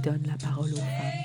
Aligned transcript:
donne 0.00 0.26
la 0.26 0.36
parole 0.38 0.72
aux 0.72 0.76
femmes. 0.76 1.20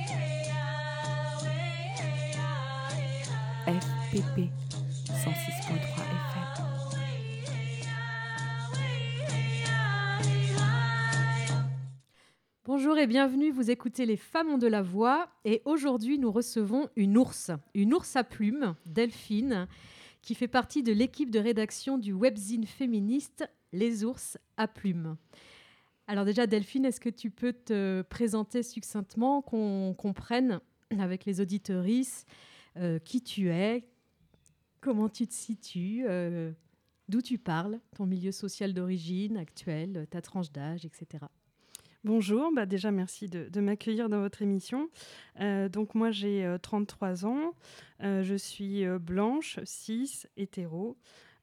FPP 3.68 4.50
106.3 5.08 5.32
FM. 5.32 6.46
Bonjour 12.66 12.98
et 12.98 13.08
bienvenue, 13.08 13.52
vous 13.52 13.72
écoutez 13.72 14.06
Les 14.06 14.18
Femmes 14.18 14.50
ont 14.50 14.58
de 14.58 14.68
la 14.68 14.82
voix 14.82 15.30
et 15.46 15.62
aujourd'hui 15.64 16.20
nous 16.20 16.32
recevons 16.32 16.90
une 16.98 17.18
ours, 17.18 17.52
une 17.76 17.94
ours 17.94 18.16
à 18.18 18.26
plumes, 18.26 18.76
Delphine, 18.86 19.68
qui 20.22 20.36
fait 20.36 20.50
partie 20.50 20.84
de 20.84 20.92
l'équipe 20.92 21.32
de 21.32 21.40
rédaction 21.40 21.98
du 21.98 22.12
webzine 22.12 22.66
féministe 22.66 23.50
Les 23.72 24.04
ours 24.04 24.38
à 24.58 24.68
plumes. 24.68 25.16
Alors 26.08 26.24
déjà 26.24 26.46
Delphine, 26.46 26.86
est-ce 26.86 27.00
que 27.00 27.10
tu 27.10 27.32
peux 27.32 27.54
te 27.54 28.04
présenter 28.04 28.62
succinctement, 28.62 29.42
qu'on 29.42 29.96
comprenne 29.98 30.60
avec 31.00 31.26
les 31.26 31.42
auditorices 31.42 32.26
euh, 32.78 33.00
qui 33.00 33.24
tu 33.24 33.50
es, 33.50 33.88
comment 34.82 35.10
tu 35.10 35.26
te 35.26 35.34
situes, 35.34 36.06
euh, 36.08 36.52
d'où 37.10 37.24
tu 37.24 37.40
parles, 37.40 37.80
ton 37.96 38.06
milieu 38.06 38.32
social 38.32 38.72
d'origine 38.72 39.36
actuel, 39.36 40.06
ta 40.12 40.22
tranche 40.22 40.52
d'âge, 40.52 40.86
etc. 40.86 41.26
Bonjour, 42.04 42.52
bah 42.54 42.68
déjà 42.68 42.92
merci 42.92 43.28
de, 43.28 43.60
m'accueillir 43.60 44.10
dans 44.10 44.20
votre 44.20 44.44
émission. 44.44 44.90
Euh, 45.40 45.70
donc 45.70 45.96
moi 45.96 46.12
j'ai 46.12 46.46
euh, 46.46 46.60
33 46.60 47.26
ans, 47.26 47.56
je 48.00 48.36
suis 48.38 48.86
blanche, 49.00 49.60
cis, 49.64 50.26
hétéro. 50.38 50.98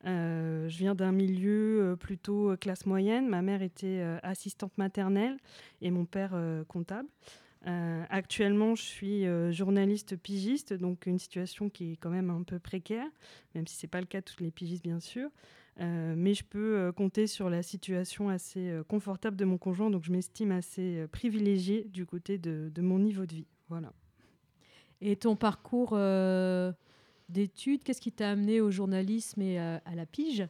Euh, 0.04 0.68
je 0.68 0.78
viens 0.78 0.94
d'un 0.94 1.12
milieu 1.12 1.82
euh, 1.82 1.96
plutôt 1.96 2.50
euh, 2.50 2.56
classe 2.56 2.86
moyenne. 2.86 3.28
Ma 3.28 3.42
mère 3.42 3.62
était 3.62 4.02
assistante 4.22 4.76
maternelle 4.78 5.36
et 5.80 5.90
mon 5.90 6.04
père 6.04 6.34
comptable. 6.68 7.08
Actuellement, 7.64 8.74
je 8.74 8.82
suis 8.82 9.24
journaliste 9.52 10.16
pigiste, 10.16 10.72
donc 10.72 11.06
une 11.06 11.18
situation 11.18 11.68
qui 11.68 11.92
est 11.92 11.96
quand 11.96 12.10
même 12.10 12.30
un 12.30 12.42
peu 12.42 12.58
précaire, 12.58 13.06
même 13.54 13.66
si 13.66 13.76
c'est 13.76 13.86
pas 13.86 14.00
le 14.00 14.06
cas 14.06 14.20
de 14.20 14.24
tous 14.24 14.42
les 14.42 14.50
pigistes 14.50 14.82
bien 14.82 14.98
sûr. 14.98 15.30
Mais 15.78 16.34
je 16.34 16.42
peux 16.42 16.92
compter 16.96 17.28
sur 17.28 17.48
la 17.48 17.62
situation 17.62 18.28
assez 18.28 18.80
confortable 18.88 19.36
de 19.36 19.44
mon 19.44 19.58
conjoint, 19.58 19.90
donc 19.90 20.04
je 20.04 20.10
m'estime 20.10 20.50
assez 20.50 21.06
privilégiée 21.12 21.84
du 21.84 22.04
côté 22.04 22.36
de, 22.36 22.70
de 22.74 22.82
mon 22.82 22.98
niveau 22.98 23.26
de 23.26 23.34
vie. 23.34 23.46
Voilà. 23.68 23.92
Et 25.00 25.14
ton 25.16 25.36
parcours 25.36 25.96
d'études, 27.32 27.82
qu'est-ce 27.82 28.00
qui 28.00 28.12
t'a 28.12 28.30
amené 28.30 28.60
au 28.60 28.70
journalisme 28.70 29.42
et 29.42 29.58
à, 29.58 29.82
à 29.84 29.94
la 29.94 30.06
pige? 30.06 30.46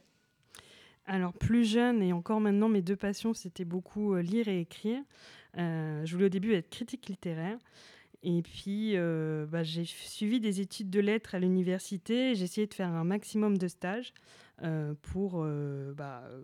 Alors 1.05 1.33
plus 1.33 1.65
jeune 1.65 2.01
et 2.01 2.13
encore 2.13 2.39
maintenant, 2.39 2.69
mes 2.69 2.81
deux 2.81 2.95
passions, 2.95 3.33
c'était 3.33 3.65
beaucoup 3.65 4.13
euh, 4.13 4.21
lire 4.21 4.47
et 4.47 4.61
écrire. 4.61 5.01
Euh, 5.57 6.05
je 6.05 6.13
voulais 6.13 6.25
au 6.27 6.29
début 6.29 6.53
être 6.53 6.69
critique 6.69 7.07
littéraire. 7.07 7.57
Et 8.23 8.41
puis, 8.41 8.95
euh, 8.95 9.45
bah, 9.45 9.63
j'ai 9.63 9.83
suivi 9.83 10.39
des 10.39 10.61
études 10.61 10.89
de 10.89 11.01
lettres 11.01 11.35
à 11.35 11.39
l'université. 11.39 12.35
J'ai 12.35 12.45
essayé 12.45 12.67
de 12.67 12.73
faire 12.73 12.87
un 12.87 13.03
maximum 13.03 13.57
de 13.57 13.67
stages 13.67 14.13
euh, 14.13 14.42
pour 15.01 15.41
euh, 15.43 15.93
bah, 15.93 16.23
euh, 16.29 16.41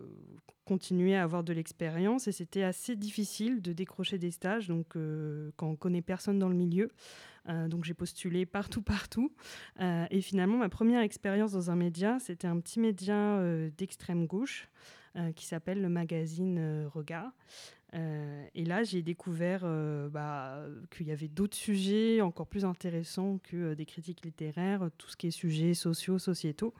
continuer 0.64 1.16
à 1.16 1.22
avoir 1.22 1.42
de 1.44 1.52
l'expérience. 1.52 2.28
Et 2.28 2.32
c'était 2.32 2.62
assez 2.62 2.96
difficile 2.96 3.62
de 3.62 3.72
décrocher 3.72 4.18
des 4.18 4.30
stages 4.30 4.68
donc, 4.68 4.96
euh, 4.96 5.50
quand 5.56 5.68
on 5.68 5.76
connaît 5.76 6.02
personne 6.02 6.38
dans 6.38 6.48
le 6.48 6.54
milieu. 6.54 6.90
Euh, 7.48 7.68
donc 7.68 7.84
j'ai 7.84 7.94
postulé 7.94 8.46
partout, 8.46 8.82
partout. 8.96 9.32
Euh, 9.80 10.06
et 10.10 10.20
finalement, 10.20 10.58
ma 10.58 10.68
première 10.68 11.00
expérience 11.02 11.52
dans 11.52 11.70
un 11.70 11.76
média, 11.76 12.18
c'était 12.20 12.46
un 12.46 12.60
petit 12.60 12.80
média 12.80 13.14
euh, 13.14 13.70
d'extrême 13.76 14.26
gauche 14.26 14.68
euh, 15.16 15.32
qui 15.32 15.46
s'appelle 15.46 15.80
le 15.80 15.88
magazine 15.88 16.58
euh, 16.58 16.88
Regard. 16.88 17.32
Euh, 17.94 18.46
et 18.54 18.64
là, 18.64 18.84
j'ai 18.84 19.02
découvert 19.02 19.62
euh, 19.64 20.08
bah, 20.08 20.64
qu'il 20.90 21.08
y 21.08 21.10
avait 21.10 21.26
d'autres 21.28 21.56
sujets 21.56 22.20
encore 22.20 22.46
plus 22.46 22.64
intéressants 22.64 23.38
que 23.42 23.56
euh, 23.56 23.74
des 23.74 23.86
critiques 23.86 24.24
littéraires, 24.24 24.88
tout 24.96 25.08
ce 25.08 25.16
qui 25.16 25.26
est 25.26 25.32
sujets 25.32 25.74
sociaux, 25.74 26.18
sociétaux. 26.18 26.72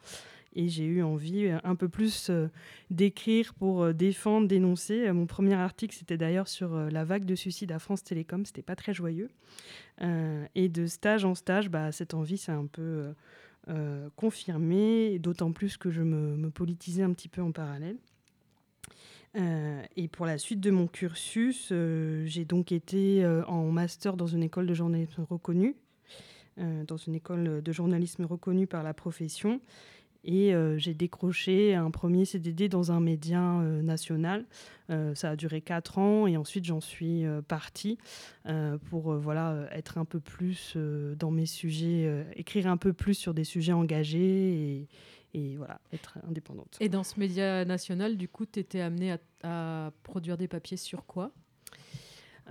Et 0.53 0.69
j'ai 0.69 0.85
eu 0.85 1.03
envie 1.03 1.47
euh, 1.47 1.59
un 1.63 1.77
peu 1.77 1.89
plus 1.89 2.29
euh, 2.29 2.49
d'écrire 2.91 3.55
pour 3.55 3.83
euh, 3.83 3.93
défendre, 3.93 4.49
dénoncer. 4.49 5.11
Mon 5.13 5.27
premier 5.27 5.55
article, 5.55 5.95
c'était 5.97 6.17
d'ailleurs 6.17 6.49
sur 6.49 6.75
la 6.75 7.05
vague 7.05 7.25
de 7.25 7.35
suicide 7.35 7.71
à 7.73 7.79
France 7.79 8.03
Télécom. 8.03 8.45
C'était 8.45 8.63
pas 8.63 8.77
très 8.77 8.95
joyeux. 8.95 9.29
Et 10.55 10.71
de 10.71 10.87
stage 10.87 11.27
en 11.27 11.35
stage, 11.35 11.69
bah, 11.69 11.93
cette 11.93 12.15
envie 12.15 12.39
s'est 12.39 12.53
un 12.53 12.65
peu 12.65 13.13
confirmée, 14.17 15.19
d'autant 15.19 15.53
plus 15.53 15.77
que 15.77 15.91
je 15.91 16.01
me, 16.01 16.49
politisais 16.49 17.03
un 17.03 17.13
petit 17.13 17.29
peu 17.29 17.43
en 17.43 17.53
parallèle. 17.53 17.99
Et 19.35 20.09
pour 20.09 20.25
la 20.25 20.39
suite 20.39 20.61
de 20.61 20.71
mon 20.71 20.87
cursus, 20.87 21.71
j'ai 22.25 22.45
donc 22.47 22.73
été 22.73 23.27
en 23.47 23.71
master 23.71 24.17
dans 24.17 24.27
une 24.27 24.43
école 24.43 24.67
de 24.67 24.73
journalisme 24.73 25.27
reconnue, 25.29 25.77
dans 26.57 26.97
une 26.97 27.15
école 27.15 27.63
de 27.63 27.73
journalisme 27.73 28.25
reconnue 28.25 28.67
par 28.67 28.83
la 28.83 28.95
profession. 28.95 29.61
Et 30.25 30.55
euh, 30.55 30.79
j'ai 30.79 30.95
décroché 30.95 31.75
un 31.75 31.91
premier 31.91 32.25
CDD 32.25 32.69
dans 32.69 32.93
un 32.93 33.01
média 33.01 33.61
euh, 33.61 33.83
national. 33.83 34.45
Euh, 34.91 35.15
ça 35.15 35.31
a 35.31 35.37
duré 35.37 35.61
quatre 35.61 35.99
ans 35.99 36.27
et 36.27 36.37
ensuite 36.37 36.65
j'en 36.65 36.81
suis 36.81 37.25
partie 37.49 37.99
pour 38.91 39.15
voilà, 39.15 39.69
être 39.73 39.99
un 39.99 40.05
peu 40.05 40.21
plus 40.21 40.77
dans 41.17 41.31
mes 41.31 41.47
sujets, 41.47 42.27
écrire 42.35 42.67
un 42.67 42.77
peu 42.77 42.93
plus 42.93 43.15
sur 43.15 43.35
des 43.35 43.45
sujets 43.45 43.73
engagés 43.73 44.89
et, 45.33 45.57
voilà, 45.57 45.81
être 45.93 46.19
indépendante. 46.29 46.77
Et 46.81 46.89
dans 46.89 47.05
ce 47.05 47.21
média 47.21 47.65
national, 47.65 48.17
du 48.17 48.29
coup, 48.29 48.47
tu 48.47 48.59
étais 48.59 48.81
amenée 48.81 49.17
à 49.45 49.93
produire 50.03 50.37
des 50.37 50.49
papiers 50.49 50.77
sur 50.77 51.07
quoi? 51.07 51.31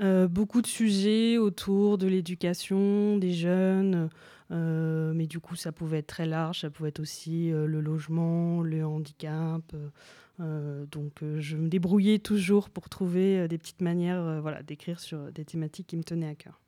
Euh, 0.01 0.27
beaucoup 0.27 0.61
de 0.61 0.67
sujets 0.67 1.37
autour 1.37 1.97
de 1.97 2.07
l'éducation 2.07 3.17
des 3.17 3.33
jeunes, 3.33 4.09
euh, 4.51 5.11
mais 5.13 5.27
du 5.27 5.39
coup 5.39 5.55
ça 5.55 5.71
pouvait 5.71 5.99
être 5.99 6.07
très 6.07 6.25
large, 6.25 6.61
ça 6.61 6.69
pouvait 6.69 6.89
être 6.89 7.01
aussi 7.01 7.51
euh, 7.51 7.65
le 7.67 7.81
logement, 7.81 8.61
le 8.61 8.85
handicap. 8.85 9.61
donc 10.39 11.21
je 11.39 11.57
me 11.57 11.67
débrouillais 11.67 12.19
toujours 12.19 12.69
pour 12.69 12.87
trouver 12.87 13.47
des 13.49 13.57
petites 13.57 13.81
manières 13.81 14.39
voilà, 14.41 14.63
d'écrire 14.63 15.01
sur 15.01 15.31
des 15.33 15.43
thématiques 15.43 15.87
qui 15.87 15.97
me 15.97 16.03
tenaient 16.03 16.29
à 16.29 16.35
cœur. 16.35 16.61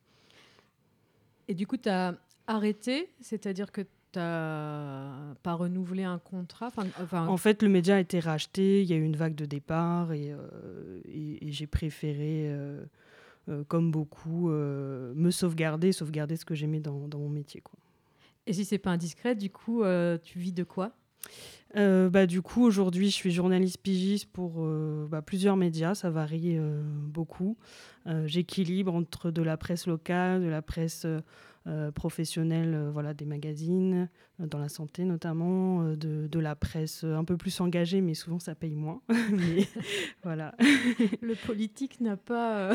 Et 1.48 1.54
du 1.54 1.66
coup, 1.68 1.78
tu 1.78 1.88
as 1.90 2.16
arrêté, 2.48 3.10
c'est-à-dire 3.22 3.72
que 3.72 3.82
tu 3.82 4.20
n'as 4.20 5.36
pas 5.42 5.54
renouvelé 5.54 6.04
un 6.04 6.20
contrat? 6.20 6.68
Enfin, 6.68 6.86
enfin, 7.02 7.28
En 7.28 7.38
fait, 7.38 7.64
le 7.64 7.70
média 7.70 7.96
a 7.96 8.00
été 8.00 8.20
racheté, 8.20 8.82
il 8.82 8.90
y 8.90 8.94
a 8.94 8.98
eu 8.98 9.04
une 9.04 9.16
vague 9.16 9.36
de 9.36 9.46
départ 9.46 10.12
et, 10.12 10.32
euh, 10.34 11.00
et- 11.06 11.48
et 11.48 11.52
j'ai 11.54 11.68
préféré, 11.68 12.48
euh, 12.50 12.84
comme 13.68 13.92
beaucoup, 13.92 14.50
euh, 14.50 15.14
me 15.16 15.32
sauvegarder, 15.32 15.92
sauvegarder 15.92 16.36
ce 16.36 16.46
que 16.46 16.56
j'aimais 16.56 16.80
dans, 16.80 17.08
dans 17.08 17.20
mon 17.20 17.30
métier. 17.30 17.62
Quoi. 17.62 17.80
Et 18.48 18.54
si 18.54 18.66
c'est 18.66 18.78
pas 18.78 18.92
indiscret, 18.92 19.36
du 19.36 19.50
coup, 19.50 19.84
euh, 19.84 20.18
tu 20.22 20.40
vis 20.40 20.54
de 20.54 20.64
quoi? 20.64 20.92
Euh, 21.78 22.10
bah, 22.10 22.26
du 22.26 22.42
coup, 22.42 22.64
aujourd'hui, 22.64 23.10
je 23.10 23.16
suis 23.16 23.32
journaliste 23.32 23.78
pigiste 23.78 24.30
pour 24.32 24.56
euh, 24.58 25.08
bah, 25.10 25.22
plusieurs 25.22 25.56
médias, 25.56 25.96
ça 25.96 26.10
varie 26.10 26.58
euh, 26.58 26.82
beaucoup. 26.84 27.58
Euh, 28.08 28.28
J'équilibre 28.28 28.94
entre 28.94 29.32
de 29.32 29.42
la 29.42 29.58
presse 29.58 29.88
locale, 29.88 30.42
de 30.42 30.48
la 30.48 30.62
presse 30.62 31.06
euh, 31.68 31.92
professionnelle, 31.92 32.74
euh, 32.74 32.90
voilà, 32.90 33.14
des 33.14 33.26
magazines, 33.26 34.10
euh, 34.40 34.48
dans 34.48 34.58
la 34.58 34.68
santé 34.68 35.06
notamment, 35.06 35.84
de, 35.94 36.26
de 36.26 36.40
la 36.40 36.56
presse 36.56 37.04
un 37.04 37.24
peu 37.24 37.38
plus 37.38 37.62
engagée, 37.62 38.02
mais 38.02 38.16
souvent 38.16 38.40
ça 38.40 38.56
paye 38.56 38.74
moins. 38.74 39.00
voilà. 40.24 40.56
Le 41.22 41.36
politique 41.46 42.02
n'a 42.02 42.18
pas 42.18 42.74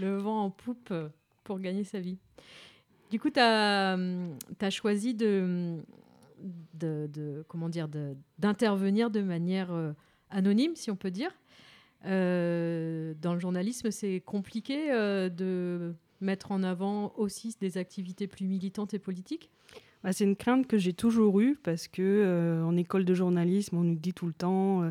le 0.00 0.16
vent 0.16 0.42
en 0.42 0.50
poupe 0.50 0.92
pour 1.44 1.60
gagner 1.60 1.84
sa 1.84 2.00
vie. 2.00 2.18
Du 3.12 3.20
coup, 3.20 3.30
tu 3.30 3.38
as, 3.38 3.96
choisi 4.70 5.14
de, 5.14 5.76
de, 6.72 7.06
de- 7.06 7.44
comment 7.46 7.68
dire, 7.68 7.88
d'intervenir 8.40 9.10
de, 9.10 9.20
manière 9.20 9.70
anonyme, 10.28 10.74
si 10.74 10.90
on 10.90 10.96
peut 10.96 11.12
dire. 11.12 11.30
Dans 12.02 13.34
le 13.34 13.38
journalisme, 13.38 13.92
c'est 13.92 14.20
compliqué 14.20 14.90
de 15.30 15.94
mettre 16.24 16.50
en 16.50 16.62
avant 16.62 17.12
aussi 17.16 17.56
des 17.60 17.78
activités 17.78 18.26
plus 18.26 18.46
militantes 18.46 18.94
et 18.94 18.98
politiques. 18.98 19.50
Bah, 20.04 20.12
c'est 20.12 20.24
une 20.24 20.36
crainte 20.36 20.66
que 20.66 20.76
j'ai 20.76 20.92
toujours 20.92 21.40
eue 21.40 21.56
parce 21.62 21.88
que 21.88 22.02
euh, 22.02 22.62
en 22.62 22.76
école 22.76 23.06
de 23.06 23.14
journalisme, 23.14 23.78
on 23.78 23.82
nous 23.82 23.94
dit 23.94 24.12
tout 24.12 24.26
le 24.26 24.34
temps 24.34 24.82
euh, 24.82 24.90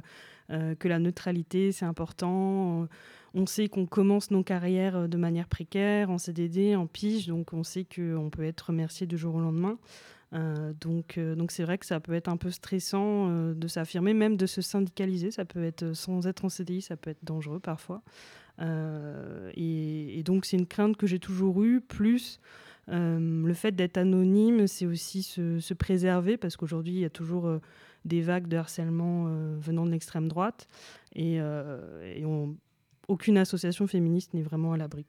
euh, 0.49 0.75
que 0.75 0.87
la 0.87 0.97
neutralité 0.97 1.71
c'est 1.71 1.85
important. 1.85 2.87
On 3.35 3.45
sait 3.45 3.67
qu'on 3.67 3.85
commence 3.85 4.31
nos 4.31 4.43
carrières 4.43 5.07
de 5.07 5.17
manière 5.17 5.47
précaire, 5.47 6.09
en 6.09 6.17
CDD, 6.17 6.75
en 6.75 6.87
pige, 6.87 7.27
donc 7.27 7.53
on 7.53 7.63
sait 7.63 7.85
qu'on 7.85 8.29
peut 8.31 8.43
être 8.43 8.61
remercié 8.61 9.05
du 9.05 9.17
jour 9.17 9.35
au 9.35 9.39
lendemain. 9.39 9.77
Donc 10.81 11.19
donc 11.19 11.51
c'est 11.51 11.63
vrai 11.63 11.77
que 11.77 11.85
ça 11.85 11.99
peut 11.99 12.13
être 12.13 12.27
un 12.27 12.37
peu 12.37 12.49
stressant 12.49 13.53
de 13.53 13.67
s'affirmer, 13.67 14.13
même 14.13 14.35
de 14.35 14.45
se 14.45 14.61
syndicaliser. 14.61 15.31
Ça 15.31 15.45
peut 15.45 15.63
être 15.63 15.93
sans 15.93 16.27
être 16.27 16.45
en 16.45 16.49
CDI, 16.49 16.81
ça 16.81 16.95
peut 16.95 17.11
être 17.11 17.23
dangereux 17.23 17.59
parfois. 17.59 18.03
Euh, 18.59 19.51
et, 19.55 20.21
donc 20.23 20.45
c'est 20.45 20.57
une 20.57 20.67
crainte 20.67 20.97
que 20.97 21.07
j'ai 21.07 21.19
toujours 21.19 21.63
eue, 21.63 21.81
plus 21.81 22.39
euh, 22.89 23.45
le 23.45 23.53
fait 23.53 23.71
d'être 23.71 23.97
anonyme, 23.97 24.67
c'est 24.67 24.85
aussi 24.85 25.23
se, 25.23 25.59
se 25.59 25.73
préserver 25.73 26.37
parce 26.37 26.57
qu'aujourd'hui, 26.57 26.93
il 26.93 26.99
y 26.99 27.05
a 27.05 27.09
toujours 27.09 27.47
euh, 27.47 27.59
des 28.05 28.21
vagues 28.21 28.47
de 28.47 28.57
harcèlement 28.57 29.25
venant 29.59 29.85
de 29.85 29.91
l'extrême 29.91 30.27
droite. 30.27 30.67
Et, 31.15 31.39
aucune 33.09 33.37
association 33.37 33.85
féministe 33.85 34.33
n'est 34.33 34.41
vraiment 34.41 34.71
à 34.71 34.77
l'abri. 34.77 35.05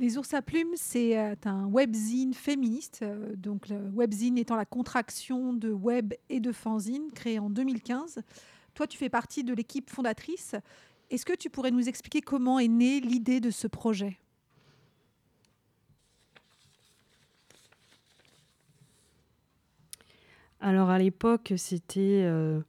Les 0.00 0.18
ours 0.18 0.34
à 0.34 0.42
plumes, 0.42 0.74
c'est 0.74 1.16
un 1.46 1.66
webzine 1.66 2.34
féministe, 2.34 3.04
donc 3.36 3.68
le 3.68 3.76
webzine 3.94 4.36
étant 4.36 4.56
la 4.56 4.64
contraction 4.64 5.52
de 5.52 5.70
web 5.70 6.12
et 6.28 6.40
de 6.40 6.50
fanzine, 6.50 7.12
créé 7.14 7.38
en 7.38 7.50
2015. 7.50 8.20
Toi, 8.74 8.86
tu 8.86 8.98
fais 8.98 9.08
partie 9.08 9.42
de 9.42 9.54
l'équipe 9.54 9.88
fondatrice. 9.90 10.54
Est-ce 11.10 11.24
que 11.24 11.34
tu 11.34 11.50
pourrais 11.50 11.70
nous 11.70 11.88
expliquer 11.88 12.20
comment 12.20 12.58
est 12.58 12.68
née 12.68 13.00
l'idée 13.00 13.40
de 13.40 13.50
ce 13.50 13.66
projet? 13.66 14.18
Alors 20.60 20.90
à 20.90 20.98
l'époque, 20.98 21.52
c'était 21.56 22.22
euh, 22.24 22.60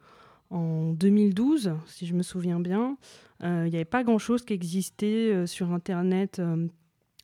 en 0.50 0.92
2012, 0.92 1.74
si 1.88 2.06
je 2.06 2.14
me 2.14 2.22
souviens 2.22 2.60
bien. 2.60 2.98
Il 3.44 3.70
n'y 3.70 3.76
avait 3.76 3.86
pas 3.86 4.04
grand-chose 4.04 4.44
qui 4.44 4.54
existait 4.54 5.46
sur 5.46 5.72
Internet 5.72 6.42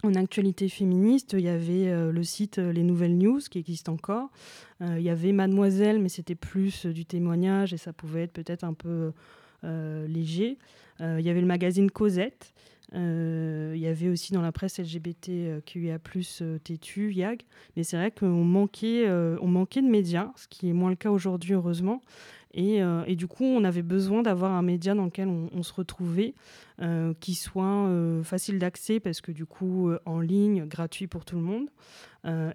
en 0.04 0.16
actualité 0.16 0.68
féministe, 0.68 1.34
il 1.34 1.46
y 1.46 1.50
avait 1.50 1.88
euh, 1.88 2.12
le 2.12 2.24
site 2.24 2.60
euh, 2.60 2.74
Les 2.74 2.84
Nouvelles 2.84 3.18
News 3.18 3.40
qui 3.50 3.58
existe 3.58 3.88
encore. 3.88 4.30
Euh, 4.82 5.00
il 5.00 5.04
y 5.04 5.10
avait 5.10 5.32
Mademoiselle, 5.32 6.00
mais 6.00 6.10
c'était 6.10 6.36
plus 6.36 6.86
du 6.86 7.06
témoignage 7.06 7.74
et 7.74 7.78
ça 7.78 7.94
pouvait 7.94 8.24
être 8.24 8.34
peut-être 8.34 8.66
un 8.66 8.74
peu 8.74 9.14
léger. 9.64 10.58
il 11.00 11.22
y 11.22 11.30
avait 11.30 11.42
le 11.42 11.48
magazine 11.48 11.90
Cosette. 11.90 12.54
Il 12.94 13.80
y 13.80 13.88
avait 13.88 14.10
aussi 14.10 14.34
dans 14.34 14.42
la 14.42 14.52
presse 14.52 14.80
LGBT 14.80 15.64
QIA+, 15.66 16.00
Tétu, 16.64 17.14
YAG. 17.14 17.42
Mais 17.76 17.84
c'est 17.84 17.98
vrai 17.98 18.12
qu'on 18.12 18.44
manquait, 18.44 19.10
on 19.10 19.48
manquait 19.48 19.82
de 19.82 19.88
médias, 19.88 20.32
ce 20.36 20.48
qui 20.48 20.70
est 20.70 20.74
moins 20.74 20.90
le 20.90 20.96
cas 20.96 21.10
aujourd'hui, 21.10 21.54
heureusement. 21.54 22.02
Euh, 22.58 23.04
et, 23.08 23.16
du 23.16 23.28
coup, 23.28 23.44
on 23.44 23.64
avait 23.64 23.82
besoin 23.82 24.22
d'avoir 24.22 24.52
un 24.52 24.62
média 24.62 24.94
dans 24.94 25.06
lequel 25.06 25.28
on, 25.28 25.64
se 25.64 25.74
retrouvait, 25.74 26.34
euh, 26.82 27.14
qui 27.20 27.36
soit 27.36 27.88
euh, 27.88 28.24
facile 28.24 28.60
d'accès, 28.60 29.00
parce 29.00 29.22
que 29.22 29.32
du 29.32 29.46
coup, 29.46 29.92
en 30.06 30.20
ligne, 30.20 30.66
gratuit 30.66 31.08
pour 31.08 31.26
tout 31.26 31.36
le 31.36 31.42
monde, 31.42 31.70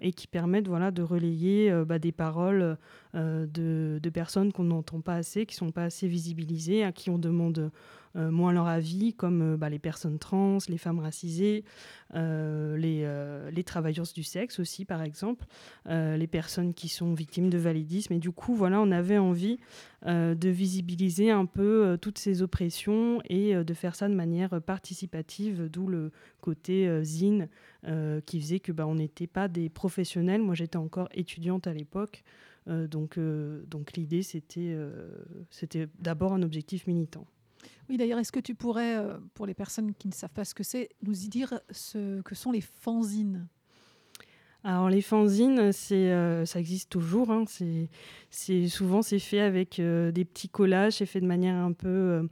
et 0.01 0.13
qui 0.13 0.25
permette 0.25 0.67
voilà, 0.67 0.89
de 0.89 1.03
relayer 1.03 1.71
bah, 1.85 1.99
des 1.99 2.11
paroles 2.11 2.77
de, 3.13 3.99
de, 4.01 4.09
personnes 4.09 4.51
qu'on 4.51 4.63
n'entend 4.63 4.99
pas 4.99 5.13
assez, 5.13 5.45
qui 5.45 5.53
ne 5.55 5.67
sont 5.67 5.71
pas 5.71 5.83
assez 5.83 6.07
visibilisées, 6.07 6.83
à 6.83 6.91
qui 6.91 7.11
on 7.11 7.19
demande 7.19 7.59
euh, 7.59 7.69
moins 8.15 8.51
leur 8.53 8.67
avis, 8.67 9.13
comme 9.13 9.53
euh, 9.53 9.57
bah, 9.57 9.69
les 9.69 9.79
personnes 9.79 10.19
trans, 10.19 10.57
les 10.67 10.77
femmes 10.77 10.99
racisées, 10.99 11.63
euh, 12.15 12.75
les, 13.51 13.63
travailleuses 13.63 14.13
du 14.13 14.23
sexe 14.23 14.59
aussi, 14.59 14.83
par 14.83 15.03
exemple, 15.03 15.45
les 15.85 16.27
personnes 16.27 16.73
qui 16.73 16.87
sont 16.87 17.13
victimes 17.13 17.51
de 17.51 17.57
validisme. 17.57 18.13
Et 18.13 18.19
du 18.19 18.31
coup, 18.31 18.55
voilà, 18.55 18.81
on 18.81 18.89
avait 18.89 19.19
envie 19.19 19.59
de 20.07 20.49
visibiliser 20.49 21.29
un 21.29 21.45
peu 21.45 21.99
toutes 22.01 22.17
ces 22.17 22.41
oppressions 22.41 23.21
et 23.29 23.53
de 23.53 23.73
faire 23.75 23.93
ça 23.95 24.09
de 24.09 24.15
manière 24.15 24.59
participative, 24.61 25.69
d'où 25.69 25.87
le 25.87 26.11
côté 26.41 27.03
zine 27.03 27.47
qui 28.25 28.41
faisait 28.41 28.59
que 28.59 28.71
bah, 28.71 28.87
on 28.87 28.95
n'était 28.95 29.27
pas 29.27 29.47
des 29.47 29.69
professionnels. 29.69 30.41
Moi, 30.41 30.55
j'étais 30.55 30.77
encore 30.77 31.09
étudiante 31.13 31.67
à 31.67 31.73
l'époque. 31.73 32.23
donc, 32.65 33.19
donc 33.19 33.93
l'idée, 33.93 34.23
c'était 34.23 34.77
d'abord 35.99 36.33
un 36.33 36.41
objectif 36.41 36.87
militant. 36.87 37.27
Oui, 37.89 37.97
d'ailleurs, 37.97 38.19
est-ce 38.19 38.31
que 38.31 38.39
tu 38.39 38.55
pourrais, 38.55 38.97
euh, 38.97 39.17
pour 39.33 39.45
les 39.45 39.53
personnes 39.53 39.93
qui 39.95 40.07
ne 40.07 40.13
savent 40.13 40.33
pas 40.33 40.45
ce 40.45 40.53
que 40.53 40.63
c'est, 40.63 40.89
nous 41.01 41.23
y 41.23 41.27
dire 41.27 41.59
ce 41.71 42.21
que 42.21 42.35
sont 42.35 42.51
les 42.51 42.61
fanzines? 42.61 43.47
Alors 44.63 44.89
les 44.89 45.01
fanzines, 45.01 45.71
euh, 45.91 46.45
ça 46.45 46.59
existe 46.59 46.89
toujours. 46.89 47.31
Hein. 47.31 47.45
c'est, 48.29 48.67
souvent 48.67 49.01
c'est 49.01 49.19
fait 49.19 49.39
avec 49.39 49.79
euh, 49.79 50.11
des 50.11 50.25
petits 50.25 50.49
collages, 50.49 50.97
c'est 50.97 51.05
fait 51.05 51.21
de 51.21 51.25
manière 51.25 51.55
un 51.55 51.71
peu, 51.71 52.27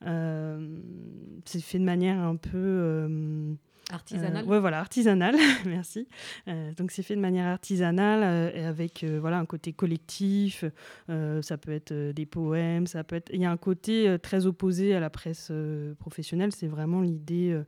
c'est 0.00 1.60
fait 1.60 1.78
de 1.78 1.84
manière 1.84 2.20
un 2.20 2.36
peu 2.36 3.56
Artisanale. 3.92 4.44
Euh, 4.44 4.48
ouais, 4.48 4.58
voilà, 4.58 4.80
artisanale, 4.80 5.36
merci. 5.66 6.08
Euh, 6.48 6.72
donc 6.74 6.90
c'est 6.90 7.02
fait 7.02 7.14
de 7.14 7.20
manière 7.20 7.46
artisanale 7.46 8.22
euh, 8.22 8.68
avec 8.68 9.04
voilà 9.04 9.38
un 9.38 9.46
côté 9.46 9.72
collectif. 9.72 10.64
ça 11.08 11.58
peut 11.58 11.72
être 11.72 11.92
des 11.92 12.26
poèmes, 12.26 12.86
ça 12.86 13.04
peut 13.04 13.16
être. 13.16 13.30
Il 13.32 13.40
y 13.40 13.44
a 13.44 13.50
un 13.50 13.56
côté 13.56 14.16
très 14.22 14.46
opposé 14.46 14.94
à 14.94 15.00
la 15.00 15.10
presse 15.10 15.52
professionnelle. 15.98 16.52
C'est 16.52 16.66
vraiment 16.66 17.00
l'idée. 17.00 17.60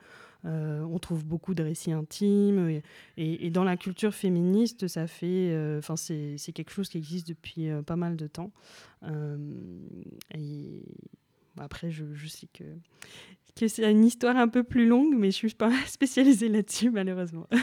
on 0.45 0.99
trouve 0.99 1.25
beaucoup 1.25 1.55
de 1.55 1.63
récits 1.63 1.93
intimes 1.93 2.81
et, 3.17 3.51
dans 3.51 3.65
la 3.65 3.77
culture 3.77 4.15
féministe, 4.15 4.89
ça 4.89 5.07
fait, 5.07 5.55
enfin 5.79 5.97
c'est 5.97 6.53
quelque 6.55 6.71
chose 6.71 6.89
qui 6.89 6.99
existe 6.99 7.29
depuis 7.29 7.69
pas 7.87 7.97
mal 7.97 8.17
de 8.17 8.27
temps. 8.27 8.51
et 10.35 10.83
après, 11.59 11.91
je, 11.91 12.05
je 12.15 12.27
sais 12.27 12.49
que 12.53 12.65
que 13.55 13.69
c'est 13.69 13.89
une 13.91 14.05
histoire 14.05 14.37
un 14.37 14.49
peu 14.49 14.65
plus 14.65 14.87
longue, 14.87 15.15
mais 15.17 15.31
je 15.31 15.37
suis 15.37 15.55
pas 15.55 15.71
spécialisée 15.87 16.49
là-dessus, 16.49 16.91
malheureusement. 16.91 17.47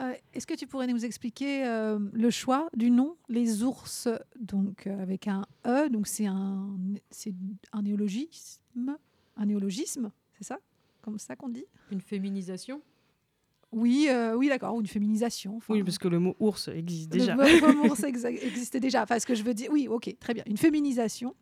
Euh, 0.00 0.14
est-ce 0.32 0.46
que 0.46 0.54
tu 0.54 0.66
pourrais 0.66 0.86
nous 0.86 1.04
expliquer 1.04 1.64
euh, 1.66 1.98
le 2.14 2.30
choix 2.30 2.68
du 2.74 2.90
nom 2.90 3.16
Les 3.28 3.62
ours, 3.62 4.08
donc 4.40 4.86
euh, 4.86 5.00
avec 5.00 5.28
un 5.28 5.44
E, 5.66 5.88
donc 5.90 6.08
c'est 6.08 6.26
un, 6.26 6.70
c'est 7.10 7.34
un 7.72 7.82
néologisme, 7.82 8.96
un 9.36 9.46
néologisme, 9.46 10.10
c'est 10.38 10.44
ça? 10.44 10.58
Comme 11.02 11.18
ça 11.18 11.36
qu'on 11.36 11.50
dit? 11.50 11.66
Une 11.92 12.00
féminisation? 12.00 12.80
Oui, 13.70 14.08
oui, 14.36 14.48
d'accord, 14.48 14.74
ou 14.74 14.80
une 14.80 14.86
féminisation. 14.86 15.60
Oui, 15.68 15.84
parce 15.84 15.98
que 15.98 16.08
le 16.08 16.18
mot 16.18 16.34
ours 16.40 16.68
existe 16.68 17.10
déjà. 17.10 17.36
Le 17.36 17.76
mot 17.76 17.90
ours 17.90 18.02
existait 18.04 18.80
déjà. 18.80 19.02
Enfin, 19.02 19.18
ce 19.18 19.26
que 19.26 19.34
je 19.34 19.42
veux 19.42 19.54
dire, 19.54 19.70
oui, 19.70 19.86
ok, 19.86 20.16
très 20.18 20.34
bien. 20.34 20.42
Une 20.46 20.58
féminisation. 20.58 21.34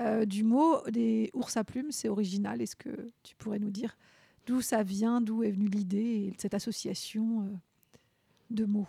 Euh, 0.00 0.24
du 0.24 0.42
mot 0.42 0.80
des 0.90 1.30
ours 1.34 1.56
à 1.56 1.64
plumes. 1.64 1.92
C'est 1.92 2.08
original. 2.08 2.60
Est-ce 2.60 2.76
que 2.76 3.10
tu 3.22 3.36
pourrais 3.36 3.58
nous 3.58 3.70
dire 3.70 3.96
d'où 4.46 4.60
ça 4.60 4.82
vient, 4.82 5.20
d'où 5.20 5.42
est 5.42 5.52
venue 5.52 5.68
l'idée 5.68 5.98
et 5.98 6.34
cette 6.36 6.54
association 6.54 7.42
euh, 7.42 7.56
de 8.50 8.64
mots? 8.64 8.88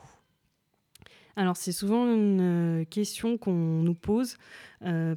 Alors 1.37 1.57
c'est 1.57 1.73
souvent 1.73 2.07
une 2.07 2.81
euh, 2.81 2.85
question 2.85 3.37
qu'on 3.37 3.83
nous 3.83 3.93
pose 3.93 4.37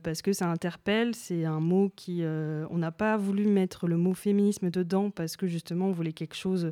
parce 0.02 0.22
que 0.22 0.32
ça 0.32 0.50
interpelle. 0.50 1.14
C'est 1.14 1.44
un 1.44 1.60
mot 1.60 1.90
qui 1.94 2.22
on 2.24 2.78
n'a 2.78 2.90
pas 2.90 3.18
voulu 3.18 3.46
mettre 3.46 3.86
le 3.86 3.98
mot 3.98 4.14
féminisme 4.14 4.70
dedans 4.70 5.10
parce 5.10 5.36
que 5.36 5.46
justement 5.46 5.88
on 5.88 5.92
voulait 5.92 6.14
quelque 6.14 6.36
chose 6.36 6.70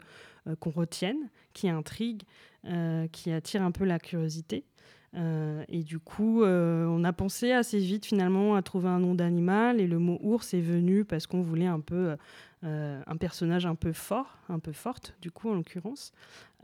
qu'on 0.60 0.70
retienne, 0.70 1.28
qui 1.52 1.68
intrigue, 1.68 2.22
qui 3.12 3.32
attire 3.32 3.62
un 3.62 3.70
peu 3.70 3.84
la 3.84 3.98
curiosité. 3.98 4.64
Euh, 5.16 5.64
et 5.68 5.82
du 5.82 5.98
coup, 5.98 6.42
euh, 6.42 6.86
on 6.86 7.02
a 7.04 7.12
pensé 7.12 7.52
assez 7.52 7.78
vite 7.78 8.04
finalement 8.04 8.54
à 8.54 8.62
trouver 8.62 8.88
un 8.88 8.98
nom 8.98 9.14
d'animal 9.14 9.80
et 9.80 9.86
le 9.86 9.98
mot 9.98 10.18
ours 10.22 10.52
est 10.52 10.60
venu 10.60 11.04
parce 11.04 11.26
qu'on 11.26 11.42
voulait 11.42 11.66
un 11.66 11.80
peu 11.80 12.16
euh, 12.64 13.02
un 13.06 13.16
personnage 13.16 13.64
un 13.64 13.76
peu 13.76 13.92
fort, 13.92 14.38
un 14.48 14.58
peu 14.58 14.72
forte 14.72 15.14
du 15.22 15.30
coup 15.30 15.48
en 15.48 15.54
l'occurrence. 15.54 16.12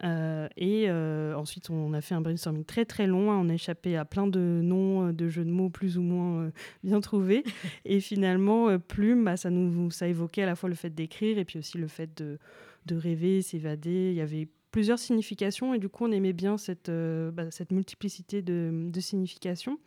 et 0.03 0.91
ensuite, 0.91 1.71
on 1.71 1.95
a 1.95 2.01
fait 2.01 2.15
un 2.15 2.21
brainstorming 2.21 2.65
très 2.65 2.85
très 2.85 3.07
long, 3.07 3.31
on 3.31 3.49
a 3.49 3.55
échappé 3.55 3.97
à 3.97 4.05
plein 4.05 4.27
de 4.27 4.61
noms, 4.63 5.13
de 5.13 5.29
jeux 5.29 5.45
de 5.45 5.51
mots 5.51 5.71
plus 5.71 5.97
ou 5.97 6.03
moins 6.03 6.51
bien 6.83 7.01
trouvés. 7.01 7.45
et 7.85 8.01
finalement, 8.01 8.79
plume, 8.79 9.25
bah, 9.25 9.37
ça 9.37 9.49
nous 9.51 9.91
ça 9.91 10.09
évoquait 10.09 10.43
à 10.43 10.47
la 10.47 10.57
fois 10.57 10.69
le 10.69 10.75
fait 10.75 10.91
d'écrire 10.91 11.39
et 11.39 11.45
puis 11.45 11.59
aussi 11.59 11.79
le 11.79 11.89
fait 11.89 12.19
de, 12.19 12.39
de 12.87 12.97
rêver, 12.97 13.41
s'évader. 13.41 14.11
Il 14.11 14.17
y 14.17 14.21
avait 14.21 14.49
plusieurs 14.73 14.99
significations 14.99 15.75
et 15.75 15.79
du 15.79 15.89
coup 15.89 16.05
on 16.05 16.11
aimait 16.11 16.33
bien 16.33 16.59
cette, 16.59 16.89
euh, 16.89 17.31
bah, 17.31 17.45
multiplicité 17.71 18.43
de 18.43 19.01
significations. 19.01 19.79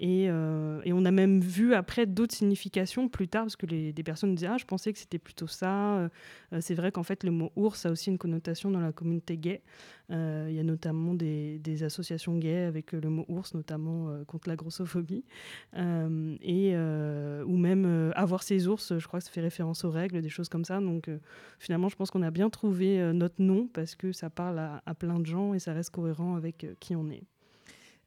Et, 0.00 0.26
euh, 0.28 0.80
et, 0.84 0.92
on 0.92 1.04
a 1.04 1.10
même 1.10 1.40
vu 1.40 1.74
après 1.74 2.06
d'autres 2.06 2.34
significations 2.34 3.08
plus 3.08 3.28
tard, 3.28 3.44
parce 3.44 3.56
que 3.56 3.66
les, 3.66 3.92
des 3.92 4.02
personnes 4.02 4.34
disaient 4.34 4.48
Ah, 4.50 4.56
je 4.58 4.64
pensais 4.64 4.92
que 4.92 4.98
c'était 4.98 5.18
plutôt 5.18 5.46
ça. 5.46 5.98
Euh, 5.98 6.08
c'est 6.60 6.74
vrai 6.74 6.90
qu'en 6.90 7.02
fait, 7.02 7.22
le 7.24 7.30
mot 7.30 7.52
ours 7.56 7.86
a 7.86 7.90
aussi 7.90 8.10
une 8.10 8.18
connotation 8.18 8.70
dans 8.70 8.80
la 8.80 8.92
communauté 8.92 9.36
gay. 9.36 9.62
Il 10.10 10.52
y 10.52 10.60
a 10.60 10.62
notamment 10.62 11.14
des, 11.14 11.82
associations 11.82 12.36
gays 12.36 12.64
avec 12.64 12.92
le 12.92 13.08
mot 13.08 13.24
ours, 13.28 13.54
notamment 13.54 14.22
contre 14.26 14.48
la 14.48 14.56
grossophobie. 14.56 15.24
et, 15.74 16.76
ou 16.76 17.56
même 17.56 18.12
avoir 18.14 18.42
ses 18.42 18.68
ours, 18.68 18.98
je 18.98 19.06
crois 19.06 19.20
que 19.20 19.26
ça 19.26 19.32
fait 19.32 19.40
référence 19.40 19.84
aux 19.84 19.90
règles, 19.90 20.20
des 20.20 20.28
choses 20.28 20.48
comme 20.48 20.64
ça. 20.64 20.80
Donc 20.80 21.08
finalement, 21.58 21.88
je 21.88 21.96
pense 21.96 22.10
qu'on 22.10 22.22
a 22.22 22.30
bien 22.30 22.50
trouvé 22.50 23.12
notre 23.14 23.40
nom 23.40 23.66
parce 23.72 23.94
que 23.94 24.12
ça 24.12 24.28
parle 24.28 24.58
à, 24.58 24.94
plein 24.94 25.18
de 25.18 25.26
gens 25.26 25.54
et 25.54 25.58
ça 25.58 25.72
reste 25.72 25.90
cohérent 25.90 26.36
avec 26.36 26.66
qui 26.80 26.94
on 26.94 27.10
est. 27.10 27.24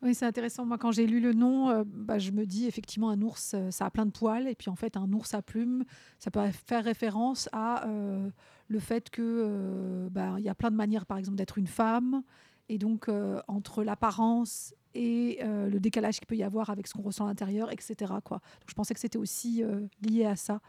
Oui, 0.03 0.13
c'est 0.13 0.25
intéressant. 0.25 0.65
Moi, 0.65 0.77
quand 0.77 0.91
j'ai 0.91 1.07
lu 1.07 1.19
le 1.19 1.33
nom, 1.33 1.69
euh, 1.69 1.83
bah, 1.85 2.19
je 2.19 2.31
me 2.31 2.45
dis 2.45 2.67
effectivement 2.67 3.09
un 3.09 3.19
ours, 3.21 3.53
euh, 3.55 3.71
ça 3.71 3.87
a 3.87 3.89
plein 3.89 4.05
de 4.05 4.11
poils. 4.11 4.47
Et 4.47 4.53
puis 4.53 4.69
en 4.69 4.75
fait, 4.75 4.95
un 4.95 5.11
ours 5.11 5.33
à 5.33 5.41
plumes, 5.41 5.85
ça 6.19 6.29
peut 6.29 6.39
faire 6.51 6.83
référence 6.83 7.49
à 7.51 7.87
euh, 7.87 8.29
le 8.67 8.79
fait 8.79 9.09
que 9.09 10.07
bah, 10.11 10.39
y 10.39 10.49
a 10.49 10.55
plein 10.55 10.69
de 10.69 10.75
manières, 10.75 11.05
par 11.05 11.17
exemple, 11.17 11.37
d'être 11.37 11.57
une 11.57 11.67
femme. 11.67 12.23
Et 12.69 12.77
donc, 12.77 13.09
entre 13.47 13.83
l'apparence 13.83 14.75
et 14.93 15.39
le 15.41 15.79
décalage 15.79 16.17
qu'il 16.17 16.27
peut 16.27 16.35
y 16.35 16.43
avoir 16.43 16.69
avec 16.69 16.85
ce 16.87 16.93
qu'on 16.93 17.01
ressent 17.01 17.23
à 17.23 17.29
l'intérieur, 17.29 17.71
etc. 17.71 17.95
Donc, 18.29 18.39
je 18.67 18.73
pensais 18.73 18.93
que 18.93 18.99
c'était 18.99 19.17
aussi 19.17 19.63
lié 20.01 20.25
à 20.25 20.35
ça, 20.35 20.59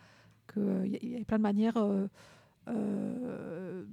qu'il 0.52 0.96
y, 1.02 1.08
y 1.08 1.14
avait 1.16 1.24
plein 1.24 1.38
de 1.38 1.42
manières, 1.42 1.74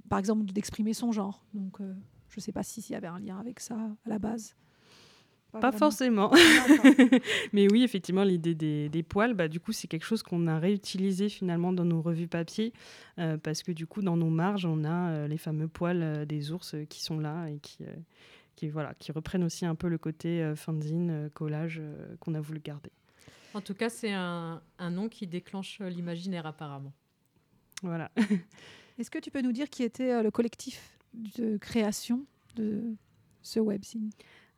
par 0.08 0.20
exemple, 0.20 0.44
d'exprimer 0.52 0.94
son 0.94 1.10
genre. 1.10 1.42
Donc, 1.52 1.78
je 1.80 2.36
ne 2.36 2.40
sais 2.40 2.52
pas 2.52 2.62
s'il 2.62 2.88
y 2.88 2.94
avait 2.94 3.08
un 3.08 3.18
lien 3.18 3.38
avec 3.40 3.58
ça 3.58 3.74
à 3.74 4.08
la 4.08 4.20
base. 4.20 4.54
Pas, 5.52 5.72
forcément. 5.72 6.32
Mais 7.52 7.70
oui, 7.70 7.82
effectivement, 7.82 8.24
l'idée 8.24 8.54
des, 8.54 9.02
poils, 9.02 9.34
bah, 9.34 9.48
du 9.48 9.60
coup, 9.60 9.72
c'est 9.72 9.88
quelque 9.88 10.04
chose 10.04 10.22
qu'on 10.22 10.46
a 10.46 10.58
réutilisé 10.58 11.28
finalement 11.28 11.72
dans 11.72 11.84
nos 11.84 12.02
revues 12.02 12.28
papier, 12.28 12.72
euh, 13.18 13.36
parce 13.38 13.62
que 13.62 13.72
du 13.72 13.86
coup, 13.86 14.02
dans 14.02 14.16
nos 14.16 14.30
marges, 14.30 14.66
on 14.66 14.84
a 14.84 15.10
euh, 15.10 15.28
les 15.28 15.38
fameux 15.38 15.68
poils 15.68 16.02
euh, 16.02 16.24
des 16.24 16.52
ours 16.52 16.74
qui 16.88 17.02
sont 17.02 17.18
là 17.18 17.48
et 17.48 17.58
qui, 17.58 17.78
qui, 18.54 18.68
voilà, 18.68 18.94
qui 18.98 19.12
reprennent 19.12 19.44
aussi 19.44 19.64
un 19.66 19.74
peu 19.74 19.88
le 19.88 19.98
côté 19.98 20.52
fanzine, 20.56 21.30
collage 21.34 21.80
qu'on 22.20 22.34
a 22.34 22.40
voulu 22.40 22.60
garder. 22.60 22.90
En 23.54 23.60
tout 23.60 23.74
cas, 23.74 23.88
c'est 23.88 24.12
un, 24.12 24.60
un 24.78 24.90
nom 24.90 25.08
qui 25.08 25.26
déclenche 25.26 25.80
l'imaginaire 25.80 26.46
apparemment. 26.46 26.92
Voilà. 27.82 28.10
Est-ce 28.98 29.10
que 29.10 29.18
tu 29.18 29.30
peux 29.30 29.40
nous 29.40 29.52
dire 29.52 29.70
qui 29.70 29.82
était 29.82 30.22
le 30.22 30.30
collectif 30.30 30.98
de 31.14 31.56
création 31.56 32.26
de 32.56 32.94
ce 33.42 33.60
webzine? 33.60 34.10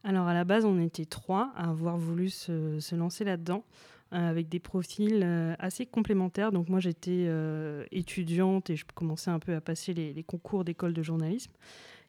Alors 0.05 0.29
à 0.29 0.35
la 0.35 0.45
base, 0.45 0.65
on 0.65 0.81
était 0.81 1.05
trois 1.05 1.53
à 1.57 1.71
avoir 1.71 1.97
voulu 1.97 2.31
se, 2.31 2.95
lancer 2.95 3.25
là-dedans 3.25 3.65
euh, 4.13 4.31
avec 4.31 4.49
des 4.49 4.61
profils 4.61 5.23
euh, 5.25 5.55
assez 5.59 5.87
complémentaires. 5.87 6.53
Donc 6.53 6.69
moi 6.69 6.81
j'étais 6.81 7.25
euh, 7.27 7.85
étudiante 7.91 8.71
et 8.71 8.77
je 8.77 8.85
commençais 8.95 9.31
un 9.31 9.39
peu 9.39 9.55
à 9.55 9.61
passer 9.61 9.93
les, 9.95 10.23
concours 10.23 10.65
d'école 10.65 10.95
de 10.95 11.03
journalisme. 11.03 11.53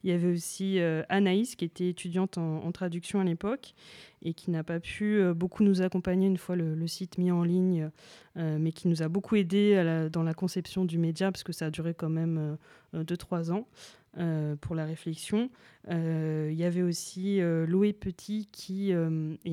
Il 0.02 0.10
y 0.10 0.14
avait 0.14 0.32
aussi 0.32 0.78
Anaïs 1.10 1.56
qui 1.56 1.66
était 1.66 1.90
étudiante 1.90 2.38
en, 2.38 2.72
traduction 2.72 3.20
à 3.20 3.24
l'époque 3.24 3.74
et 4.22 4.34
qui 4.34 4.50
n'a 4.50 4.64
pas 4.64 4.80
pu 4.80 5.22
beaucoup 5.34 5.62
nous 5.62 5.82
accompagner 5.82 6.26
une 6.26 6.36
fois 6.36 6.56
le, 6.56 6.86
site 6.86 7.18
mis 7.18 7.30
en 7.30 7.42
ligne, 7.42 7.90
mais 8.36 8.72
qui 8.72 8.88
nous 8.88 9.02
a 9.02 9.08
beaucoup 9.08 9.36
aidé 9.36 10.08
dans 10.12 10.22
la 10.22 10.34
conception 10.34 10.84
du 10.84 10.98
média 10.98 11.32
parce 11.32 11.42
que 11.42 11.52
ça 11.52 11.66
a 11.66 11.70
duré 11.70 11.94
quand 11.94 12.10
même 12.10 12.56
2-3 12.94 13.52
ans. 13.52 13.66
Euh, 14.18 14.56
pour 14.56 14.74
la 14.74 14.86
réflexion. 14.86 15.50
Euh, 15.88 16.48
il 16.50 16.58
y 16.58 16.64
avait 16.64 16.82
aussi 16.82 17.40
euh, 17.40 17.64
Loé 17.64 17.92
Petit 17.92 18.48
qui 18.50 18.92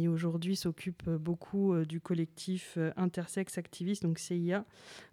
aujourd'hui 0.08 0.56
s'occupe 0.56 1.08
beaucoup 1.08 1.76
du 1.86 2.02
collectif 2.02 2.80
Intersex 2.98 3.60
Activiste, 3.60 4.02
donc 4.02 4.18
CIA, 4.18 4.66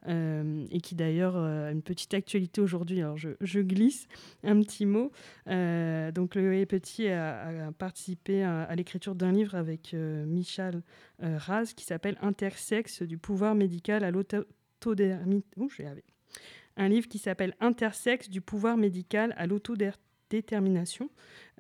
et 0.09 0.81
qui 0.83 0.95
d'ailleurs 0.95 1.37
a 1.37 1.71
une 1.71 1.83
petite 1.83 2.15
actualité 2.15 2.63
aujourd'hui. 2.63 3.03
Alors 3.03 3.19
je, 3.19 3.61
glisse 3.61 4.09
un 4.45 4.61
petit 4.63 4.87
mot. 4.87 5.13
donc 5.47 6.35
Loé 6.37 6.65
Petit 6.65 7.09
a, 7.09 7.71
participé 7.77 8.43
à, 8.45 8.75
l'écriture 8.75 9.15
d'un 9.15 9.33
livre 9.33 9.44
avec 9.53 9.93
Michel 9.93 10.83
Raz 11.21 11.75
qui 11.77 11.85
s'appelle 11.85 12.17
Intersex 12.23 13.03
du 13.03 13.19
pouvoir 13.19 13.55
médical 13.55 14.05
à 14.05 14.11
vais 15.83 16.05
un 16.77 16.89
livre 16.89 17.09
qui 17.09 17.19
s'appelle 17.19 17.55
Intersexe 17.61 18.29
du 18.29 18.41
pouvoir 18.41 18.77
médical 18.77 19.35
à 19.37 19.47
l'autodétermination, 19.47 21.11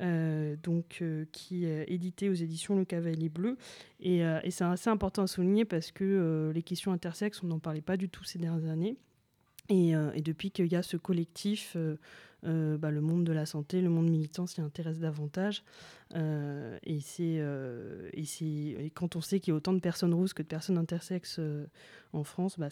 euh, 0.00 0.56
donc 0.62 0.98
euh, 1.02 1.24
qui 1.32 1.66
est 1.66 1.84
édité 1.88 2.28
aux 2.28 2.34
éditions 2.34 2.76
Le 2.76 2.84
Cavalier 2.84 3.28
Bleu. 3.28 3.56
Euh, 4.04 4.40
et 4.42 4.50
c'est 4.50 4.64
assez 4.64 4.90
important 4.90 5.22
à 5.22 5.26
souligner 5.26 5.64
parce 5.64 5.92
que 5.92 6.50
les 6.54 6.62
questions 6.62 6.92
intersexes, 6.92 7.42
on 7.42 7.46
n'en 7.46 7.60
parlait 7.60 7.80
pas 7.80 7.96
du 7.96 8.08
tout 8.08 8.24
ces 8.24 8.38
dernières 8.38 8.70
années. 8.70 8.96
Et, 9.68 9.90
et 9.90 10.20
depuis 10.20 10.50
qu'il 10.50 10.70
y 10.70 10.76
a 10.76 10.82
ce 10.82 10.96
collectif 10.96 11.76
euh, 12.46 12.76
bah, 12.76 12.90
le 12.90 13.00
monde 13.00 13.24
de 13.24 13.32
la 13.32 13.46
santé, 13.46 13.80
le 13.80 13.88
monde 13.88 14.08
militant 14.08 14.46
s'y 14.46 14.60
intéresse 14.60 14.98
davantage. 14.98 15.62
Euh, 16.14 16.78
et, 16.82 17.00
c'est, 17.00 17.36
euh, 17.38 18.10
quand 18.94 19.16
on 19.16 19.20
sait 19.20 19.40
qu'il 19.40 19.52
y 19.52 19.54
a 19.54 19.56
autant 19.56 19.72
de 19.72 19.80
personnes 19.80 20.12
rousses 20.12 20.34
que 20.34 20.42
de 20.42 20.48
personnes 20.48 20.76
intersexes 20.76 21.40
en 22.12 22.24
France, 22.24 22.58
bah, 22.58 22.68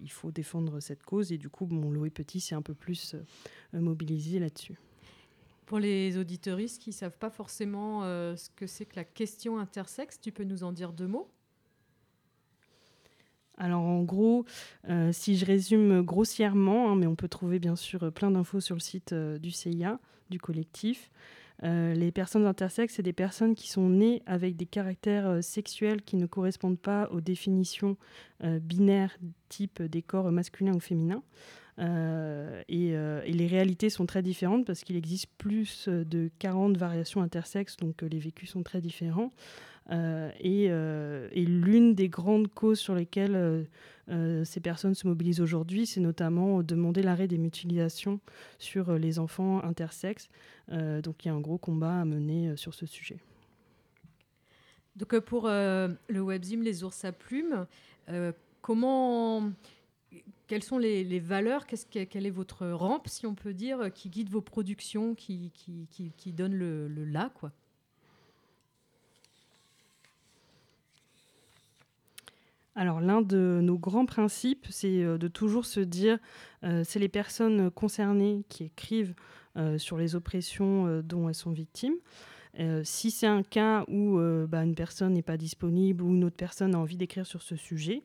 il 0.00 0.10
faut 0.10 0.30
défendre 0.30 0.80
cette 0.80 1.02
cause. 1.02 1.32
Et 1.32 1.38
du 1.38 1.48
coup, 1.48 1.66
mon 1.66 1.90
Loé 1.90 2.10
Petit 2.10 2.40
s'est 2.40 2.54
un 2.54 2.62
peu 2.62 2.74
plus 2.74 3.14
mobilisé 3.72 4.38
là-dessus. 4.38 4.78
Pour 5.66 5.78
les 5.78 6.18
auditeuristes 6.18 6.80
qui 6.80 6.90
ne 6.90 6.94
savent 6.94 7.18
pas 7.18 7.30
forcément 7.30 8.02
ce 8.02 8.48
que 8.50 8.66
c'est 8.66 8.86
que 8.86 8.96
la 8.96 9.04
question 9.04 9.58
intersexe, 9.58 10.20
tu 10.20 10.32
peux 10.32 10.44
nous 10.44 10.62
en 10.64 10.72
dire 10.72 10.92
deux 10.92 11.06
mots? 11.06 11.28
Alors 13.56 13.82
en 13.82 14.02
gros, 14.02 14.44
euh, 14.88 15.10
si 15.12 15.36
je 15.36 15.46
résume 15.46 16.02
grossièrement, 16.02 16.90
hein, 16.90 16.96
mais 16.96 17.06
on 17.06 17.14
peut 17.14 17.28
trouver 17.28 17.58
bien 17.58 17.76
sûr 17.76 18.12
plein 18.12 18.30
d'infos 18.30 18.60
sur 18.60 18.74
le 18.74 18.80
site 18.80 19.12
euh, 19.12 19.38
du 19.38 19.50
CIA, 19.50 20.00
du 20.30 20.38
collectif, 20.38 21.10
euh, 21.62 21.94
les 21.94 22.10
personnes 22.10 22.46
intersexes, 22.46 22.94
c'est 22.94 23.02
des 23.02 23.12
personnes 23.12 23.54
qui 23.54 23.70
sont 23.70 23.88
nées 23.88 24.22
avec 24.26 24.56
des 24.56 24.66
caractères 24.66 25.42
sexuels 25.42 26.02
qui 26.02 26.16
ne 26.16 26.26
correspondent 26.26 26.80
pas 26.80 27.08
aux 27.12 27.20
définitions 27.20 27.96
binaires 28.42 29.16
type 29.48 29.80
des 29.80 30.02
corps 30.02 30.30
masculins 30.32 30.74
ou 30.74 30.80
féminins. 30.80 31.22
Et, 31.78 32.90
et, 32.90 33.32
les 33.32 33.46
réalités 33.46 33.90
sont 33.90 34.06
très 34.06 34.22
différentes 34.22 34.64
parce 34.64 34.84
qu'il 34.84 34.96
existe 34.96 35.26
plus 35.38 35.88
de 35.88 36.30
40 36.38 36.76
variations 36.76 37.20
intersexes, 37.20 37.76
donc 37.76 38.02
les 38.02 38.20
vécus 38.20 38.50
sont 38.50 38.62
très 38.62 38.80
différents. 38.80 39.32
Euh, 39.90 40.30
euh, 40.42 41.28
et, 41.32 41.44
l'une 41.44 41.94
des 41.94 42.08
grandes 42.08 42.48
causes 42.48 42.78
sur 42.78 42.94
lesquelles 42.94 43.66
euh, 44.08 44.44
ces 44.44 44.60
personnes 44.60 44.94
se 44.94 45.06
mobilisent 45.06 45.40
aujourd'hui, 45.40 45.86
c'est 45.86 46.00
notamment 46.00 46.62
demander 46.62 47.02
l'arrêt 47.02 47.28
des 47.28 47.38
mutilations 47.38 48.20
sur 48.58 48.92
les 48.94 49.18
enfants 49.18 49.62
intersexes. 49.62 50.28
donc 50.68 51.24
il 51.24 51.28
y 51.28 51.30
a 51.30 51.34
un 51.34 51.40
gros 51.40 51.58
combat 51.58 52.00
à 52.00 52.04
mener 52.04 52.56
sur 52.56 52.74
ce 52.74 52.86
sujet. 52.86 53.18
Donc 54.96 55.18
pour 55.20 55.48
le 55.48 56.20
webzine 56.20 56.62
Les 56.62 56.84
ours 56.84 57.04
à 57.04 57.12
plumes, 57.12 57.66
comment 58.62 59.50
quelles 60.46 60.62
sont 60.62 60.78
les, 60.78 61.20
valeurs 61.20 61.66
Quelle 61.66 62.26
est 62.26 62.30
votre 62.30 62.66
rampe, 62.66 63.08
si 63.08 63.26
on 63.26 63.34
peut 63.34 63.54
dire, 63.54 63.92
qui 63.92 64.08
guide 64.08 64.30
vos 64.30 64.42
productions, 64.42 65.14
qui, 65.14 65.50
donne 66.26 66.54
le, 66.54 66.88
le 66.88 67.04
là 67.04 67.30
quoi? 67.34 67.52
Alors 72.76 73.00
l'un 73.00 73.22
de 73.22 73.60
nos 73.62 73.78
grands 73.78 74.06
principes, 74.06 74.66
c'est 74.68 75.02
euh, 75.02 75.16
de 75.16 75.28
toujours 75.28 75.64
se 75.64 75.80
dire, 75.80 76.18
euh, 76.64 76.82
c'est 76.84 76.98
les 76.98 77.08
personnes 77.08 77.70
concernées 77.70 78.44
qui 78.48 78.64
écrivent 78.64 79.14
euh, 79.56 79.78
sur 79.78 79.96
les 79.96 80.16
oppressions 80.16 81.00
dont 81.02 81.28
elles 81.28 81.34
sont 81.34 81.52
victimes. 81.52 81.94
si 82.82 83.10
c'est 83.10 83.26
un 83.26 83.42
cas 83.42 83.84
où 83.88 84.18
bah, 84.48 84.64
une 84.64 84.74
personne 84.74 85.14
n'est 85.14 85.22
pas 85.22 85.36
disponible 85.36 86.02
ou 86.02 86.14
une 86.14 86.24
autre 86.24 86.36
personne 86.36 86.74
a 86.74 86.78
envie 86.78 86.96
d'écrire 86.96 87.26
sur 87.26 87.42
ce 87.42 87.56
sujet, 87.56 88.02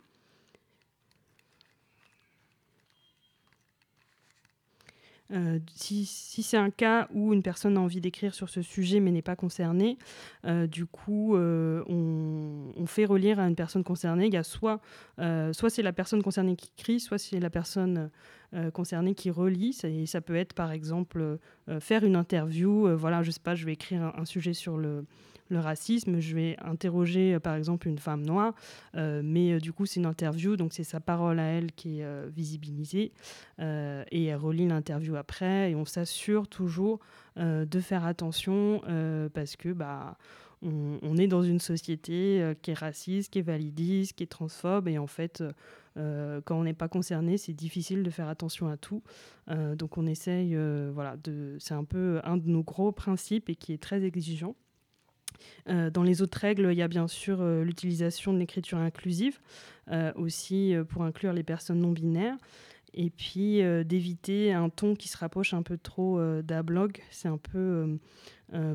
Euh, 5.31 5.59
si, 5.75 6.05
c'est 6.05 6.57
un 6.57 6.71
cas 6.71 7.07
où 7.13 7.33
une 7.33 7.43
personne 7.43 7.77
a 7.77 7.79
envie 7.79 8.01
d'écrire 8.01 8.33
sur 8.33 8.49
ce 8.49 8.61
sujet 8.61 8.99
mais 8.99 9.11
n'est 9.11 9.21
pas 9.21 9.35
concernée, 9.35 9.97
euh, 10.45 10.65
du 10.65 10.85
coup, 10.85 11.35
euh, 11.35 11.83
on, 11.87 12.85
fait 12.87 13.05
relire 13.05 13.39
à 13.39 13.47
une 13.47 13.55
personne 13.55 13.83
concernée. 13.83 14.25
Il 14.25 14.33
y 14.33 14.37
a 14.37 14.43
soit, 14.43 14.81
soit 15.51 15.69
c'est 15.69 15.83
la 15.83 15.93
personne 15.93 16.23
concernée 16.23 16.55
qui 16.55 16.71
écrit, 16.75 16.99
soit 16.99 17.19
c'est 17.19 17.39
la 17.39 17.51
personne 17.51 18.09
concernée 18.73 19.13
qui 19.13 19.29
relit. 19.29 19.73
Ça, 19.73 20.21
peut 20.21 20.35
être 20.35 20.53
par 20.53 20.71
exemple 20.71 21.37
faire 21.79 22.03
une 22.03 22.15
interview. 22.15 22.95
voilà, 22.97 23.21
je 23.21 23.29
sais 23.29 23.39
pas, 23.39 23.53
je 23.53 23.65
vais 23.65 23.73
écrire 23.73 24.11
un 24.17 24.25
sujet 24.25 24.53
sur 24.53 24.77
le 24.77 25.05
le 25.49 25.59
racisme, 25.59 26.19
je 26.19 26.35
vais 26.35 26.57
interroger 26.61 27.35
euh, 27.35 27.39
par 27.39 27.55
exemple 27.55 27.87
une 27.87 27.97
femme 27.97 28.21
noire, 28.21 28.53
euh, 28.95 29.21
mais 29.23 29.53
euh, 29.53 29.59
du 29.59 29.73
coup 29.73 29.85
c'est 29.85 29.99
une 29.99 30.05
interview, 30.05 30.55
donc 30.55 30.73
c'est 30.73 30.83
sa 30.83 30.99
parole 30.99 31.39
à 31.39 31.45
elle 31.45 31.71
qui 31.71 31.99
est 31.99 32.29
visibilisée, 32.29 33.11
et 33.59 34.25
elle 34.25 34.35
relit 34.35 34.67
l'interview 34.67 35.15
après, 35.15 35.71
et 35.71 35.75
on 35.75 35.85
s'assure 35.85 36.47
toujours 36.47 36.99
de 37.35 37.79
faire 37.79 38.05
attention 38.05 38.81
parce 39.33 39.55
que 39.55 39.69
bah, 39.69 40.17
on, 40.61 41.17
est 41.17 41.27
dans 41.27 41.43
une 41.43 41.59
société 41.59 42.53
qui 42.61 42.71
est 42.71 42.77
raciste, 42.77 43.31
qui 43.31 43.39
est 43.39 43.43
validiste, 43.43 44.13
qui 44.13 44.23
est 44.23 44.27
transphobe, 44.27 44.87
et 44.87 44.97
en 44.97 45.07
fait, 45.07 45.43
quand 45.95 46.55
on 46.57 46.63
n'est 46.63 46.73
pas 46.73 46.87
concerné, 46.87 47.37
c'est 47.37 47.53
difficile 47.53 48.03
de 48.03 48.09
faire 48.09 48.27
attention 48.27 48.67
à 48.67 48.77
tout. 48.77 49.03
donc 49.47 49.97
on 49.97 50.05
essaye, 50.05 50.55
voilà, 50.93 51.15
c'est 51.59 51.73
un 51.73 51.85
peu 51.85 52.21
un 52.23 52.37
de 52.37 52.47
nos 52.47 52.63
gros 52.63 52.91
principes 52.91 53.49
et 53.49 53.55
qui 53.55 53.73
est 53.73 53.81
très 53.81 54.03
exigeant. 54.03 54.55
Euh, 55.69 55.89
dans 55.89 56.03
les 56.03 56.21
autres 56.21 56.37
règles, 56.37 56.69
il 56.71 56.77
y 56.77 56.81
a 56.81 56.87
bien 56.87 57.07
sûr 57.07 57.39
euh, 57.41 57.63
l'utilisation 57.63 58.33
de 58.33 58.39
l'écriture 58.39 58.77
inclusive, 58.77 59.39
euh, 59.91 60.11
aussi 60.15 60.73
pour 60.89 61.03
inclure 61.03 61.33
les 61.33 61.43
personnes 61.43 61.79
non 61.79 61.91
binaires, 61.91 62.37
et 62.95 63.11
puis 63.11 63.61
d'éviter 63.85 64.51
un 64.51 64.69
ton 64.69 64.95
qui 64.95 65.09
se 65.09 65.17
rapproche 65.17 65.53
un 65.53 65.61
peu 65.61 65.77
trop 65.77 66.19
d'un 66.41 66.63
blog. 66.63 66.97
C'est 67.11 67.27
un 67.27 67.37
peu 67.37 67.99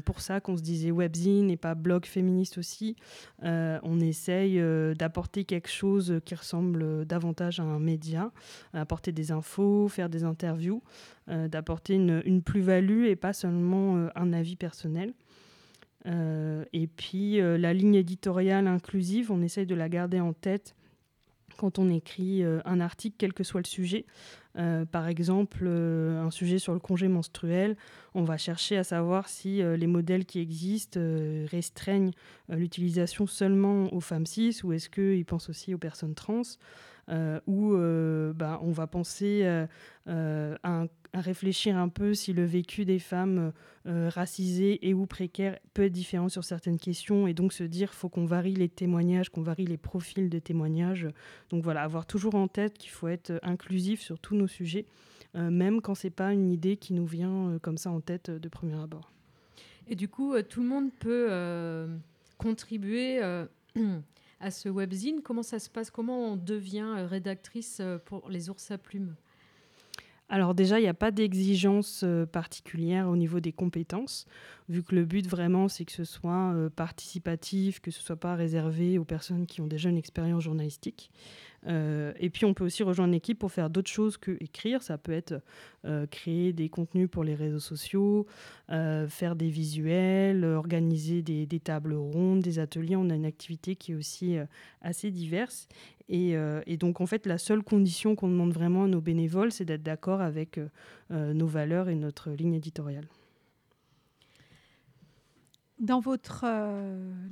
pour 0.05 0.21
ça 0.21 0.41
qu'on 0.41 0.57
se 0.57 0.63
disait 0.63 0.93
webzine 0.93 1.51
et 1.51 1.57
pas 1.57 1.75
blog 1.75 2.07
féministe 2.07 2.57
aussi. 2.57 2.95
on 3.43 3.99
essaye 3.99 4.63
d'apporter 4.95 5.45
quelque 5.45 5.69
chose 5.69 6.21
qui 6.25 6.37
ressemble 6.37 7.05
davantage 7.07 7.59
à 7.59 7.65
un 7.65 7.81
média, 7.81 8.31
apporter 8.73 9.11
des 9.11 9.33
infos, 9.33 9.89
faire 9.89 10.09
des 10.09 10.23
interviews, 10.23 10.81
d'apporter 11.27 11.95
une, 11.95 12.23
une 12.25 12.41
plus-value 12.41 13.07
et 13.07 13.17
pas 13.17 13.33
seulement 13.33 14.09
un 14.15 14.33
avis 14.33 14.55
personnel. 14.55 15.13
Euh, 16.07 16.65
et 16.73 16.87
puis 16.87 17.41
euh, 17.41 17.57
la 17.57 17.73
ligne 17.73 17.95
éditoriale 17.95 18.67
inclusive, 18.67 19.31
on 19.31 19.43
essaye 19.43 19.67
de 19.67 19.75
la 19.75 19.89
garder 19.89 20.21
en 20.21 20.33
tête 20.33 20.75
quand 21.57 21.79
on 21.79 21.89
écrit 21.89 22.43
euh, 22.43 22.61
un 22.65 22.81
article, 22.81 23.17
quel 23.19 23.33
que 23.33 23.45
soit 23.45 23.61
le 23.61 23.67
sujet. 23.67 24.07
par 24.93 25.09
exemple, 25.09 25.67
un 25.67 26.31
sujet 26.31 26.59
sur 26.61 26.75
le 26.75 26.79
congé 26.79 27.09
menstruel, 27.09 27.77
on 28.15 28.23
va 28.23 28.37
chercher 28.37 28.77
à 28.77 28.85
savoir 28.85 29.29
si 29.29 29.61
les 29.63 29.87
modèles 29.89 30.27
qui 30.27 30.39
existent 30.39 31.01
restreignent 31.51 32.13
l'utilisation 32.49 33.27
seulement 33.27 33.93
aux 33.93 34.01
femmes 34.01 34.27
cis 34.27 34.61
ou 34.63 34.73
est-ce 34.73 34.89
qu'ils 34.89 35.25
pensent 35.25 35.49
aussi 35.49 35.75
aux 35.75 35.79
personnes 35.79 36.15
trans. 36.15 36.43
Euh, 37.11 38.33
bah, 38.33 38.61
on 38.63 38.71
va 38.71 38.87
penser 38.87 39.43
euh, 40.09 40.57
à, 41.15 41.21
réfléchir 41.21 41.77
un 41.77 41.89
peu 41.89 42.15
si 42.15 42.33
le 42.33 42.45
vécu 42.45 42.85
des 42.85 42.99
femmes 42.99 43.53
racisées 43.85 44.87
et 44.89 44.95
ou 44.95 45.07
précaires 45.07 45.59
peut 45.75 45.85
être 45.85 45.93
différent 45.93 46.29
sur 46.29 46.45
certaines 46.45 46.79
questions 46.79 47.27
et 47.27 47.35
donc 47.35 47.53
se 47.53 47.65
dire 47.65 47.93
faut 47.93 48.09
qu'on 48.09 48.25
varie 48.25 48.55
les 48.55 48.69
témoignages, 48.69 49.29
qu'on 49.29 49.43
varie 49.43 49.67
les 49.67 49.77
profils 49.77 50.29
des 50.29 50.41
témoignages. 50.41 51.07
Donc 51.51 51.63
voilà, 51.63 51.83
avoir 51.83 52.07
toujours 52.07 52.35
en 52.35 52.49
tête 52.49 52.79
qu'il 52.79 52.91
faut 52.91 53.09
être 53.09 53.39
inclusif 53.43 54.01
sur 54.01 54.19
tous 54.19 54.35
nos 54.37 54.47
sujets, 54.47 54.87
même 55.35 55.83
quand 55.83 55.95
c'est 55.95 56.11
pas 56.11 56.33
une 56.33 56.51
idée 56.51 56.77
qui 56.77 56.95
nous 56.95 57.07
vient 57.07 57.59
comme 57.63 57.77
ça 57.77 57.91
en 57.91 58.01
tête 58.01 58.31
de 58.31 58.49
premier 58.49 58.81
abord. 58.81 59.11
Et 59.87 59.97
du 59.97 60.09
coup, 60.09 60.35
tout 60.43 60.63
le 60.63 60.69
monde 60.69 60.91
peut 60.99 61.29
contribuer 62.39 63.21
à 64.41 64.51
ce 64.51 64.69
webzine. 64.69 65.21
Comment 65.23 65.43
ça 65.43 65.59
se 65.59 65.71
passe? 65.71 65.91
Comment 65.91 66.33
on 66.33 66.37
devient 66.37 66.95
euh, 66.99 67.07
rédactrice 67.07 67.79
euh, 67.81 67.99
pour 67.99 68.29
les 68.29 68.51
ours 68.51 68.71
à 68.71 68.79
plumes? 68.79 69.15
Alors 70.29 70.55
déjà, 70.55 70.79
il 70.79 70.83
n'y 70.83 70.89
a 70.89 70.95
pas 70.95 71.11
d'exigence 71.11 72.03
euh, 72.03 72.25
particulière 72.25 73.09
au 73.09 73.17
niveau 73.17 73.41
des 73.41 73.53
compétences, 73.53 74.27
vu 74.69 74.83
que 74.83 74.95
le 74.95 75.05
but 75.05 75.27
vraiment, 75.29 75.69
c'est 75.69 75.85
que 75.85 75.93
ce 75.93 76.05
soit 76.05 76.55
participatif, 76.75 77.81
que 77.81 77.91
ce 77.91 77.99
ne 78.01 78.05
soit 78.05 78.17
pas 78.17 78.35
réservé 78.35 78.99
aux 78.99 79.05
personnes 79.05 79.47
qui 79.47 79.61
ont 79.61 79.67
déjà 79.67 79.91
une 79.91 79.99
expérience 79.99 80.43
journalistique. 80.43 81.11
Euh, 81.67 82.13
et 82.19 82.31
puis 82.31 82.45
on 82.45 82.55
peut 82.55 82.65
aussi 82.65 82.83
rejoindre 82.83 83.09
une 83.09 83.15
équipe 83.15 83.39
pour 83.39 83.53
faire 83.53 83.71
d'autres 83.71 83.91
choses 83.91 84.17
que 84.17 84.37
écrire. 84.41 84.83
Ça 84.83 84.99
peut 84.99 85.13
être 85.13 85.41
euh, 85.85 86.07
créer 86.07 86.53
des 86.53 86.69
contenus 86.69 87.09
pour 87.11 87.25
les 87.25 87.35
réseaux 87.35 87.61
sociaux, 87.61 88.27
euh, 88.71 89.09
faire 89.09 89.37
des 89.37 89.49
visuels, 89.49 90.45
organiser 90.45 91.23
des, 91.23 91.47
tables 91.61 91.95
rondes, 91.95 92.41
des 92.41 92.59
ateliers. 92.59 92.97
On 92.97 93.11
a 93.11 93.15
une 93.15 93.25
activité 93.25 93.77
qui 93.77 93.93
est 93.93 93.95
aussi 93.95 94.37
assez 94.83 95.11
diverse. 95.11 95.69
Et, 96.09 96.35
et, 96.67 96.77
donc 96.77 97.01
en 97.01 97.07
fait, 97.07 97.25
la 97.27 97.39
seule 97.39 97.63
condition 97.63 98.15
qu'on 98.15 98.29
demande 98.29 98.53
vraiment 98.53 98.85
à 98.85 98.89
nos 98.89 99.01
bénévoles, 99.01 99.53
c'est 99.53 99.65
d'être 99.65 99.83
d'accord 99.83 100.21
avec 100.21 100.61
nos 101.11 101.47
valeurs 101.47 101.89
et 101.89 101.95
notre 101.95 102.31
ligne 102.31 102.55
éditoriale. 102.55 103.09
Dans 105.79 106.01
votre 106.01 106.45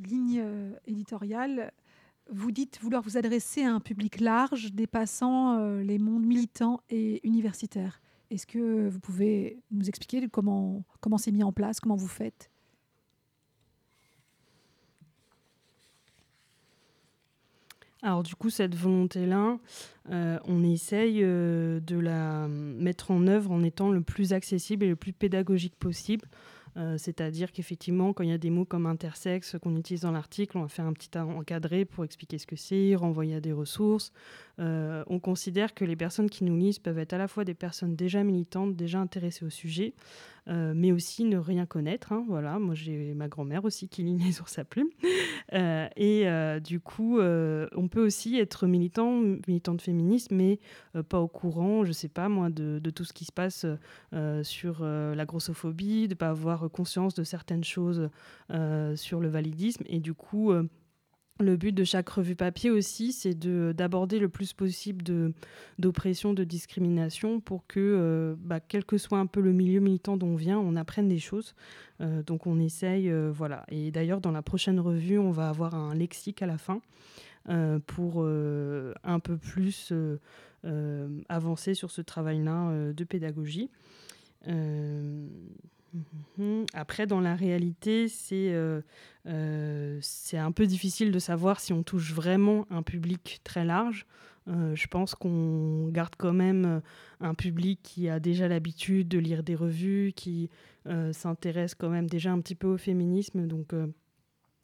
ligne 0.09 0.43
éditoriale, 0.87 1.73
vous 2.33 2.51
dites 2.51 2.79
vouloir 2.81 3.03
vous 3.03 3.17
adresser 3.17 3.63
à 3.63 3.73
un 3.73 3.81
public 3.81 4.21
large 4.21 4.73
dépassant 4.73 5.59
euh, 5.59 5.83
les 5.83 5.99
mondes 5.99 6.25
militants 6.25 6.81
et 6.91 7.27
universitaires. 7.27 8.01
Est-ce 8.31 8.47
que 8.47 8.89
vous 8.89 9.01
pouvez 9.01 9.59
nous 9.71 9.89
expliquer 9.89 10.27
comment, 10.29 10.83
comment 11.01 11.19
c'est 11.19 11.33
mis 11.33 11.45
en 11.45 11.53
place, 11.53 11.81
comment 11.81 11.97
vous 11.97 12.09
faites? 12.09 12.51
Alors 18.05 18.25
du 18.25 18.35
coup, 18.35 18.51
cette 18.51 18.75
volonté-là, 18.75 19.59
euh, 20.11 20.39
on 20.47 20.65
essaye 20.65 21.21
euh, 21.23 21.79
de 21.81 21.97
la 21.99 22.49
mettre 22.49 23.13
en 23.13 23.29
œuvre 23.29 23.53
en 23.53 23.63
étant 23.63 23.91
le 23.91 24.01
plus 24.01 24.33
accessible 24.33 24.85
et 24.85 24.89
le 24.89 24.97
plus 24.97 25.13
pédagogique 25.13 25.77
possible. 25.77 26.27
Euh, 26.77 26.97
c'est-à-dire 26.97 27.53
qu'effectivement, 27.53 28.13
quand 28.13 28.23
il 28.23 28.31
y 28.31 28.33
a 28.33 28.39
des 28.39 28.51
mots 28.51 28.65
comme 28.65 28.87
intersexe 28.87 29.57
qu'on 29.61 29.77
utilise 29.77 30.03
dans 30.03 30.13
l'article, 30.13 30.57
on 30.57 30.63
va 30.63 30.69
faire 30.69 30.87
un 30.87 30.93
petit 30.93 31.17
encadré 31.19 31.85
pour 31.85 32.05
expliquer 32.05 32.39
ce 32.39 32.47
que 32.47 32.57
c'est, 32.57 32.95
renvoyer 32.95 33.35
à 33.37 33.41
des 33.41 33.53
ressources. 33.53 34.13
Euh, 34.59 35.03
on 35.07 35.19
considère 35.19 35.75
que 35.75 35.85
les 35.85 35.97
personnes 35.97 36.29
qui 36.29 36.45
nous 36.45 36.57
lisent 36.57 36.79
peuvent 36.79 36.99
être 36.99 37.13
à 37.13 37.19
la 37.19 37.29
fois 37.29 37.45
des 37.45 37.55
personnes 37.55 37.97
déjà 37.97 38.23
militantes, 38.23 38.77
déjà 38.77 39.01
intéressées 39.01 39.45
au 39.45 39.51
sujet, 39.51 39.95
euh, 40.49 40.73
mais 40.75 40.93
aussi 40.93 41.25
ne 41.25 41.39
rien 41.39 41.67
connaître. 41.67 42.13
Hein, 42.13 42.25
voilà, 42.29 42.59
moi 42.59 42.75
j'ai 42.75 43.15
ma 43.15 43.29
grand-mère 43.29 43.65
aussi 43.65 43.89
qui 43.89 44.03
lit 44.03 44.19
les 44.25 44.41
ours 44.41 44.59
à 44.59 44.65
plumes. 44.65 44.91
Euh, 45.55 45.89
et 45.97 46.27
du 46.61 46.81
coup, 46.81 47.21
on 47.21 47.89
peut 47.89 48.05
aussi 48.05 48.39
être 48.39 48.67
militant, 48.67 49.21
militant 49.47 49.75
de 49.75 49.83
féminisme, 49.83 50.35
mais 50.37 50.59
pas 51.09 51.21
au 51.21 51.29
courant, 51.29 51.85
je 51.85 51.93
sais 51.93 52.09
pas 52.09 52.29
moi, 52.29 52.51
de, 52.51 52.79
de 52.79 52.91
tout 52.91 53.05
ce 53.05 53.13
qui 53.13 53.25
se 53.25 53.33
passe 53.33 53.67
sur 54.43 54.85
la 54.85 55.25
grossophobie, 55.25 56.09
de 56.09 56.15
pas 56.15 56.31
avoir 56.31 56.71
conscience 56.71 57.15
de 57.15 57.25
certaines 57.25 57.65
choses 57.65 58.09
sur 58.95 59.21
le 59.21 59.29
validisme. 59.29 59.85
Et 59.87 60.01
du 60.01 60.15
coup, 60.15 60.53
le 61.41 61.57
but 61.57 61.73
de 61.73 61.85
chaque 61.85 62.09
revue 62.09 62.37
papier 62.37 62.71
aussi, 62.71 63.13
c'est 63.13 63.35
d'aborder 63.35 64.19
le 64.19 64.29
plus 64.29 64.53
possible 64.53 65.05
d'oppression, 65.79 66.35
de, 66.35 66.45
discrimination 66.45 67.41
pour 67.41 67.67
que, 67.67 67.81
euh, 67.81 68.35
bah, 68.39 68.61
quel 68.61 68.85
que 68.85 68.99
soit 68.99 69.19
un 69.19 69.27
peu 69.27 69.41
le 69.41 69.53
milieu 69.53 69.81
militant 69.81 70.17
dont 70.17 70.29
on 70.29 70.37
vient, 70.37 70.59
on 70.59 70.77
apprenne 70.77 71.09
des 71.09 71.19
choses. 71.19 71.55
Euh, 72.01 72.23
donc 72.23 72.47
on 72.47 72.59
essaye, 72.59 73.11
euh, 73.11 73.31
voilà. 73.33 73.65
Et 73.69 73.91
d'ailleurs, 73.91 74.21
dans 74.21 74.31
la 74.31 74.43
prochaine 74.43 74.81
revue, 74.81 75.19
on 75.19 75.31
va 75.31 75.49
avoir 75.49 75.75
un 75.75 75.95
lexique 75.95 76.43
à 76.43 76.47
la 76.47 76.59
fin 76.59 76.81
pour 77.89 78.25
un 78.25 79.19
peu 79.19 79.37
plus 79.37 79.93
avancer 81.29 81.75
sur 81.75 81.91
ce 81.91 82.01
travail-là 82.01 82.93
de 82.93 83.05
pédagogie. 83.05 83.69
Mhm. 85.93 86.67
Après, 86.73 87.07
dans 87.07 87.21
la 87.21 87.35
réalité, 87.35 88.07
euh, 88.33 88.81
euh, 89.27 89.99
c'est 90.01 90.39
un 90.39 90.53
peu 90.53 90.67
difficile 90.67 91.13
de 91.13 91.19
savoir 91.19 91.61
si 91.61 91.73
on 91.73 91.83
touche 91.83 92.13
vraiment 92.13 92.67
un 92.71 92.83
public 92.83 93.41
très 93.45 93.65
large. 93.65 94.07
Euh, 94.49 94.75
je 94.75 94.87
pense 94.89 95.15
qu'on 95.15 95.89
garde 95.89 96.15
quand 96.17 96.33
même 96.33 96.81
un 97.21 97.35
public 97.35 97.81
qui 97.83 98.09
a 98.09 98.19
déjà 98.19 98.49
l'habitude 98.49 99.09
de 99.09 99.19
lire 99.19 99.43
des 99.43 99.55
revues, 99.55 100.13
qui 100.17 100.51
s'intéresse 101.13 101.75
quand 101.75 101.91
même 101.91 102.09
déjà 102.09 102.33
un 102.33 102.41
petit 102.41 102.57
peu 102.57 102.67
au 102.67 102.79
féminisme. 102.79 103.47
Donc, 103.47 103.73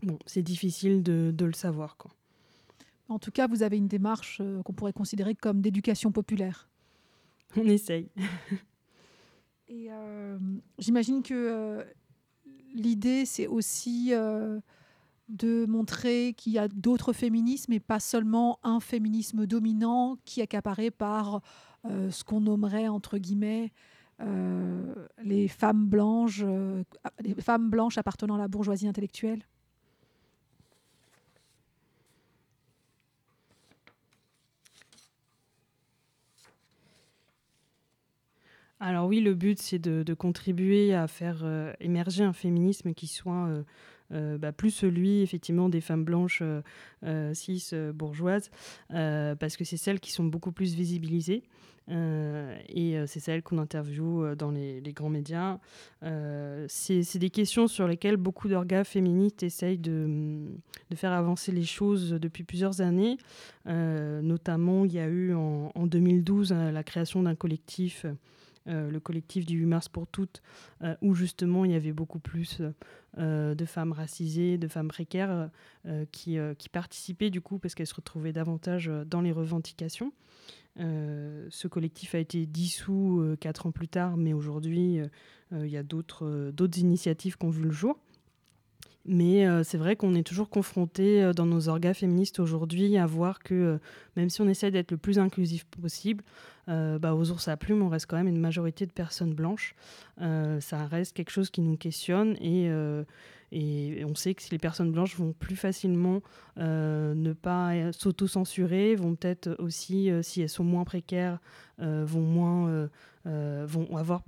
bon, 0.03 0.19
c'est 0.27 0.43
difficile 0.43 1.03
de, 1.03 1.33
de, 1.33 1.45
le 1.45 1.53
savoir. 1.53 1.97
Quoi. 1.97 2.11
En 3.09 3.21
tout 3.21 3.31
cas, 3.31 3.47
vous 3.47 3.62
avez 3.62 3.77
une 3.77 3.87
démarche 3.87 4.43
qu'on 4.64 4.73
pourrait 4.73 4.93
considérer 4.93 5.37
comme 5.37 5.61
d'éducation 5.61 6.11
populaire. 6.11 6.69
On 7.57 7.67
essaye. 7.67 8.09
Et 9.68 9.88
euh, 9.90 10.38
j'imagine 10.78 11.22
que 11.22 11.35
euh, 11.35 11.85
l'idée, 12.74 13.26
c'est 13.26 13.46
aussi 13.46 14.11
euh, 14.12 14.61
de 15.28 15.66
montrer 15.66 16.35
qu'il 16.37 16.54
y 16.54 16.59
a 16.59 16.68
d'autres 16.68 17.12
féminismes 17.12 17.74
et 17.74 17.81
pas 17.81 18.00
seulement 18.00 18.59
un 18.62 18.81
féminisme 18.81 19.46
dominant 19.46 20.16
qui 20.24 20.40
est 20.40 20.44
accaparé 20.44 20.90
par 20.90 21.42
ce 21.85 22.24
qu'on 22.24 22.40
nommerait, 22.40 22.88
entre 22.88 23.18
guillemets, 23.18 23.72
les 25.22 25.48
femmes 25.48 25.87
blanches, 25.87 26.44
les 27.20 27.35
femmes 27.35 27.70
blanches 27.70 27.96
appartenant 27.98 28.35
à 28.35 28.38
la 28.38 28.48
bourgeoisie 28.48 28.88
intellectuelle. 28.88 29.46
Alors 38.81 39.07
oui, 39.07 39.21
le 39.21 39.35
but, 39.35 39.61
c'est 39.61 39.79
de, 39.79 40.14
contribuer 40.14 40.95
à 40.95 41.09
faire 41.09 41.41
euh, 41.43 41.73
émerger 41.81 42.23
un 42.23 42.33
féminisme 42.33 42.95
qui 42.95 43.09
soit 43.09 43.47
euh, 43.49 43.62
euh, 44.12 44.38
bah, 44.38 44.53
plus 44.53 44.71
celui, 44.71 45.23
effectivement, 45.23 45.69
des 45.69 45.81
femmes 45.81 46.05
blanches, 46.05 46.43
cis, 47.33 47.71
bourgeoises, 47.95 48.51
parce 48.88 49.57
que 49.57 49.64
c'est 49.64 49.77
celles 49.77 50.01
qui 50.01 50.12
sont 50.12 50.25
beaucoup 50.25 50.53
plus 50.53 50.75
visibilisées. 50.75 51.43
et 51.88 52.97
c'est 53.07 53.21
celles 53.21 53.43
qu'on 53.43 53.59
interviewe 53.59 54.35
dans 54.37 54.51
les, 54.51 54.81
grands 54.95 55.11
médias. 55.11 55.59
c'est 56.69 57.19
des 57.19 57.31
questions 57.31 57.67
sur 57.67 57.88
lesquelles 57.88 58.17
beaucoup 58.17 58.49
d'organes 58.49 58.85
féministes 58.85 59.43
essayent 59.43 59.79
de, 59.79 60.47
faire 60.95 61.12
avancer 61.12 61.53
les 61.53 61.64
choses 61.64 62.12
depuis 62.12 62.45
plusieurs 62.45 62.81
années. 62.81 63.19
notamment, 63.67 64.85
il 64.85 64.93
y 64.93 65.01
a 65.01 65.09
eu 65.09 65.35
en, 65.35 65.71
en 65.75 65.87
2012 65.87 66.53
la 66.53 66.83
création 66.83 67.23
d'un 67.25 67.35
collectif 67.35 68.07
euh, 68.68 68.90
le 68.90 69.00
collectif 69.00 69.46
du 69.46 69.59
8 69.59 69.66
mars 69.66 69.88
pour 69.88 70.07
toutes, 70.07 70.42
euh, 70.83 70.94
où 71.00 71.14
justement 71.14 71.64
il 71.64 71.72
y 71.72 71.74
avait 71.74 71.92
beaucoup 71.92 72.18
plus 72.18 72.61
euh, 73.16 73.54
de 73.54 73.64
femmes 73.64 73.92
racisées, 73.92 74.59
de 74.59 74.68
femmes 74.68 74.88
précaires 74.88 75.50
qui, 76.12 76.37
qui, 76.59 76.68
participaient 76.68 77.31
du 77.31 77.40
coup 77.40 77.59
parce 77.59 77.74
qu'elles 77.74 77.87
se 77.87 77.94
retrouvaient 77.94 78.33
davantage 78.33 78.90
dans 79.07 79.22
les 79.22 79.33
revendications. 79.33 80.12
ce 80.76 81.68
collectif 81.68 82.14
a 82.14 82.18
été 82.18 82.44
dissous 82.46 83.37
quatre 83.40 83.66
ans 83.66 83.72
plus 83.72 83.88
tard, 83.88 84.16
mais 84.16 84.35
aujourd'hui 84.35 85.00
il 85.52 85.66
y 85.66 85.76
a 85.76 85.83
d'autres 85.83 86.52
initiatives 86.76 87.38
qui 87.38 87.46
ont 87.46 87.50
vu 87.50 87.62
le 87.62 87.70
jour. 87.70 87.98
Mais 89.09 89.47
c'est 89.64 89.79
vrai 89.79 89.97
qu'on 89.97 90.14
est 90.14 90.23
toujours 90.23 90.51
confronté 90.51 91.33
dans 91.35 91.47
nos 91.47 91.68
orgas 91.68 91.94
féministes 91.94 92.40
aujourd'hui 92.40 92.99
à 92.99 93.07
voir 93.07 93.38
que 93.38 93.81
même 94.16 94.29
si 94.29 94.42
on 94.42 94.49
essaie 94.49 94.71
d'être 94.71 94.90
le 94.90 94.99
plus 94.99 95.18
inclusif 95.18 95.64
possible, 95.64 96.23
euh, 96.68 96.99
bah, 96.99 97.14
aux 97.14 97.31
ours 97.31 97.49
à 97.49 97.57
plumes, 97.57 97.83
on 97.83 97.88
reste 97.88 98.07
quand 98.07 98.16
même 98.16 98.29
une 98.29 98.40
majorité 98.40 98.85
de 98.85 98.92
personnes 98.92 99.33
blanches. 99.33 99.75
Euh, 100.21 100.61
ça 100.61 100.87
reste 100.87 101.16
quelque 101.16 101.31
chose 101.31 101.51
qui 101.51 101.62
nous 101.62 101.77
questionne 101.77 102.37
et, 102.40 102.68
euh, 102.68 103.05
on 103.51 104.14
sait 104.14 104.35
que 104.35 104.42
les 104.51 104.59
personnes 104.59 104.92
blanches 104.92 105.16
vont 105.16 105.33
plus 105.33 105.57
facilement 105.57 106.21
ne 106.59 107.33
pas 107.33 107.92
s'auto-censurer, 107.92 108.94
vont 108.94 109.14
peut-être 109.14 109.57
aussi, 109.59 110.11
si 110.23 110.42
elles 110.42 110.51
sont 110.51 110.64
moins 110.64 110.85
précaires, 110.85 111.38
vont, 111.79 112.21
moins, 112.21 112.90
vont 113.25 113.97
avoir 113.97 114.23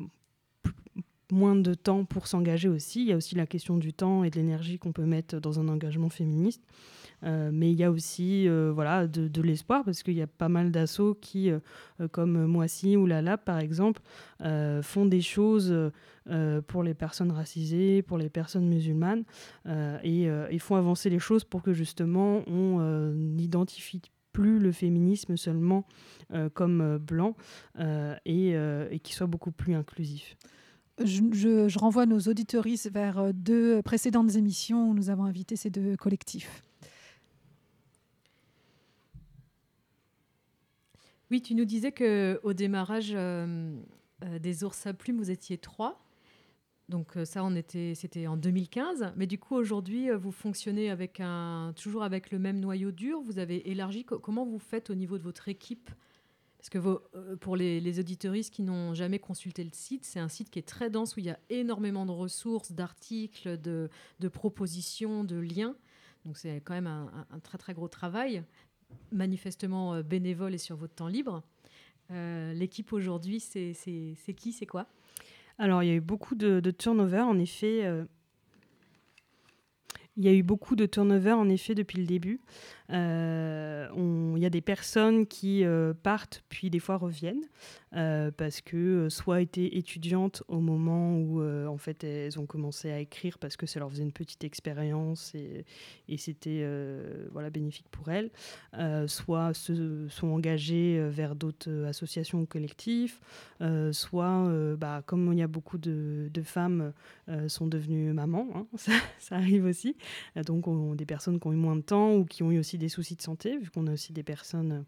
moins 1.32 1.56
de 1.56 1.74
temps 1.74 2.04
pour 2.04 2.26
s'engager 2.26 2.68
aussi. 2.68 3.02
Il 3.02 3.08
y 3.08 3.12
a 3.12 3.16
aussi 3.16 3.34
la 3.34 3.46
question 3.46 3.76
du 3.76 3.92
temps 3.92 4.24
et 4.24 4.30
de 4.30 4.36
l'énergie 4.36 4.78
qu'on 4.78 4.92
peut 4.92 5.04
mettre 5.04 5.40
dans 5.40 5.60
un 5.60 5.68
engagement 5.68 6.08
féministe. 6.08 6.62
Euh, 7.24 7.50
mais 7.52 7.70
il 7.70 7.78
y 7.78 7.84
a 7.84 7.90
aussi 7.90 8.48
euh, 8.48 8.72
voilà, 8.74 9.06
de, 9.06 9.42
l'espoir 9.42 9.84
parce 9.84 10.02
qu'il 10.02 10.14
y 10.14 10.22
a 10.22 10.26
pas 10.26 10.48
mal 10.48 10.70
d'assauts 10.70 11.14
qui, 11.14 11.50
euh, 11.50 11.60
comme 12.10 12.46
Moissy 12.46 12.96
ou 12.96 13.06
la 13.06 13.22
Lab 13.22 13.40
par 13.44 13.58
exemple, 13.58 14.02
font 14.82 15.06
des 15.06 15.20
choses 15.20 15.74
pour 16.66 16.82
les 16.82 16.94
personnes 16.94 17.32
racisées, 17.32 18.02
pour 18.02 18.18
les 18.18 18.28
personnes 18.28 18.68
musulmanes 18.68 19.24
et, 20.02 20.24
et, 20.24 20.58
font 20.58 20.76
avancer 20.76 21.10
les 21.10 21.18
choses 21.18 21.44
pour 21.44 21.62
que 21.62 21.72
justement 21.72 22.42
on 22.46 23.12
n'identifie 23.14 24.00
plus 24.32 24.58
le 24.58 24.72
féminisme 24.72 25.36
seulement 25.36 25.86
comme 26.54 26.98
blanc 26.98 27.36
et, 28.24 28.50
et 28.50 29.00
qu'il 29.00 29.14
soit 29.14 29.26
beaucoup 29.26 29.52
plus 29.52 29.74
inclusif. 29.74 30.36
Je, 31.02 31.78
renvoie 31.78 32.06
nos 32.06 32.20
auditoristes 32.20 32.90
vers 32.90 33.32
deux 33.32 33.80
précédentes 33.82 34.36
émissions 34.36 34.90
où 34.90 34.94
nous 34.94 35.10
avons 35.10 35.24
invité 35.24 35.56
ces 35.56 35.70
deux 35.70 35.96
collectifs. 35.96 36.62
Oui, 41.30 41.40
tu 41.40 41.54
nous 41.54 41.64
disais 41.64 41.92
qu'au 41.92 42.52
démarrage 42.52 43.12
euh, 43.14 43.76
euh, 44.24 44.38
des 44.40 44.64
ours 44.64 44.86
à 44.86 44.92
plumes, 44.92 45.18
vous 45.18 45.30
étiez 45.30 45.58
trois. 45.58 46.02
Donc 46.88 47.16
euh, 47.16 47.24
ça, 47.24 47.44
on 47.44 47.54
était, 47.54 47.94
c'était 47.94 48.26
en 48.26 48.36
2015. 48.36 49.12
Mais 49.16 49.28
du 49.28 49.38
coup, 49.38 49.54
aujourd'hui, 49.54 50.10
vous 50.10 50.32
fonctionnez 50.32 50.90
avec 50.90 51.20
un, 51.20 51.72
toujours 51.76 52.02
avec 52.02 52.32
le 52.32 52.40
même 52.40 52.58
noyau 52.58 52.90
dur. 52.90 53.20
Vous 53.20 53.38
avez 53.38 53.70
élargi. 53.70 54.04
Comment 54.04 54.44
vous 54.44 54.58
faites 54.58 54.90
au 54.90 54.96
niveau 54.96 55.18
de 55.18 55.22
votre 55.22 55.48
équipe? 55.48 55.90
Parce 56.60 56.68
que 56.68 56.76
vos, 56.76 57.00
pour 57.40 57.56
les, 57.56 58.00
auditoristes 58.00 58.52
qui 58.52 58.60
n'ont 58.60 58.92
jamais 58.92 59.18
consulté 59.18 59.64
le 59.64 59.70
site, 59.72 60.04
c'est 60.04 60.20
un 60.20 60.28
site 60.28 60.50
qui 60.50 60.58
est 60.58 60.68
très 60.68 60.90
dense 60.90 61.16
où 61.16 61.20
il 61.20 61.24
y 61.24 61.30
a 61.30 61.38
énormément 61.48 62.04
de 62.04 62.10
ressources, 62.10 62.72
d'articles, 62.72 63.58
de, 63.58 63.88
propositions, 64.28 65.24
de 65.24 65.36
liens. 65.36 65.74
Donc 66.26 66.36
c'est 66.36 66.60
quand 66.60 66.74
même 66.74 66.86
un, 66.86 67.38
très 67.38 67.56
très 67.56 67.72
gros 67.72 67.88
travail 67.88 68.44
manifestement 69.10 69.94
euh, 69.94 70.02
bénévole 70.02 70.52
et 70.52 70.58
sur 70.58 70.76
votre 70.76 70.94
temps 70.94 71.08
libre. 71.08 71.42
Euh, 72.10 72.52
l'équipe 72.52 72.92
aujourd'hui, 72.92 73.40
c'est 73.40 73.74
qui 74.36 74.52
C'est 74.52 74.66
quoi? 74.66 74.86
Alors, 75.56 75.82
il 75.82 75.88
y 75.88 75.92
a 75.92 75.94
eu 75.94 76.00
beaucoup 76.00 76.34
de, 76.34 76.60
de 76.60 76.70
turnover, 76.70 77.20
en 77.20 77.38
effet. 77.38 77.86
Euh, 77.86 78.04
il 80.16 80.24
y 80.24 80.28
a 80.28 80.32
eu 80.34 80.42
beaucoup 80.42 80.76
de 80.76 80.84
turnover, 80.84 81.32
en 81.32 81.48
effet, 81.48 81.74
depuis 81.74 81.98
le 81.98 82.06
début. 82.06 82.40
Il 82.92 84.42
y 84.42 84.46
a 84.46 84.50
des 84.50 84.60
personnes 84.60 85.26
qui 85.26 85.64
partent, 86.02 86.42
puis 86.48 86.70
des 86.70 86.80
fois 86.80 86.96
reviennent. 86.96 87.46
Euh, 87.96 88.30
parce 88.30 88.60
que 88.60 88.76
euh, 88.76 89.10
soit 89.10 89.40
étaient 89.40 89.76
étudiantes 89.76 90.44
au 90.46 90.60
moment 90.60 91.18
où 91.18 91.40
euh, 91.40 91.66
en 91.66 91.76
fait 91.76 92.04
elles 92.04 92.38
ont 92.38 92.46
commencé 92.46 92.88
à 92.92 93.00
écrire 93.00 93.36
parce 93.38 93.56
que 93.56 93.66
ça 93.66 93.80
leur 93.80 93.90
faisait 93.90 94.04
une 94.04 94.12
petite 94.12 94.44
expérience 94.44 95.34
et, 95.34 95.64
c'était 96.16 96.66
voilà 97.32 97.50
bénéfique 97.50 97.86
pour 97.90 98.10
elles, 98.10 98.30
soit 99.08 99.54
se 99.54 100.06
sont 100.08 100.26
engagées 100.26 101.00
vers 101.08 101.34
d'autres 101.34 101.84
associations 101.86 102.40
ou 102.40 102.46
collectifs, 102.46 103.20
soit 103.92 104.76
bah, 104.76 105.02
comme 105.06 105.32
il 105.32 105.38
y 105.38 105.42
a 105.42 105.46
beaucoup 105.46 105.78
de, 105.78 106.28
femmes 106.42 106.92
sont 107.46 107.66
devenues 107.68 108.12
mamans, 108.12 108.48
hein, 108.54 108.66
ça, 109.18 109.36
arrive 109.36 109.64
aussi, 109.64 109.96
donc 110.44 110.68
on, 110.68 110.94
des 110.94 111.06
personnes 111.06 111.40
qui 111.40 111.46
ont 111.46 111.52
eu 111.52 111.56
moins 111.56 111.76
de 111.76 111.82
temps 111.82 112.14
ou 112.14 112.24
qui 112.24 112.42
ont 112.42 112.50
eu 112.50 112.58
aussi 112.58 112.76
des 112.80 112.88
soucis 112.88 113.14
de 113.14 113.22
santé 113.22 113.56
vu 113.58 113.70
qu'on 113.70 113.86
a 113.86 113.92
aussi 113.92 114.12
des 114.12 114.24
personnes 114.24 114.84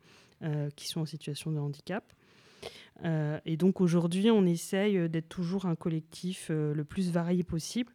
qui 0.75 0.89
sont 0.89 1.03
en 1.03 1.07
situation 1.07 1.53
de 1.53 1.59
handicap. 1.61 2.03
Euh, 3.05 3.39
et 3.45 3.57
donc 3.57 3.81
aujourd'hui, 3.81 4.31
on 4.31 4.47
essaye 4.47 4.97
euh, 4.97 5.09
d'être 5.09 5.29
toujours 5.29 5.67
un 5.67 5.75
collectif 5.75 6.49
euh, 6.51 6.75
le 6.75 6.85
plus 6.85 7.11
varié 7.11 7.43
possible. 7.43 7.93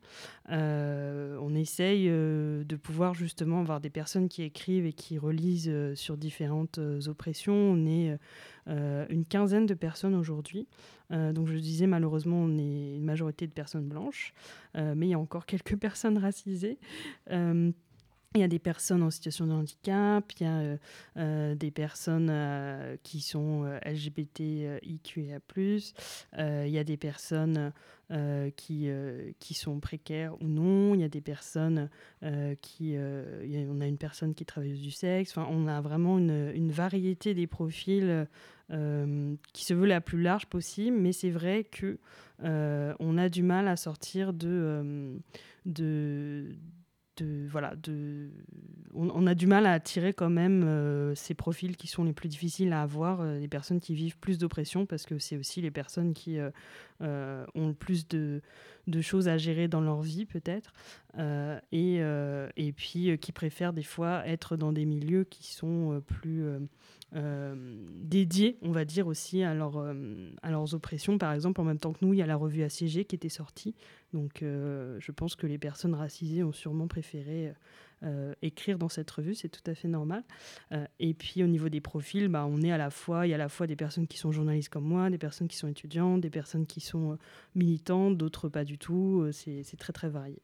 on 0.49 1.55
essaye 1.55 2.07
de 2.07 2.75
pouvoir 2.75 3.13
justement 3.13 3.62
avoir 3.62 3.79
des 3.79 3.89
personnes 3.89 4.27
qui 4.27 4.43
écrivent 4.43 4.86
et 4.86 4.93
qui 4.93 5.17
relisent 5.17 5.71
sur 5.95 6.17
différentes 6.17 6.79
oppressions. 7.07 7.53
On 7.53 7.86
est 7.86 8.17
une 8.67 9.25
quinzaine 9.25 9.65
de 9.65 9.73
personnes 9.73 10.15
aujourd'hui. 10.15 10.67
donc 11.10 11.47
je 11.47 11.57
disais 11.57 11.88
malheureusement, 11.88 12.38
on 12.38 12.57
est 12.57 12.95
une 12.95 13.03
majorité 13.03 13.47
de 13.47 13.51
personnes 13.51 13.88
blanches, 13.88 14.33
mais 14.75 15.07
il 15.07 15.10
y 15.10 15.13
a 15.13 15.19
encore 15.19 15.45
quelques 15.51 15.77
personnes 15.77 16.17
racisées. 16.17 16.79
Il 18.38 18.41
y 18.41 18.43
a 18.43 18.47
des 18.47 18.60
personnes 18.60 19.02
en 19.02 19.10
situation 19.10 19.47
de 19.47 19.52
handicap, 19.52 20.32
il 20.39 20.43
y 20.43 20.45
a 20.45 20.60
euh, 20.60 20.78
euh, 21.17 21.56
des 21.56 21.71
personnes 21.71 22.30
euh, 22.30 22.95
qui 23.02 23.19
sont 23.19 23.65
LGBTIQIA+, 23.84 25.39
il 26.38 26.69
y 26.69 26.78
a 26.78 26.84
des 26.84 26.97
personnes 26.97 27.73
qui, 28.56 28.89
qui 29.39 29.54
sont 29.56 29.80
précaires 29.80 30.39
ou 30.39 30.47
non, 30.47 30.93
il 30.93 31.02
y 31.02 31.04
a 31.04 31.10
des 31.10 31.19
personnes 31.19 31.89
qui... 32.62 32.95
on 32.95 33.82
a 33.82 33.88
une 33.88 33.97
personne 33.97 34.36
qui 34.36 34.45
travaille 34.45 34.80
du 34.80 34.91
sexe, 34.91 35.36
enfin, 35.36 35.47
on 35.50 35.67
a 35.67 35.82
vraiment 35.82 36.19
une, 36.19 36.52
une 36.54 36.71
variété 36.71 37.34
des 37.34 37.47
profils 37.47 38.28
qui 38.69 39.65
se 39.65 39.73
veut 39.73 39.88
la 39.88 40.00
plus 40.00 40.21
large 40.21 40.45
possible, 40.45 40.95
mais 40.95 41.12
c'est 41.12 41.32
vrai 41.32 41.63
que 41.63 41.97
on 42.43 43.17
a 43.17 43.30
du 43.30 43.41
mal 43.41 43.67
à 43.67 43.76
sortir 43.76 44.32
de... 44.32 45.17
de 45.65 46.56
voilà, 47.23 47.73
on, 48.93 49.27
a 49.27 49.36
du 49.36 49.47
mal 49.47 49.65
à 49.65 49.73
attirer 49.73 50.13
quand 50.13 50.30
même 50.30 50.63
euh, 50.63 51.15
ces 51.15 51.34
profils 51.34 51.77
qui 51.77 51.88
sont 51.88 52.03
les 52.03 52.13
plus 52.13 52.30
difficiles 52.30 52.73
à 52.73 52.82
avoir, 52.82 53.21
euh, 53.21 53.39
les 53.39 53.47
personnes 53.47 53.80
qui 53.80 53.93
vivent 53.93 54.17
plus 54.17 54.38
d'oppression, 54.38 54.86
parce 54.86 55.06
que 55.06 55.19
c'est 55.19 55.38
aussi 55.38 55.62
les 55.62 55.71
personnes 55.71 56.13
qui 56.13 56.39
euh, 56.39 56.49
ont 57.01 57.67
le 57.67 57.73
plus 57.73 58.07
de, 58.07 58.41
choses 59.01 59.27
à 59.27 59.38
gérer 59.38 59.67
dans 59.67 59.81
leur 59.81 60.01
vie 60.01 60.25
peut-être, 60.25 60.73
et, 61.71 61.97
et 62.57 62.71
puis 62.73 63.17
qui 63.19 63.31
préfèrent 63.31 63.73
des 63.73 63.83
fois 63.83 64.25
être 64.27 64.57
dans 64.57 64.71
des 64.71 64.86
milieux 64.86 65.23
qui 65.23 65.53
sont 65.53 66.01
plus 66.05 66.43
dédiés, 67.13 68.57
on 68.62 68.71
va 68.71 68.86
dire 68.86 69.07
aussi 69.07 69.43
à, 69.43 69.53
leur, 69.53 69.77
à 70.41 70.51
leurs 70.51 70.73
oppressions. 70.73 71.17
Par 71.17 71.33
exemple, 71.33 71.62
en 71.62 71.63
même 71.63 71.79
temps 71.79 71.93
que 71.93 72.03
nous, 72.03 72.13
il 72.13 72.17
y 72.17 72.21
a 72.21 72.27
la 72.27 72.36
revue 72.36 72.63
ACG 72.63 73.05
qui 73.05 73.15
était 73.15 73.29
sortie, 73.29 73.75
donc 74.13 74.39
je 74.41 75.12
pense 75.12 75.36
que 75.36 75.47
les 75.47 75.57
personnes 75.57 75.95
racisées 75.95 76.43
ont 76.43 76.53
sûrement 76.53 76.88
préféré 76.88 77.53
euh, 78.03 78.33
écrire 78.41 78.77
dans 78.77 78.89
cette 78.89 79.10
revue, 79.10 79.33
c'est 79.33 79.49
tout 79.49 79.62
à 79.69 79.73
fait 79.73 79.88
normal. 79.88 80.23
Euh, 80.71 80.86
et 80.99 81.13
puis 81.13 81.43
au 81.43 81.47
niveau 81.47 81.69
des 81.69 81.81
profils, 81.81 82.27
bah, 82.27 82.45
on 82.47 82.62
est 82.62 82.71
à 82.71 82.77
la 82.77 82.89
fois, 82.89 83.25
il 83.25 83.31
y 83.31 83.33
a 83.33 83.36
à 83.36 83.39
la 83.39 83.49
fois 83.49 83.67
des 83.67 83.75
personnes 83.75 84.07
qui 84.07 84.17
sont 84.17 84.31
journalistes 84.31 84.69
comme 84.69 84.86
moi, 84.86 85.10
des 85.10 85.17
personnes 85.17 85.47
qui 85.47 85.57
sont 85.57 85.67
étudiantes, 85.67 86.21
des 86.21 86.29
personnes 86.29 86.67
qui 86.67 86.79
sont 86.79 87.13
euh, 87.13 87.15
militantes, 87.55 88.17
d'autres 88.17 88.49
pas 88.49 88.63
du 88.63 88.77
tout. 88.77 89.27
c'est 89.31 89.77
très 89.77 89.93
très 89.93 90.10
varié. 90.10 90.41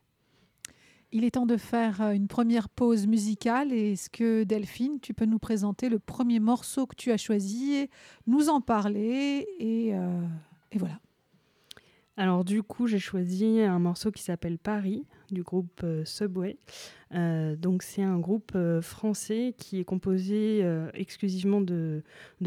Il 1.11 1.23
est 1.23 1.31
temps 1.31 1.45
de 1.45 1.57
faire 1.57 2.01
une 2.01 2.27
première 2.27 2.69
pause 2.69 3.05
musicale. 3.05 3.71
Est-ce 3.71 4.09
que 4.09 4.43
Delphine, 4.43 4.99
tu 4.99 5.13
peux 5.13 5.25
nous 5.25 5.37
présenter 5.37 5.89
le 5.89 5.99
premier 5.99 6.39
morceau 6.39 6.87
que 6.87 6.95
tu 6.95 7.11
as 7.11 7.17
choisi, 7.17 7.87
nous 8.25 8.49
en 8.49 8.61
parler 8.61 9.45
et, 9.59 9.89
et 9.89 10.77
voilà. 10.79 10.99
Alors 12.15 12.43
du 12.45 12.61
coup, 12.61 12.85
j'ai 12.85 12.99
choisi 12.99 13.61
un 13.61 13.79
morceau 13.79 14.11
qui 14.11 14.21
s'appelle 14.21 14.59
Paris 14.59 15.05
du 15.31 15.41
groupe 15.41 15.83
Subway. 16.05 16.57
Euh, 17.15 17.55
donc 17.55 17.83
c'est 17.83 18.01
un 18.01 18.17
groupe 18.17 18.53
euh, 18.55 18.81
français 18.81 19.53
qui 19.57 19.79
est 19.79 19.83
composé 19.83 20.61
euh, 20.63 20.89
exclusivement 20.93 21.61
de, 21.61 22.01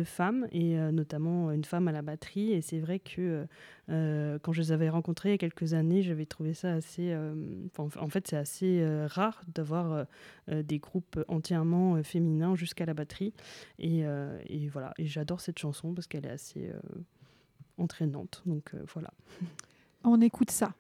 femmes 0.05 0.46
et 0.52 0.76
notamment 0.92 1.50
une 1.50 1.64
femme 1.64 1.88
à 1.88 1.92
la 1.92 2.02
batterie. 2.02 2.52
Et 2.52 2.61
c'est 2.61 2.79
vrai 2.79 3.00
que 3.00 3.46
quand 3.88 4.52
je 4.52 4.61
les 4.61 4.72
avais 4.72 4.88
rencontrés 4.88 5.31
il 5.31 5.33
y 5.33 5.35
a 5.35 5.38
quelques 5.38 5.74
années, 5.74 6.02
j'avais 6.02 6.26
trouvé 6.26 6.55
ça 6.55 6.72
assez... 6.74 7.16
en 7.79 8.09
fait 8.09 8.29
c'est 8.29 8.37
assez 8.37 8.87
rare 9.07 9.42
d'avoir 9.55 10.07
des 10.48 10.79
groupes 10.79 11.18
entièrement 11.29 12.02
féminins 12.02 12.55
jusqu'à 12.55 12.85
la 12.85 12.94
batterie. 12.94 13.33
Et, 13.79 14.00
et 14.00 14.68
voilà, 14.68 14.92
et 14.98 15.07
j'adore 15.07 15.40
cette 15.40 15.59
chanson 15.59 15.94
parce 15.94 16.07
qu'elle 16.07 16.26
est 16.26 16.31
assez 16.31 16.70
entraînante. 17.79 18.43
Donc 18.47 18.75
voilà. 18.93 19.12
On 20.05 20.21
écoute 20.21 20.51
ça. 20.51 20.75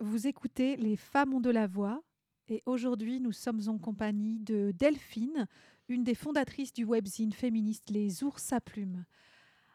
Vous 0.00 0.26
écoutez 0.26 0.76
Les 0.76 0.94
Femmes 0.94 1.32
ont 1.32 1.40
de 1.40 1.48
la 1.48 1.66
voix 1.66 2.02
et 2.48 2.62
aujourd'hui 2.66 3.18
nous 3.18 3.32
sommes 3.32 3.62
en 3.66 3.78
compagnie 3.78 4.38
de 4.40 4.70
Delphine, 4.78 5.46
une 5.88 6.04
des 6.04 6.14
fondatrices 6.14 6.74
du 6.74 6.84
webzine 6.84 7.32
féministe 7.32 7.88
Les 7.88 8.22
Ours 8.22 8.52
à 8.52 8.60
Plumes. 8.60 9.06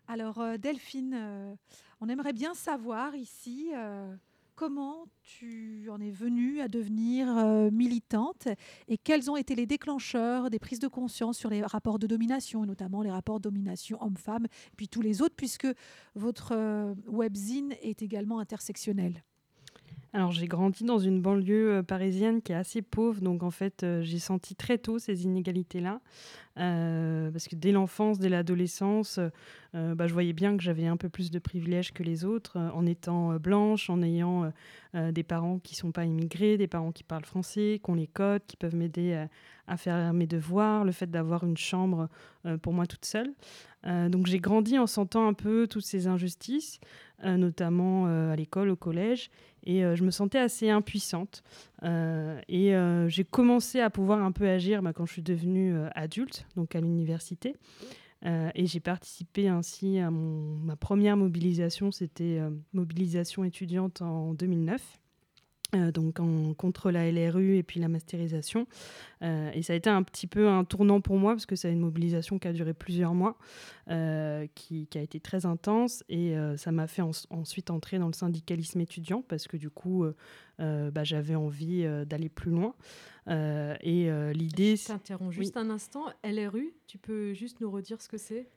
Alors 0.08 0.40
euh, 0.40 0.58
Delphine, 0.58 1.16
euh, 1.16 1.56
on 2.02 2.08
aimerait 2.08 2.34
bien 2.34 2.54
savoir 2.54 3.16
ici 3.16 3.72
euh, 3.74 4.16
comment 4.54 5.08
tu 5.24 5.90
en 5.90 6.00
es 6.00 6.12
venue 6.12 6.62
à 6.62 6.68
devenir 6.68 7.28
militante 7.72 8.48
et 8.88 9.00
quels 9.00 9.32
ont 9.32 9.38
été 9.38 9.56
les 9.56 9.66
déclencheurs 9.66 10.52
des 10.52 10.60
prises 10.60 10.78
de 10.78 10.88
conscience 10.88 11.40
sur 11.40 11.50
les 11.50 11.64
rapports 11.64 11.98
de 11.98 12.06
domination, 12.06 12.64
et 12.64 12.68
notamment 12.68 13.02
les 13.02 13.10
rapports 13.10 13.40
de 13.40 13.50
domination 13.50 13.98
homme-femme, 14.04 14.46
puis 14.78 14.88
tous 14.88 15.02
les 15.02 15.24
autres, 15.24 15.36
puisque 15.36 15.68
votre 16.14 16.94
webzine 17.08 17.74
est 17.82 18.04
également 18.04 18.38
intersectionnel. 18.38 19.24
Alors 20.14 20.32
j'ai 20.32 20.48
grandi 20.48 20.84
dans 20.84 21.00
une 21.00 21.22
banlieue 21.22 21.76
euh, 21.76 21.84
parisienne 21.84 22.42
qui 22.42 22.52
est 22.52 22.56
assez 22.56 22.82
pauvre, 22.82 23.22
donc 23.22 23.44
en 23.44 23.52
fait 23.52 23.84
euh, 23.84 24.02
j'ai 24.02 24.20
senti 24.20 24.56
très 24.56 24.78
tôt 24.78 25.00
ces 25.00 25.24
inégalités-là, 25.24 26.02
Euh, 26.58 27.32
parce 27.32 27.48
que 27.48 27.56
dès 27.56 27.72
l'enfance, 27.72 28.20
dès 28.20 28.28
l'adolescence, 28.28 29.22
bah, 29.74 30.06
je 30.06 30.12
voyais 30.12 30.34
bien 30.34 30.58
que 30.58 30.62
j'avais 30.62 30.86
un 30.86 30.98
peu 30.98 31.08
plus 31.08 31.32
de 31.32 31.40
privilèges 31.40 31.94
que 31.94 32.04
les 32.04 32.26
autres, 32.26 32.58
en 32.58 32.86
étant 32.86 33.40
blanche, 33.40 33.90
en 33.90 34.02
ayant 34.02 34.52
des 34.94 35.24
parents 35.24 35.60
qui 35.60 35.76
sont 35.76 35.94
pas 35.94 36.04
immigrés, 36.04 36.58
des 36.58 36.68
parents 36.68 36.92
qui 36.92 37.06
parlent 37.06 37.24
français, 37.24 37.80
qui 37.82 37.90
ont 37.90 37.96
les 37.96 38.08
codes, 38.08 38.42
qui 38.48 38.58
peuvent 38.58 38.76
m'aider 38.76 39.14
à, 39.14 39.30
à 39.68 39.78
faire 39.78 40.12
mes 40.12 40.28
devoirs, 40.28 40.84
le 40.84 40.92
fait 40.92 41.10
d'avoir 41.10 41.46
une 41.46 41.56
chambre 41.56 42.10
pour 42.62 42.74
moi 42.74 42.86
toute 42.86 43.06
seule. 43.06 43.32
Donc 43.86 44.28
j'ai 44.28 44.40
grandi 44.40 44.78
en 44.78 44.88
sentant 44.88 45.30
un 45.30 45.34
peu 45.34 45.68
toutes 45.68 45.86
ces 45.86 46.08
injustices, 46.08 46.82
notamment 47.24 48.08
à 48.08 48.36
l'école, 48.36 48.70
au 48.72 48.76
collège, 48.76 49.32
et 49.64 49.84
euh, 49.84 49.96
je 49.96 50.04
me 50.04 50.12
sentais 50.12 50.40
assez 50.40 50.70
impuissante. 50.70 51.44
Euh, 51.84 52.40
et 52.48 52.76
euh, 52.76 53.08
j'ai 53.10 53.24
commencé 53.24 53.80
à 53.80 53.90
pouvoir 53.90 54.24
un 54.24 54.32
peu 54.32 54.48
agir 54.48 54.82
bah, 54.82 54.94
quand 54.94 55.06
je 55.06 55.14
suis 55.14 55.22
devenue 55.22 55.76
adulte, 55.96 56.46
donc 56.56 56.76
à 56.76 56.82
l'université. 56.82 57.56
Et 58.54 58.68
j'ai 58.68 58.80
participé 58.80 59.48
ainsi 59.48 59.98
à 59.98 60.12
ma 60.12 60.76
première 60.76 61.18
mobilisation, 61.18 61.92
c'était 61.92 62.40
mobilisation 62.72 63.44
étudiante 63.44 64.04
en 64.04 64.36
2009. 64.36 65.01
Euh, 65.76 65.92
donc 65.92 66.20
en, 66.20 66.54
contre 66.54 66.92
la 66.92 67.08
LRU 67.10 67.56
et 67.58 67.64
puis 67.64 67.80
la 67.80 67.88
mastérisation. 67.88 68.68
Euh, 69.22 69.52
et 69.54 69.62
ça 69.62 69.74
a 69.74 69.76
été 69.76 69.90
un 69.90 70.04
petit 70.04 70.28
peu 70.28 70.50
un 70.50 70.64
tournant 70.66 71.00
pour 71.02 71.18
moi 71.18 71.34
parce 71.34 71.46
que 71.46 71.56
c'est 71.56 71.72
une 71.72 71.80
mobilisation 71.80 72.40
qui 72.40 72.48
a 72.48 72.54
duré 72.54 72.74
plusieurs 72.74 73.14
mois, 73.14 73.38
euh, 73.90 74.48
qui, 74.56 74.88
qui 74.88 74.98
a 74.98 75.02
été 75.02 75.20
très 75.20 75.46
intense 75.46 76.04
et 76.10 76.36
euh, 76.38 76.58
ça 76.58 76.72
m'a 76.72 76.88
fait 76.88 77.02
en- 77.02 77.12
ensuite 77.30 77.70
entrer 77.72 78.00
dans 78.00 78.08
le 78.08 78.14
syndicalisme 78.14 78.80
étudiant 78.82 79.22
parce 79.22 79.48
que 79.48 79.58
du 79.58 79.70
coup 79.70 80.06
bah, 80.60 81.04
j'avais 81.04 81.34
envie 81.36 81.86
d'aller 82.06 82.30
plus 82.30 82.52
loin. 82.52 82.76
Et 83.28 84.10
l'idée, 84.34 84.76
Je 84.76 84.88
t'interromps 84.88 85.34
juste 85.34 85.58
un 85.58 85.70
instant. 85.70 86.06
LRU, 86.24 86.74
tu 86.88 86.98
peux 87.00 87.34
juste 87.34 87.62
nous 87.62 87.72
redire 87.72 88.02
ce 88.02 88.08
que 88.10 88.18
c'est? 88.18 88.48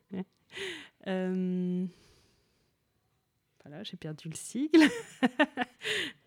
Voilà, 3.64 3.83
j'ai 3.83 3.96
perdu 3.96 4.29
le 4.29 4.35
sigle. 4.37 4.83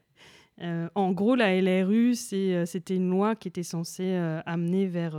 Euh, 0.61 0.89
en 0.95 1.11
gros, 1.11 1.35
la 1.35 1.59
LRU, 1.61 2.13
euh, 2.33 2.65
c'était 2.65 2.95
une 2.95 3.09
loi 3.09 3.35
qui 3.35 3.47
était 3.47 3.63
censée 3.63 4.15
euh, 4.15 4.41
amener 4.45 4.87
vers 4.87 5.17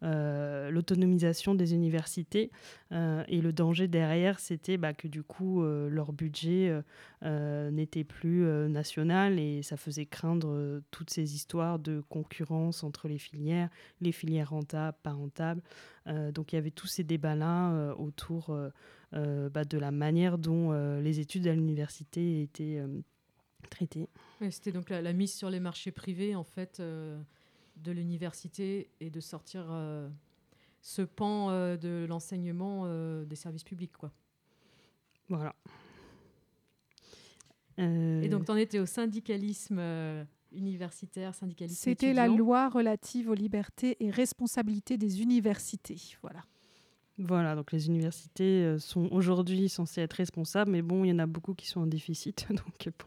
l'autonomisation 0.00 1.56
des 1.56 1.74
universités. 1.74 2.52
Et 2.92 3.40
le 3.40 3.52
danger 3.52 3.88
derrière, 3.88 4.38
c'était 4.38 4.76
bah, 4.76 4.94
que 4.94 5.08
du 5.08 5.24
coup, 5.24 5.60
leur 5.64 6.12
budget 6.12 6.72
n'était 7.24 8.04
plus 8.04 8.44
national 8.68 9.40
et 9.40 9.62
ça 9.62 9.76
faisait 9.76 10.06
craindre 10.06 10.80
toutes 10.92 11.10
ces 11.10 11.34
histoires 11.34 11.80
de 11.80 12.00
concurrence 12.08 12.84
entre 12.84 13.08
les 13.08 13.18
filières, 13.18 13.70
les 14.00 14.12
filières 14.12 14.50
rentables, 14.50 14.96
pas 15.02 15.14
rentables. 15.14 15.62
Donc 16.06 16.52
il 16.52 16.56
y 16.56 16.58
avait 16.58 16.70
tous 16.70 16.86
ces 16.86 17.02
débats-là 17.02 17.96
autour 17.98 18.56
bah, 19.12 19.64
de 19.64 19.78
la 19.78 19.90
manière 19.90 20.38
dont 20.38 20.70
les 21.00 21.18
études 21.18 21.48
à 21.48 21.54
l'université 21.54 22.42
étaient 22.42 22.80
C'était 24.50 24.72
donc 24.72 24.90
la, 24.90 25.02
la 25.02 25.12
mise 25.12 25.34
sur 25.34 25.50
les 25.50 25.60
marchés 25.60 25.90
privés 25.92 26.34
en 26.34 26.44
fait 26.44 26.80
euh, 26.80 27.20
de 27.76 27.92
l'université 27.92 28.90
et 29.00 29.10
de 29.10 29.20
sortir 29.20 29.66
euh, 29.70 30.08
ce 30.80 31.02
pan 31.02 31.50
euh, 31.50 31.76
de 31.76 32.06
l'enseignement 32.08 32.82
euh, 32.86 33.24
des 33.24 33.36
services 33.36 33.64
publics 33.64 33.96
quoi. 33.96 34.12
Voilà. 35.28 35.54
Euh, 37.78 38.22
Et 38.22 38.28
donc 38.28 38.44
tu 38.44 38.50
en 38.50 38.56
étais 38.56 38.78
au 38.78 38.86
syndicalisme 38.86 39.78
euh, 39.78 40.24
universitaire, 40.52 41.34
syndicalisme 41.34 41.80
C'était 41.80 42.12
la 42.12 42.26
loi 42.26 42.68
relative 42.68 43.28
aux 43.30 43.34
libertés 43.34 43.96
et 44.00 44.10
responsabilités 44.10 44.96
des 44.98 45.22
universités. 45.22 46.00
Voilà. 46.22 46.44
Voilà, 47.18 47.56
donc 47.56 47.72
les 47.72 47.88
universités 47.88 48.76
sont 48.78 49.08
aujourd'hui 49.10 49.68
censées 49.68 50.00
être 50.02 50.12
responsables, 50.14 50.70
mais 50.70 50.82
bon, 50.82 51.04
il 51.04 51.08
y 51.08 51.12
en 51.12 51.18
a 51.18 51.26
beaucoup 51.26 51.52
qui 51.52 51.66
sont 51.66 51.80
en 51.80 51.86
déficit, 51.86 52.46
donc 52.50 52.88
bon, 52.96 53.06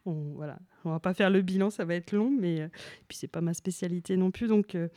on, 0.05 0.33
voilà, 0.35 0.57
on 0.85 0.91
va 0.91 0.99
pas 0.99 1.13
faire 1.13 1.29
le 1.29 1.41
bilan, 1.41 1.69
ça 1.69 1.85
va 1.85 1.95
être 1.95 2.11
long, 2.11 2.31
mais 2.31 2.61
euh, 2.61 2.67
puis 3.07 3.17
c'est 3.17 3.27
pas 3.27 3.41
ma 3.41 3.53
spécialité 3.53 4.17
non 4.17 4.31
plus, 4.31 4.47
donc 4.47 4.75
euh, 4.75 4.87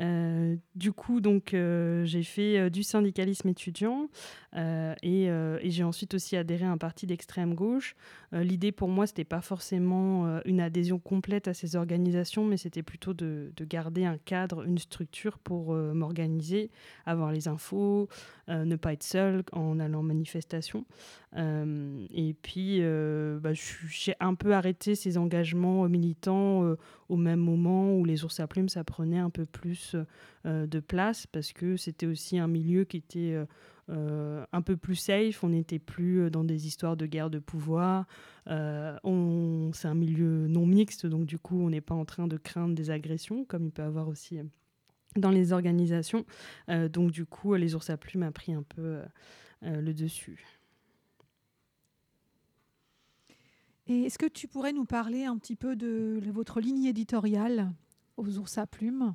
euh, 0.00 0.56
du 0.74 0.92
coup, 0.92 1.20
donc 1.20 1.54
euh, 1.54 2.04
j'ai 2.04 2.22
fait 2.22 2.70
du 2.70 2.82
syndicalisme 2.82 3.48
étudiant 3.48 4.08
et, 4.54 5.28
j'ai 5.64 5.84
ensuite 5.84 6.14
aussi 6.14 6.36
adhéré 6.36 6.64
à 6.64 6.70
un 6.70 6.78
parti 6.78 7.06
d'extrême 7.06 7.54
gauche. 7.54 7.94
L'idée 8.32 8.72
pour 8.72 8.88
moi, 8.88 9.06
c'était 9.06 9.24
pas 9.24 9.40
forcément 9.40 10.40
une 10.44 10.60
adhésion 10.60 10.98
complète 10.98 11.48
à 11.48 11.54
ces 11.54 11.76
organisations, 11.76 12.44
mais 12.44 12.56
c'était 12.56 12.82
plutôt 12.82 13.14
de, 13.14 13.52
de 13.56 13.64
garder 13.64 14.04
un 14.04 14.18
cadre, 14.18 14.62
une 14.62 14.78
structure 14.78 15.38
pour 15.38 15.72
m'organiser, 15.74 16.70
avoir 17.06 17.32
les 17.32 17.48
infos, 17.48 18.08
ne 18.48 18.76
pas 18.76 18.92
être 18.92 19.02
seul 19.02 19.42
en 19.52 19.80
allant 19.80 20.00
en 20.00 20.02
manifestation. 20.02 20.84
Et 21.34 22.36
puis, 22.42 22.82
bah, 23.40 23.52
j'ai 23.54 24.14
un 24.20 24.34
peu 24.34 24.51
arrêté 24.52 24.94
ces 24.94 25.18
engagements 25.18 25.84
euh, 25.84 25.88
militants 25.88 26.64
euh, 26.64 26.76
au 27.08 27.16
même 27.16 27.40
moment 27.40 27.94
où 27.96 28.04
les 28.04 28.24
ours 28.24 28.38
à 28.40 28.46
plumes, 28.46 28.68
ça 28.68 28.84
prenait 28.84 29.18
un 29.18 29.30
peu 29.30 29.44
plus 29.46 29.96
euh, 30.46 30.66
de 30.66 30.80
place 30.80 31.26
parce 31.26 31.52
que 31.52 31.76
c'était 31.76 32.06
aussi 32.06 32.38
un 32.38 32.48
milieu 32.48 32.84
qui 32.84 32.96
était 32.98 33.36
un 33.88 34.62
peu 34.62 34.76
plus 34.76 34.94
safe. 34.96 35.44
On 35.44 35.50
n'était 35.50 35.78
plus 35.78 36.30
dans 36.30 36.44
des 36.44 36.66
histoires 36.66 36.96
de 36.96 37.04
guerre 37.06 37.28
de 37.30 37.38
pouvoir. 37.40 38.06
On- 38.48 39.70
C'est 39.74 39.88
un 39.88 39.94
milieu 39.94 40.46
non 40.46 40.64
mixte, 40.66 41.06
donc 41.06 41.26
du 41.26 41.38
coup, 41.38 41.60
on 41.60 41.70
n'est 41.70 41.80
pas 41.82 41.94
en 41.94 42.04
train 42.04 42.26
de 42.26 42.36
craindre 42.38 42.74
des 42.74 42.90
agressions 42.90 43.44
comme 43.44 43.66
il 43.66 43.70
peut 43.72 43.82
avoir 43.82 44.08
aussi 44.08 44.38
dans 45.16 45.30
les 45.30 45.52
organisations. 45.52 46.24
Donc 46.92 47.10
du 47.10 47.26
coup, 47.26 47.54
les 47.54 47.74
ours 47.74 47.90
à 47.90 47.96
plumes 47.98 48.22
a 48.22 48.30
pris 48.32 48.52
un 48.54 48.62
peu 48.62 49.00
le 49.62 49.92
dessus. 49.92 50.44
Et 53.88 54.04
est-ce 54.04 54.18
que 54.18 54.26
tu 54.26 54.48
pourrais 54.48 54.72
nous 54.72 54.84
parler 54.84 55.24
un 55.24 55.36
petit 55.38 55.56
peu 55.56 55.76
de 55.76 56.20
votre 56.32 56.60
ligne 56.60 56.84
éditoriale 56.84 57.72
aux 58.16 58.38
ours 58.38 58.58
à 58.58 58.66
plumes? 58.66 59.14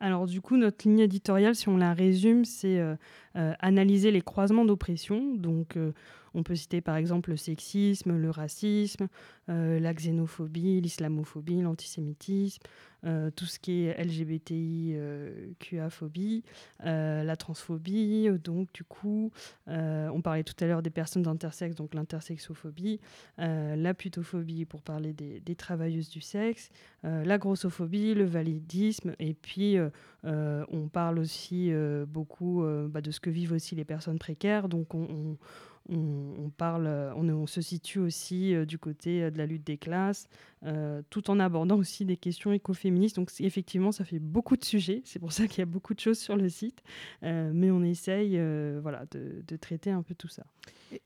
Alors 0.00 0.26
du 0.26 0.40
coup, 0.40 0.56
notre 0.56 0.86
ligne 0.86 1.00
éditoriale, 1.00 1.54
si 1.54 1.68
on 1.68 1.76
la 1.76 1.92
résume, 1.92 2.44
c'est 2.44 2.78
euh, 2.78 2.94
euh, 3.36 3.52
analyser 3.58 4.10
les 4.10 4.20
croisements 4.20 4.64
d'oppression. 4.64 5.34
Donc 5.34 5.76
euh, 5.76 5.92
on 6.34 6.42
peut 6.42 6.54
citer 6.54 6.80
par 6.80 6.96
exemple 6.96 7.30
le 7.30 7.36
sexisme, 7.36 8.16
le 8.16 8.30
racisme, 8.30 9.08
euh, 9.50 9.80
la 9.80 9.94
xénophobie, 9.94 10.80
l'islamophobie, 10.82 11.62
l'antisémitisme, 11.62 12.62
euh, 13.06 13.30
tout 13.30 13.46
ce 13.46 13.58
qui 13.58 13.84
est 13.84 13.98
LGBTI, 13.98 14.92
euh, 14.96 15.52
la 17.24 17.36
transphobie. 17.36 18.28
Donc 18.44 18.72
du 18.74 18.84
coup, 18.84 19.30
on 19.66 20.20
parlait 20.22 20.44
tout 20.44 20.54
à 20.62 20.66
l'heure 20.66 20.82
des 20.82 20.90
personnes 20.90 21.26
intersexes, 21.26 21.76
donc 21.76 21.94
l'intersexophobie, 21.94 23.00
la 23.38 23.94
putophobie 23.94 24.66
pour 24.66 24.82
parler 24.82 25.12
des, 25.12 25.54
travailleuses 25.54 26.10
du 26.10 26.20
sexe, 26.20 26.70
la 27.02 27.38
grossophobie, 27.38 28.14
le 28.14 28.24
validisme, 28.24 29.14
et 29.18 29.34
puis 29.34 29.76
on 30.24 30.88
parle 30.92 31.18
aussi 31.18 31.72
beaucoup 32.06 32.64
bah, 32.88 33.00
de 33.00 33.10
ce 33.10 33.20
que 33.20 33.30
vivent 33.30 33.52
aussi 33.52 33.74
les 33.74 33.84
personnes 33.84 34.18
précaires. 34.18 34.68
On- 35.88 36.50
parle, 36.56 36.88
on, 37.14 37.46
se 37.46 37.60
situe 37.60 37.98
aussi 37.98 38.54
euh, 38.54 38.64
du 38.64 38.78
côté 38.78 39.22
euh, 39.22 39.30
de 39.30 39.38
la 39.38 39.46
lutte 39.46 39.64
des 39.64 39.76
classes, 39.76 40.28
euh, 40.64 41.02
tout 41.10 41.30
en 41.30 41.38
abordant 41.38 41.76
aussi 41.76 42.04
des 42.04 42.16
questions 42.16 42.52
écoféministes. 42.52 43.16
Donc 43.16 43.30
effectivement, 43.40 43.92
ça 43.92 44.04
fait 44.04 44.18
beaucoup 44.18 44.56
de 44.56 44.64
sujets. 44.64 45.02
C'est 45.04 45.18
pour 45.18 45.32
ça 45.32 45.46
qu'il 45.46 45.58
y 45.60 45.62
a 45.62 45.66
beaucoup 45.66 45.94
de 45.94 46.00
choses 46.00 46.18
sur 46.18 46.36
le 46.36 46.48
site, 46.48 46.82
mais 47.22 47.70
on 47.70 47.82
essaye, 47.82 48.40
voilà, 48.80 49.04
de, 49.10 49.42
de 49.46 49.56
traiter 49.56 49.90
un 49.90 50.02
peu 50.02 50.14
tout 50.14 50.28
ça. 50.28 50.44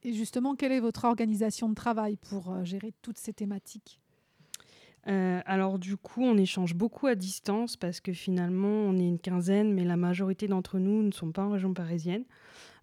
Et- 0.04 0.12
justement, 0.12 0.54
quelle 0.54 0.72
est 0.72 0.80
votre 0.80 1.04
organisation 1.04 1.68
de 1.68 1.74
travail 1.74 2.16
pour 2.16 2.64
gérer 2.64 2.92
toutes 3.02 3.18
ces 3.18 3.32
thématiques? 3.32 4.01
Euh, 5.08 5.40
alors 5.46 5.78
du 5.78 5.96
coup, 5.96 6.22
on 6.22 6.36
échange 6.36 6.74
beaucoup 6.74 7.06
à 7.06 7.14
distance 7.14 7.76
parce 7.76 8.00
que 8.00 8.12
finalement, 8.12 8.68
on 8.68 8.98
est 8.98 9.06
une 9.06 9.18
quinzaine, 9.18 9.72
mais 9.72 9.84
la 9.84 9.96
majorité 9.96 10.46
d'entre 10.46 10.78
nous 10.78 11.02
ne 11.02 11.12
sont 11.12 11.32
pas 11.32 11.42
en 11.42 11.50
région 11.50 11.74
parisienne. 11.74 12.24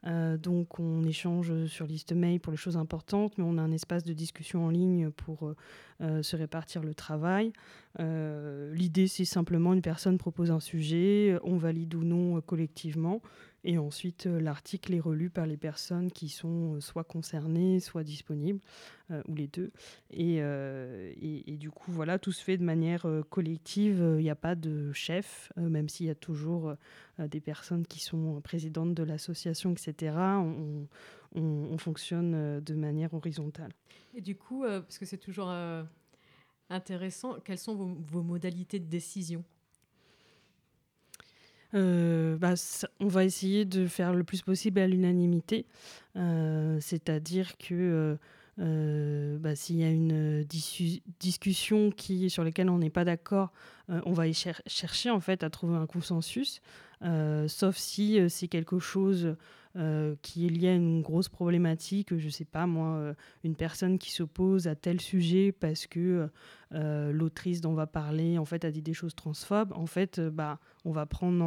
Euh, 0.08 0.38
donc 0.38 0.79
on 0.79 1.03
échange 1.03 1.65
sur 1.65 1.86
liste 1.86 2.13
mail 2.13 2.39
pour 2.39 2.51
les 2.51 2.58
choses 2.58 2.77
importantes, 2.77 3.38
mais 3.38 3.43
on 3.45 3.58
a 3.58 3.62
un 3.62 3.71
espace 3.71 4.03
de 4.03 4.13
discussion 4.13 4.65
en 4.65 4.69
ligne 4.69 5.12
pour 5.12 5.53
euh, 6.01 6.23
se 6.23 6.36
répartir 6.36 6.84
le 6.84 6.93
travail. 6.93 7.51
L'idée, 7.97 9.08
c'est 9.08 9.25
simplement 9.25 9.73
une 9.73 9.82
personne 9.82 10.17
propose 10.17 10.51
un 10.51 10.62
sujet, 10.62 11.38
on 11.43 11.58
valide 11.58 11.95
ou 11.95 12.03
non 12.03 12.39
collectivement, 12.41 13.21
et 13.63 13.77
ensuite 13.77 14.25
euh, 14.27 14.39
l'article 14.39 14.93
est 14.93 14.99
relu 14.99 15.29
par 15.29 15.45
les 15.45 15.57
personnes 15.57 16.11
qui 16.11 16.29
sont 16.29 16.75
euh, 16.75 16.79
soit 16.79 17.03
concernées, 17.03 17.79
soit 17.79 18.03
disponibles, 18.03 18.59
euh, 19.11 19.21
ou 19.27 19.35
les 19.35 19.47
deux. 19.47 19.71
Et, 20.11 20.41
du 21.57 21.69
coup, 21.71 21.91
voilà, 21.91 22.19
tout 22.19 22.31
se 22.31 22.43
fait 22.43 22.57
de 22.57 22.63
manière 22.63 23.05
collective. 23.29 23.97
Il 24.17 24.23
n'y 24.23 24.29
a 24.29 24.35
pas 24.35 24.55
de 24.55 24.91
chef, 24.93 25.51
même 25.57 25.89
s'il 25.89 26.05
y 26.05 26.09
a 26.09 26.15
toujours 26.15 26.73
des 27.19 27.41
personnes 27.41 27.85
qui 27.85 27.99
sont 27.99 28.39
présidentes 28.41 28.93
de 28.93 29.03
l'association, 29.03 29.71
etc. 29.71 30.15
On, 30.15 30.87
on- 31.35 31.41
on 31.71 31.77
fonctionne 31.77 32.59
de 32.61 32.73
manière 32.75 33.13
horizontale. 33.13 33.71
Et 34.13 34.21
du 34.21 34.35
coup, 34.35 34.63
parce 34.63 34.97
que 34.97 35.05
c'est 35.05 35.17
toujours 35.17 35.51
intéressant, 36.69 37.39
quelles 37.43 37.57
sont 37.57 37.75
vos 37.75 38.23
modalités 38.23 38.79
de 38.79 38.85
décision? 38.87 39.43
Euh, 41.75 42.38
bah, 42.38 42.53
on 42.99 43.08
va 43.08 43.23
essayer 43.23 43.63
de 43.65 43.86
faire 43.86 44.13
le 44.13 44.23
plus 44.23 44.41
possible 44.41 44.79
à 44.79 44.88
l'unanimité, 44.88 45.65
Euh, 46.15 46.79
c'est-à-dire 46.82 47.58
que 47.58 48.17
euh, 48.60 49.38
bah, 49.38 49.55
s'il 49.55 49.77
y 49.77 49.84
a 49.84 49.89
une 49.89 50.43
discussion 51.19 51.91
qui, 51.91 52.29
sur 52.29 52.43
laquelle 52.43 52.69
on 52.69 52.79
n'est 52.79 52.89
pas 52.89 53.05
d'accord, 53.05 53.51
on 53.88 54.12
va 54.12 54.27
y 54.27 54.34
cher- 54.34 54.62
chercher 54.67 55.10
en 55.12 55.19
fait 55.19 55.43
à 55.43 55.50
trouver 55.50 55.77
un 55.77 55.85
consensus, 55.85 56.62
sauf 57.48 57.77
si 57.77 58.19
c'est 58.29 58.48
quelque 58.48 58.79
chose 58.79 59.35
euh, 59.75 60.15
qui 60.23 60.47
est 60.47 60.49
lié 60.49 60.69
à 60.69 60.73
une 60.73 61.01
grosse 61.01 61.29
problématique, 61.29 62.17
je 62.17 62.29
sais 62.29 62.45
pas 62.45 62.65
moi, 62.65 62.95
euh, 62.95 63.13
une 63.43 63.55
personne 63.55 63.99
qui 63.99 64.11
s'oppose 64.11 64.67
à 64.67 64.75
tel 64.75 64.99
sujet 64.99 65.51
parce 65.51 65.85
que 65.85 66.27
euh, 66.73 67.11
l'autrice 67.11 67.61
dont 67.61 67.71
on 67.71 67.75
va 67.75 67.87
parler 67.87 68.37
en 68.37 68.45
fait 68.45 68.65
a 68.65 68.71
dit 68.71 68.81
des 68.81 68.93
choses 68.93 69.15
transphobes, 69.15 69.71
en 69.73 69.85
fait, 69.85 70.19
euh, 70.19 70.31
bah 70.31 70.59
on 70.85 70.91
va 70.91 71.05
prendre 71.05 71.43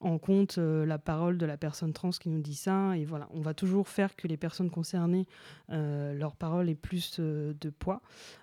en, 0.00 0.18
compte 0.18 0.58
euh, 0.58 0.84
la 0.84 0.98
parole 0.98 1.38
de 1.38 1.46
la 1.46 1.56
personne 1.56 1.92
trans 1.92 2.10
qui 2.10 2.28
nous 2.28 2.40
dit 2.40 2.54
ça. 2.54 2.96
Et 2.96 3.04
voilà, 3.04 3.28
on 3.32 3.40
va 3.40 3.54
toujours 3.54 3.88
faire 3.88 4.16
que 4.16 4.28
les 4.28 4.36
personnes 4.36 4.70
concernées, 4.70 5.26
euh, 5.70 6.12
leur 6.12 6.36
parole 6.36 6.68
ait 6.68 6.74
plus 6.74 7.16
euh, 7.20 7.54
de 7.60 7.70
poids. 7.70 8.02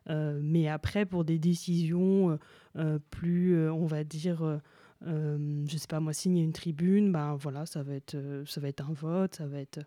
Euh, 0.09 0.39
mais 0.41 0.68
après, 0.68 1.05
pour 1.05 1.24
des 1.24 1.38
décisions 1.38 2.32
euh, 2.32 2.38
euh, 2.78 2.99
plus, 3.12 3.55
euh, 3.55 3.72
on 3.74 3.86
va 3.86 4.03
dire, 4.03 4.59
euh, 5.08 5.66
je 5.68 5.78
sais 5.78 5.88
pas 5.88 5.99
moi, 5.99 6.14
signer 6.14 6.43
une 6.43 6.54
tribune, 6.54 7.12
ben 7.12 7.36
voilà, 7.36 7.66
ça 7.66 7.82
va 7.82 7.95
être, 7.95 8.16
euh, 8.16 8.45
ça 8.45 8.62
va 8.62 8.68
être 8.68 8.88
un 8.88 8.93
vote, 8.93 9.36
ça 9.36 9.47
va 9.47 9.60
être. 9.60 9.80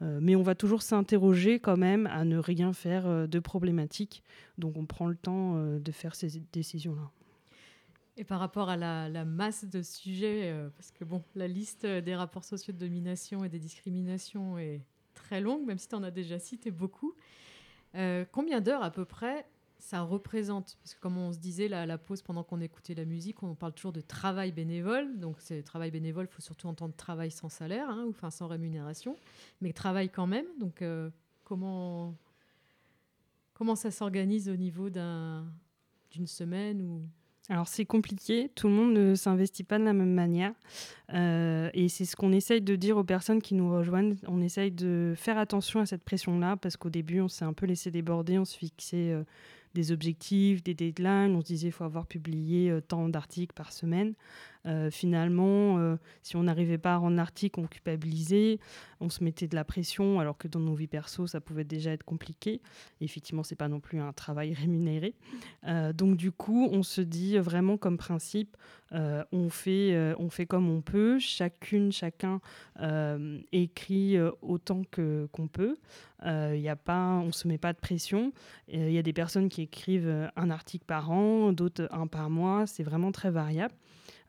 euh, 0.00 0.18
mais 0.22 0.34
on 0.34 0.42
va 0.42 0.54
toujours 0.54 0.82
s'interroger 0.82 1.60
quand 1.60 1.76
même 1.76 2.06
à 2.06 2.24
ne 2.24 2.38
rien 2.38 2.72
faire 2.72 3.28
de 3.28 3.38
problématique. 3.38 4.22
Donc 4.58 4.76
on 4.76 4.86
prend 4.86 5.06
le 5.06 5.16
temps 5.16 5.62
de 5.78 5.92
faire 5.92 6.14
ces 6.14 6.42
décisions-là. 6.52 7.10
Et 8.16 8.24
par 8.24 8.40
rapport 8.40 8.68
à 8.68 8.76
la, 8.76 9.24
masse 9.24 9.64
de 9.64 9.82
sujets, 9.82 10.54
parce 10.76 10.90
que 10.90 11.04
bon, 11.04 11.22
la 11.34 11.48
liste 11.48 11.86
des 11.86 12.14
rapports 12.14 12.44
sociaux 12.44 12.72
de 12.72 12.78
domination 12.78 13.44
et 13.44 13.48
des 13.48 13.58
discriminations 13.58 14.58
est 14.58 14.82
très 15.14 15.40
longue, 15.40 15.64
même 15.64 15.78
si 15.78 15.88
tu 15.88 15.94
en 15.94 16.02
as 16.02 16.10
déjà 16.10 16.38
cité 16.38 16.70
beaucoup. 16.70 17.14
Combien 18.32 18.60
d'heures 18.60 18.82
à 18.82 18.90
peu 18.90 19.04
près 19.04 19.46
ça 19.82 20.02
représente 20.02 20.76
Parce 20.80 20.94
que 20.94 21.00
comme 21.00 21.18
on 21.18 21.32
se 21.32 21.38
disait 21.38 21.70
à 21.72 21.86
la 21.86 21.98
pause 21.98 22.22
pendant 22.22 22.44
qu'on 22.44 22.60
écoutait 22.60 22.94
la 22.94 23.04
musique, 23.04 23.42
on 23.42 23.56
parle 23.56 23.72
toujours 23.72 23.92
de 23.92 24.00
travail 24.00 24.52
bénévole. 24.52 25.18
Donc 25.18 25.36
c'est 25.40 25.62
travail 25.62 25.90
bénévole, 25.90 26.28
il 26.30 26.32
faut 26.34 26.40
surtout 26.40 26.68
entendre 26.68 26.94
travail 26.94 27.32
sans 27.32 27.48
salaire, 27.48 27.90
hein, 27.90 28.04
ou 28.06 28.10
enfin 28.10 28.30
sans 28.30 28.46
rémunération, 28.46 29.16
mais 29.60 29.72
travail 29.72 30.08
quand 30.08 30.28
même. 30.28 30.46
Donc 30.60 30.82
euh, 30.82 31.10
comment, 31.42 32.14
comment 33.54 33.74
ça 33.74 33.90
s'organise 33.90 34.48
au 34.48 34.56
niveau 34.56 34.88
d'un- 34.88 35.44
d'une 36.12 36.28
semaine 36.28 36.80
ou? 36.80 37.02
Alors 37.48 37.66
c'est 37.66 37.84
compliqué, 37.84 38.50
tout 38.54 38.68
le 38.68 38.74
monde 38.74 38.94
ne 38.94 39.16
s'investit 39.16 39.64
pas 39.64 39.80
de 39.80 39.84
la 39.84 39.92
même 39.92 40.14
manière. 40.14 40.54
Euh, 41.12 41.70
et 41.74 41.88
c'est 41.88 42.04
ce 42.04 42.14
qu'on 42.14 42.30
essaye 42.32 42.62
de 42.62 42.76
dire 42.76 42.96
aux 42.96 43.04
personnes 43.04 43.42
qui 43.42 43.54
nous 43.54 43.68
rejoignent. 43.68 44.14
On 44.28 44.40
essaye 44.40 44.70
de 44.70 45.12
faire 45.16 45.38
attention 45.38 45.80
à 45.80 45.86
cette 45.86 46.04
pression-là 46.04 46.56
parce 46.56 46.76
qu'au 46.76 46.88
début, 46.88 47.20
on 47.20 47.26
s'est 47.28 47.44
un 47.44 47.52
peu 47.52 47.66
laissé 47.66 47.90
déborder, 47.90 48.38
on 48.38 48.44
se 48.44 48.56
fixait 48.56 49.10
euh, 49.10 49.24
des 49.74 49.92
objectifs, 49.92 50.62
des 50.62 50.74
deadlines, 50.74 51.34
on 51.34 51.40
se 51.40 51.46
disait 51.46 51.68
qu'il 51.68 51.72
faut 51.72 51.84
avoir 51.84 52.06
publié 52.06 52.70
euh, 52.70 52.80
tant 52.80 53.08
d'articles 53.08 53.54
par 53.54 53.72
semaine. 53.72 54.14
Euh, 54.66 54.90
finalement, 54.90 55.78
euh, 55.78 55.96
si 56.22 56.36
on 56.36 56.44
n'arrivait 56.44 56.78
pas 56.78 56.94
à 56.94 56.96
rendre 56.96 57.16
l'article, 57.16 57.60
on 57.60 57.66
culpabilisait, 57.66 58.58
on 59.00 59.08
se 59.08 59.24
mettait 59.24 59.48
de 59.48 59.54
la 59.56 59.64
pression, 59.64 60.20
alors 60.20 60.38
que 60.38 60.46
dans 60.46 60.60
nos 60.60 60.74
vies 60.74 60.86
perso, 60.86 61.26
ça 61.26 61.40
pouvait 61.40 61.64
déjà 61.64 61.90
être 61.90 62.04
compliqué. 62.04 62.60
Et 63.00 63.04
effectivement, 63.04 63.42
c'est 63.42 63.56
pas 63.56 63.68
non 63.68 63.80
plus 63.80 64.00
un 64.00 64.12
travail 64.12 64.54
rémunéré. 64.60 65.14
Euh, 65.66 65.92
donc 65.92 66.16
du 66.16 66.30
coup, 66.30 66.68
on 66.70 66.82
se 66.82 67.00
dit 67.00 67.38
vraiment 67.38 67.76
comme 67.76 67.96
principe, 67.96 68.56
on, 68.94 69.48
fait, 69.48 70.14
on 70.18 70.28
fait 70.28 70.44
comme 70.44 70.68
on 70.68 70.82
peut, 70.82 71.18
chacune, 71.18 71.92
chacun 71.92 72.42
écrit 73.50 74.18
autant 74.42 74.82
que 74.90 75.30
qu'on 75.32 75.48
peut. 75.48 75.78
Il 76.26 76.60
y 76.60 76.68
a 76.68 76.76
pas, 76.76 77.14
on 77.14 77.32
se 77.32 77.48
met 77.48 77.56
pas 77.56 77.72
de 77.72 77.78
pression. 77.78 78.34
Il 78.68 78.92
y 78.92 78.98
a 78.98 79.02
des 79.02 79.14
personnes 79.14 79.48
qui 79.48 79.62
écrivent 79.62 80.30
un 80.36 80.50
article 80.50 80.84
par 80.84 81.10
an, 81.10 81.52
d'autres 81.54 81.88
un 81.90 82.06
par 82.06 82.28
mois. 82.28 82.66
C'est 82.66 82.82
vraiment 82.82 83.12
très 83.12 83.30
variable. 83.30 83.74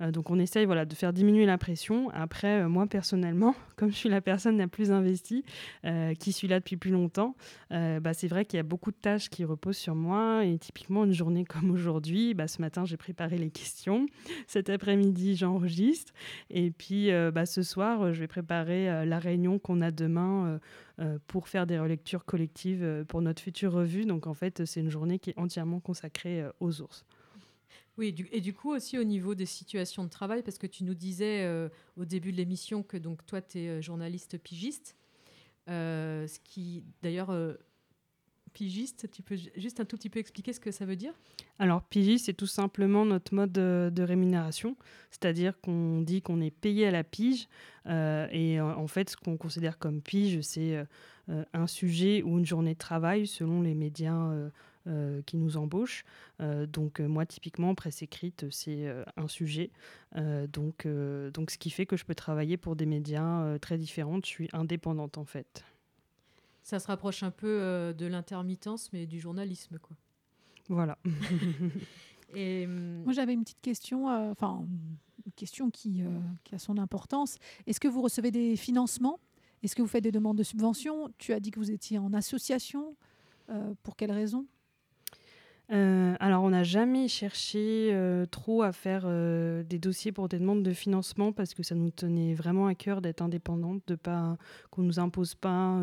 Euh, 0.03 0.11
donc 0.11 0.29
on 0.29 0.39
essaye 0.39 0.65
voilà, 0.65 0.85
de 0.85 0.93
faire 0.93 1.13
diminuer 1.13 1.45
la 1.45 1.57
pression. 1.57 2.09
Après, 2.11 2.61
euh, 2.61 2.69
moi 2.69 2.87
personnellement, 2.87 3.55
comme 3.75 3.91
je 3.91 3.95
suis 3.95 4.09
la 4.09 4.21
personne 4.21 4.57
la 4.57 4.67
plus 4.67 4.91
investie, 4.91 5.43
euh, 5.85 6.13
qui 6.13 6.31
suis 6.31 6.47
là 6.47 6.59
depuis 6.59 6.77
plus 6.77 6.91
longtemps, 6.91 7.35
bah, 7.69 8.13
c'est 8.13 8.27
vrai 8.27 8.45
qu'il 8.45 8.57
y 8.57 8.59
a 8.59 8.63
beaucoup 8.63 8.91
de 8.91 8.97
tâches 8.97 9.29
qui 9.29 9.43
reposent 9.45 9.77
sur 9.77 9.95
moi. 9.95 10.45
Et 10.45 10.57
typiquement, 10.57 11.05
une 11.05 11.13
journée 11.13 11.43
comme 11.43 11.71
aujourd'hui, 11.71 12.33
bah, 12.33 12.47
ce 12.47 12.61
matin, 12.61 12.85
j'ai 12.85 12.97
préparé 12.97 13.37
les 13.37 13.49
questions. 13.49 14.05
Cet 14.47 14.69
après-midi, 14.69 15.35
j'enregistre. 15.35 16.13
Et 16.49 16.69
puis 16.69 17.09
bah, 17.33 17.45
ce 17.45 17.63
soir, 17.63 18.13
je 18.13 18.19
vais 18.19 18.27
préparer 18.27 19.05
la 19.05 19.19
réunion 19.19 19.59
qu'on 19.59 19.81
a 19.81 19.91
demain. 19.91 20.59
pour 21.27 21.47
faire 21.47 21.65
des 21.65 21.79
relectures 21.79 22.25
collectives 22.25 23.05
pour 23.07 23.21
notre 23.21 23.41
future 23.41 23.71
revue. 23.71 24.05
Donc 24.05 24.27
en 24.27 24.33
fait, 24.33 24.65
c'est 24.65 24.79
une 24.79 24.91
journée 24.91 25.17
qui 25.17 25.31
est 25.31 25.39
entièrement 25.39 25.79
consacrée 25.79 26.43
aux 26.59 26.81
ours. 26.81 27.05
Oui, 27.97 28.15
et 28.31 28.41
du, 28.41 28.53
coup 28.53 28.71
aussi 28.71 28.97
au 28.97 29.03
niveau 29.03 29.35
des 29.35 29.45
situations 29.45 30.03
de 30.03 30.09
travail, 30.09 30.41
parce 30.41 30.57
que 30.57 30.65
tu 30.67 30.83
nous 30.83 30.95
disais 30.95 31.43
euh, 31.43 31.69
au 31.95 32.05
début 32.05 32.31
de 32.31 32.37
l'émission 32.37 32.81
que 32.81 32.97
donc 32.97 33.25
toi 33.25 33.41
tu 33.41 33.59
es 33.59 33.81
journaliste 33.81 34.37
pigiste, 34.39 34.95
euh, 35.69 36.27
ce 36.27 36.39
qui 36.39 36.83
d'ailleurs 37.03 37.29
euh, 37.29 37.53
pigiste, 38.53 39.09
tu 39.11 39.21
peux 39.21 39.35
ju- 39.35 39.51
juste 39.57 39.79
un 39.79 39.85
tout 39.85 39.97
petit 39.97 40.09
peu 40.09 40.19
expliquer 40.19 40.53
ce 40.53 40.59
que 40.59 40.71
ça 40.71 40.85
veut 40.85 40.95
dire? 40.95 41.13
Alors, 41.59 41.83
pigiste, 41.83 42.25
c'est 42.25 42.33
tout 42.33 42.47
simplement 42.47 43.05
notre 43.05 43.33
mode 43.33 43.51
de, 43.51 44.03
rémunération, 44.03 44.77
c'est-à-dire 45.11 45.59
qu'on 45.59 46.01
dit 46.01 46.21
qu'on 46.21 46.39
est 46.41 46.51
payé 46.51 46.87
à 46.87 46.91
la 46.91 47.03
pige, 47.03 47.47
euh, 47.87 48.27
et 48.31 48.59
euh, 48.59 48.75
en 48.75 48.87
fait, 48.87 49.09
ce 49.09 49.17
qu'on 49.17 49.37
considère 49.37 49.77
comme 49.77 50.01
pige, 50.01 50.41
c'est 50.41 50.77
euh, 50.77 50.85
euh, 51.29 51.43
un 51.53 51.67
sujet 51.67 52.21
ou 52.23 52.39
une 52.39 52.45
journée 52.45 52.73
de 52.73 52.79
travail 52.79 53.27
selon 53.27 53.61
les 53.61 53.75
médias 53.75 54.29
euh, 54.29 54.43
euh, 54.43 54.49
qui 55.25 55.38
nous 55.38 55.57
embauchent. 55.57 56.03
Euh, 56.41 56.65
donc, 56.65 56.99
euh, 56.99 57.07
moi, 57.07 57.25
typiquement, 57.25 57.73
presse 57.75 58.01
écrite, 58.01 58.45
c'est 58.51 58.88
euh, 58.88 59.03
un 59.17 59.27
sujet. 59.27 59.71
Euh, 60.15 60.47
donc, 60.47 60.86
euh, 60.86 61.31
donc, 61.31 61.51
ce 61.51 61.57
qui 61.57 61.69
fait 61.69 61.86
que 61.86 61.95
je 61.97 62.05
peux 62.05 62.15
travailler 62.15 62.57
pour 62.57 62.75
des 62.75 62.86
médias 62.86 63.43
euh, 63.43 63.57
très 63.57 63.77
différents. 63.77 64.19
Je 64.23 64.27
suis 64.27 64.49
indépendante, 64.53 65.17
en 65.17 65.25
fait. 65.25 65.63
Ça 66.63 66.79
se 66.79 66.88
rapproche 66.88 67.23
un 67.23 67.31
peu 67.31 67.47
euh, 67.61 67.93
de 67.93 68.05
l'intermittence, 68.05 68.91
mais 68.93 69.05
du 69.05 69.19
journalisme, 69.19 69.79
quoi. 69.79 69.95
Voilà. 70.69 70.97
Et 72.36 72.65
Moi, 72.67 73.13
j'avais 73.13 73.34
une 73.34 73.43
petite 73.43 73.61
question, 73.61 74.09
euh, 74.09 74.31
enfin, 74.31 74.65
une 75.25 75.31
question 75.34 75.69
qui, 75.69 76.01
euh, 76.03 76.09
qui 76.43 76.55
a 76.55 76.59
son 76.59 76.77
importance. 76.77 77.38
Est-ce 77.67 77.79
que 77.79 77.88
vous 77.88 78.01
recevez 78.01 78.31
des 78.31 78.55
financements? 78.55 79.19
Est-ce 79.61 79.75
que 79.75 79.81
vous 79.81 79.88
faites 79.88 80.03
des 80.03 80.11
demandes 80.11 80.38
de 80.38 80.43
subventions? 80.43 81.11
Tu 81.17 81.31
as 81.34 81.39
dit 81.39 81.51
que 81.51 81.59
vous 81.59 81.71
étiez 81.71 81.99
en 81.99 82.13
association. 82.13 82.95
Euh, 83.49 83.73
pour 83.84 83.97
quelles 83.97 84.11
raisons 84.11 84.45
Euh, 85.72 86.16
alors, 86.20 86.43
on 86.43 86.49
n'a 86.49 86.64
jamais 86.64 87.07
cherché 87.07 87.89
euh, 87.93 88.26
trop 88.26 88.64
à 88.64 88.72
faire 88.74 89.03
euh, 89.05 89.64
des 89.64 89.80
dossiers 89.80 90.11
pour 90.11 90.28
des 90.28 90.38
demandes 90.38 90.64
de 90.64 90.74
financement 90.74 91.32
parce 91.32 91.53
que 91.53 91.64
ça 91.64 91.74
nous 91.76 91.89
tenait 91.89 92.34
vraiment 92.34 92.68
à 92.68 92.76
cœur 92.76 93.01
d'être 93.01 93.22
indépendante, 93.22 93.82
de 93.88 93.95
pas 93.95 94.38
qu'on 94.72 94.82
nous 94.82 94.99
impose 94.99 95.36
pas 95.36 95.80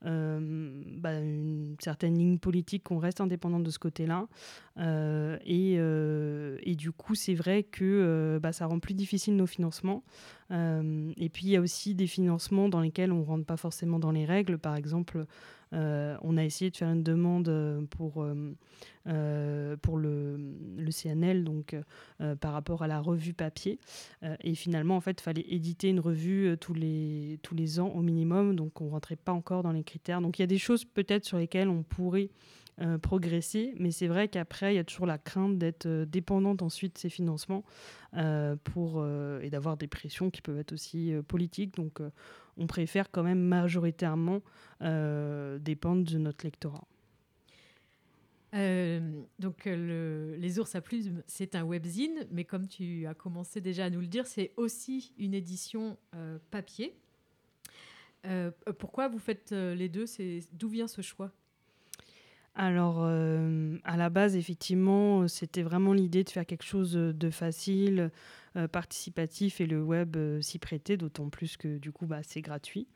bah, 0.00 1.20
une 1.20 1.74
certaine 1.80 2.16
ligne 2.16 2.38
politique, 2.38 2.84
qu'on 2.84 2.98
reste 2.98 3.20
indépendante 3.20 3.64
de 3.64 3.70
ce 3.70 3.78
côté-là. 3.78 4.28
Et, 5.44 5.76
du 6.76 6.92
coup, 6.92 7.14
c'est 7.14 7.34
vrai 7.34 7.64
que 7.64 8.38
bah, 8.40 8.52
ça 8.52 8.66
rend 8.66 8.78
plus 8.78 8.94
difficile 8.94 9.36
nos 9.36 9.46
financements. 9.46 10.04
Et 10.50 11.28
puis, 11.28 11.46
il 11.46 11.50
y 11.50 11.56
a 11.56 11.60
aussi 11.60 11.94
des 11.94 12.06
financements 12.06 12.68
dans 12.68 12.80
lesquels 12.80 13.12
on 13.12 13.24
rentre 13.24 13.44
pas 13.44 13.56
forcément 13.56 13.98
dans 13.98 14.12
les 14.12 14.24
règles. 14.24 14.56
Par 14.56 14.76
exemple, 14.76 15.26
on 15.72 16.36
a 16.36 16.44
essayé 16.44 16.70
de 16.70 16.76
faire 16.76 16.90
une 16.90 17.02
demande 17.02 17.86
pour, 17.90 18.24
pour 19.82 19.98
le, 19.98 20.38
CNL, 20.90 21.44
donc 21.44 21.76
euh, 22.20 22.34
par 22.36 22.52
rapport 22.52 22.82
à 22.82 22.86
la 22.86 23.00
revue 23.00 23.34
papier. 23.34 23.78
Euh, 24.22 24.36
et 24.42 24.54
finalement, 24.54 24.96
en 24.96 25.00
fait, 25.00 25.20
il 25.20 25.22
fallait 25.22 25.46
éditer 25.48 25.88
une 25.88 26.00
revue 26.00 26.48
euh, 26.48 26.56
tous, 26.56 26.74
les, 26.74 27.38
tous 27.42 27.54
les 27.54 27.80
ans 27.80 27.88
au 27.88 28.00
minimum, 28.02 28.56
donc 28.56 28.80
on 28.80 28.86
ne 28.86 28.90
rentrait 28.90 29.16
pas 29.16 29.32
encore 29.32 29.62
dans 29.62 29.72
les 29.72 29.84
critères. 29.84 30.20
Donc 30.20 30.38
il 30.38 30.42
y 30.42 30.44
a 30.44 30.48
des 30.48 30.58
choses 30.58 30.84
peut-être 30.84 31.24
sur 31.24 31.38
lesquelles 31.38 31.68
on 31.68 31.82
pourrait 31.82 32.30
euh, 32.80 32.96
progresser, 32.96 33.74
mais 33.78 33.90
c'est 33.90 34.06
vrai 34.06 34.28
qu'après, 34.28 34.74
il 34.74 34.76
y 34.76 34.80
a 34.80 34.84
toujours 34.84 35.06
la 35.06 35.18
crainte 35.18 35.58
d'être 35.58 35.86
euh, 35.86 36.04
dépendante 36.04 36.62
ensuite 36.62 36.94
de 36.94 36.98
ces 36.98 37.08
financements 37.08 37.64
euh, 38.16 38.54
pour, 38.62 38.96
euh, 38.98 39.40
et 39.40 39.50
d'avoir 39.50 39.76
des 39.76 39.88
pressions 39.88 40.30
qui 40.30 40.42
peuvent 40.42 40.58
être 40.58 40.72
aussi 40.72 41.12
euh, 41.12 41.22
politiques. 41.22 41.74
Donc 41.74 42.00
euh, 42.00 42.10
on 42.56 42.68
préfère 42.68 43.10
quand 43.10 43.24
même 43.24 43.40
majoritairement 43.40 44.42
euh, 44.82 45.58
dépendre 45.58 46.08
de 46.08 46.18
notre 46.18 46.44
lectorat. 46.44 46.84
Euh, 48.54 49.00
donc 49.38 49.66
euh, 49.66 49.76
le- 49.76 50.36
les 50.36 50.58
ours 50.58 50.74
à 50.74 50.80
plumes, 50.80 51.22
c'est 51.26 51.54
un 51.54 51.64
webzine, 51.64 52.26
mais 52.30 52.44
comme 52.44 52.66
tu 52.66 53.06
as 53.06 53.14
commencé 53.14 53.60
déjà 53.60 53.84
à 53.86 53.90
nous 53.90 54.00
le 54.00 54.06
dire, 54.06 54.26
c'est 54.26 54.52
aussi 54.56 55.12
une 55.18 55.34
édition 55.34 55.98
euh, 56.14 56.38
papier. 56.50 56.96
Pourquoi 58.78 59.08
vous 59.08 59.18
faites 59.18 59.52
les 59.52 59.88
deux? 59.88 60.04
D'où 60.52 60.68
vient 60.68 60.86
ce 60.86 61.00
choix? 61.00 61.32
Alors, 62.54 63.04
à 63.04 63.96
la 63.96 64.10
base, 64.10 64.36
effectivement, 64.36 65.26
c'était 65.28 65.62
vraiment 65.62 65.94
l'idée 65.94 66.24
de 66.24 66.28
faire 66.28 66.44
quelque 66.44 66.64
chose 66.64 66.92
de 66.92 67.30
facile, 67.30 68.10
participatif, 68.72 69.60
et 69.60 69.66
le 69.66 69.82
web 69.82 70.16
euh, 70.16 70.40
s'y 70.40 70.58
prêtait, 70.58 70.96
d'autant 70.96 71.28
plus 71.28 71.56
que 71.56 71.78
du 71.78 71.92
coup, 71.92 72.06
bah, 72.06 72.20
c'est 72.22 72.40
gratuit. 72.40 72.86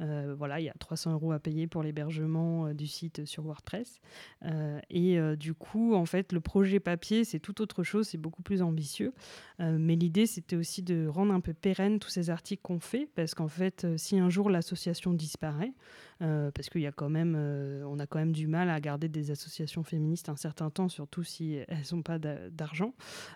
Euh, 0.00 0.34
voilà, 0.36 0.60
il 0.60 0.64
y 0.64 0.68
a 0.68 0.74
300 0.78 1.12
euros 1.12 1.32
à 1.32 1.38
payer 1.38 1.66
pour 1.66 1.82
l'hébergement 1.82 2.66
euh, 2.66 2.74
du 2.74 2.86
site 2.86 3.24
sur 3.24 3.44
WordPress. 3.44 4.00
Euh, 4.44 4.78
et 4.90 5.18
euh, 5.18 5.36
du 5.36 5.54
coup, 5.54 5.94
en 5.94 6.04
fait, 6.04 6.32
le 6.32 6.40
projet 6.40 6.80
papier, 6.80 7.24
c'est 7.24 7.40
tout 7.40 7.62
autre 7.62 7.82
chose, 7.82 8.08
c'est 8.08 8.18
beaucoup 8.18 8.42
plus 8.42 8.62
ambitieux. 8.62 9.12
Euh, 9.60 9.76
mais 9.78 9.96
l'idée, 9.96 10.26
c'était 10.26 10.56
aussi 10.56 10.82
de 10.82 11.06
rendre 11.06 11.32
un 11.32 11.40
peu 11.40 11.54
pérenne 11.54 11.98
tous 11.98 12.10
ces 12.10 12.30
articles 12.30 12.62
qu'on 12.62 12.80
fait, 12.80 13.08
parce 13.14 13.34
qu'en 13.34 13.48
fait, 13.48 13.84
euh, 13.84 13.96
si 13.96 14.18
un 14.18 14.28
jour 14.28 14.50
l'association 14.50 15.14
disparaît, 15.14 15.72
euh, 16.15 16.15
parce 16.20 16.68
qu'il 16.70 16.80
y 16.80 16.86
a 16.86 16.92
quand 16.92 17.10
même, 17.10 17.34
euh, 17.36 17.82
on 17.86 17.98
a 17.98 18.06
quand 18.06 18.18
même 18.18 18.32
du 18.32 18.46
mal 18.46 18.70
à 18.70 18.80
garder 18.80 19.08
des 19.08 19.30
associations 19.30 19.82
féministes 19.82 20.28
un 20.28 20.36
certain 20.36 20.70
temps, 20.70 20.88
surtout 20.88 21.22
si 21.22 21.58
elles 21.68 21.82
n'ont 21.92 22.02
pas 22.02 22.18
d'a- 22.18 22.48
d'argent. 22.50 22.94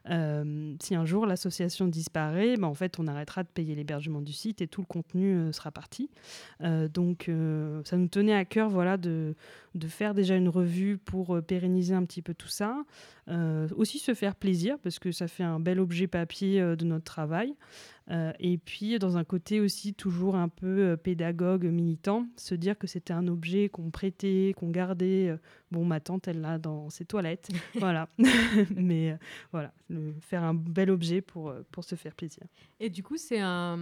Euh, 0.08 0.74
si 0.80 0.94
un 0.94 1.04
jour 1.04 1.26
l'association 1.26 1.86
disparaît, 1.88 2.56
ben, 2.56 2.68
en 2.68 2.74
fait, 2.74 2.98
on 2.98 3.06
arrêtera 3.06 3.42
de 3.42 3.48
payer 3.48 3.74
l'hébergement 3.74 4.20
du 4.22 4.32
site 4.32 4.62
et 4.62 4.66
tout 4.66 4.80
le 4.80 4.86
contenu 4.86 5.34
euh, 5.34 5.52
sera 5.52 5.70
parti. 5.70 6.10
Euh, 6.62 6.88
donc, 6.88 7.28
euh, 7.28 7.82
ça 7.84 7.96
nous 7.96 8.08
tenait 8.08 8.34
à 8.34 8.44
cœur, 8.44 8.70
voilà, 8.70 8.96
de, 8.96 9.34
de 9.74 9.86
faire 9.88 10.14
déjà 10.14 10.36
une 10.36 10.48
revue 10.48 10.98
pour 10.98 11.36
euh, 11.36 11.42
pérenniser 11.42 11.94
un 11.94 12.04
petit 12.04 12.22
peu 12.22 12.34
tout 12.34 12.48
ça. 12.48 12.84
Euh, 13.28 13.68
aussi 13.76 13.98
se 13.98 14.14
faire 14.14 14.34
plaisir 14.34 14.78
parce 14.82 14.98
que 14.98 15.12
ça 15.12 15.28
fait 15.28 15.44
un 15.44 15.60
bel 15.60 15.78
objet 15.78 16.08
papier 16.08 16.60
euh, 16.60 16.74
de 16.76 16.84
notre 16.84 17.04
travail. 17.04 17.54
Et 18.40 18.58
puis, 18.58 18.98
dans 18.98 19.16
un 19.18 19.22
côté 19.22 19.60
aussi 19.60 19.94
toujours 19.94 20.34
un 20.34 20.48
peu 20.48 20.96
pédagogue, 20.96 21.66
militant, 21.66 22.26
se 22.36 22.56
dire 22.56 22.76
que 22.76 22.88
c'était 22.88 23.12
un 23.12 23.28
objet 23.28 23.68
qu'on 23.68 23.90
prêtait, 23.92 24.52
qu'on 24.56 24.70
gardait. 24.70 25.38
bon, 25.70 25.84
ma 25.84 26.00
tante, 26.00 26.26
elle 26.26 26.40
l'a 26.40 26.58
dans 26.58 26.90
ses 26.90 27.04
toilettes. 27.04 27.50
voilà. 27.78 28.08
Mais 28.74 29.16
voilà, 29.52 29.72
le- 29.88 30.12
faire 30.22 30.42
un 30.42 30.54
bel 30.54 30.90
objet 30.90 31.20
pour, 31.20 31.54
pour 31.70 31.84
se 31.84 31.94
faire 31.94 32.16
plaisir. 32.16 32.42
Et 32.80 32.90
du 32.90 33.04
coup, 33.04 33.16
c'est 33.16 33.38
un, 33.38 33.78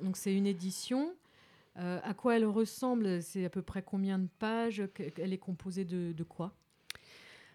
donc 0.00 0.16
c'est 0.16 0.32
une 0.32 0.46
édition. 0.46 1.10
Euh, 1.78 2.00
à 2.02 2.14
quoi 2.14 2.36
elle 2.36 2.44
ressemble 2.44 3.22
C'est 3.22 3.44
à 3.44 3.50
peu 3.50 3.62
près 3.62 3.82
combien 3.82 4.18
de 4.18 4.28
pages 4.38 4.82
Elle 5.16 5.32
est 5.32 5.38
composée 5.38 5.84
de, 5.84 6.22
quoi? 6.24 6.52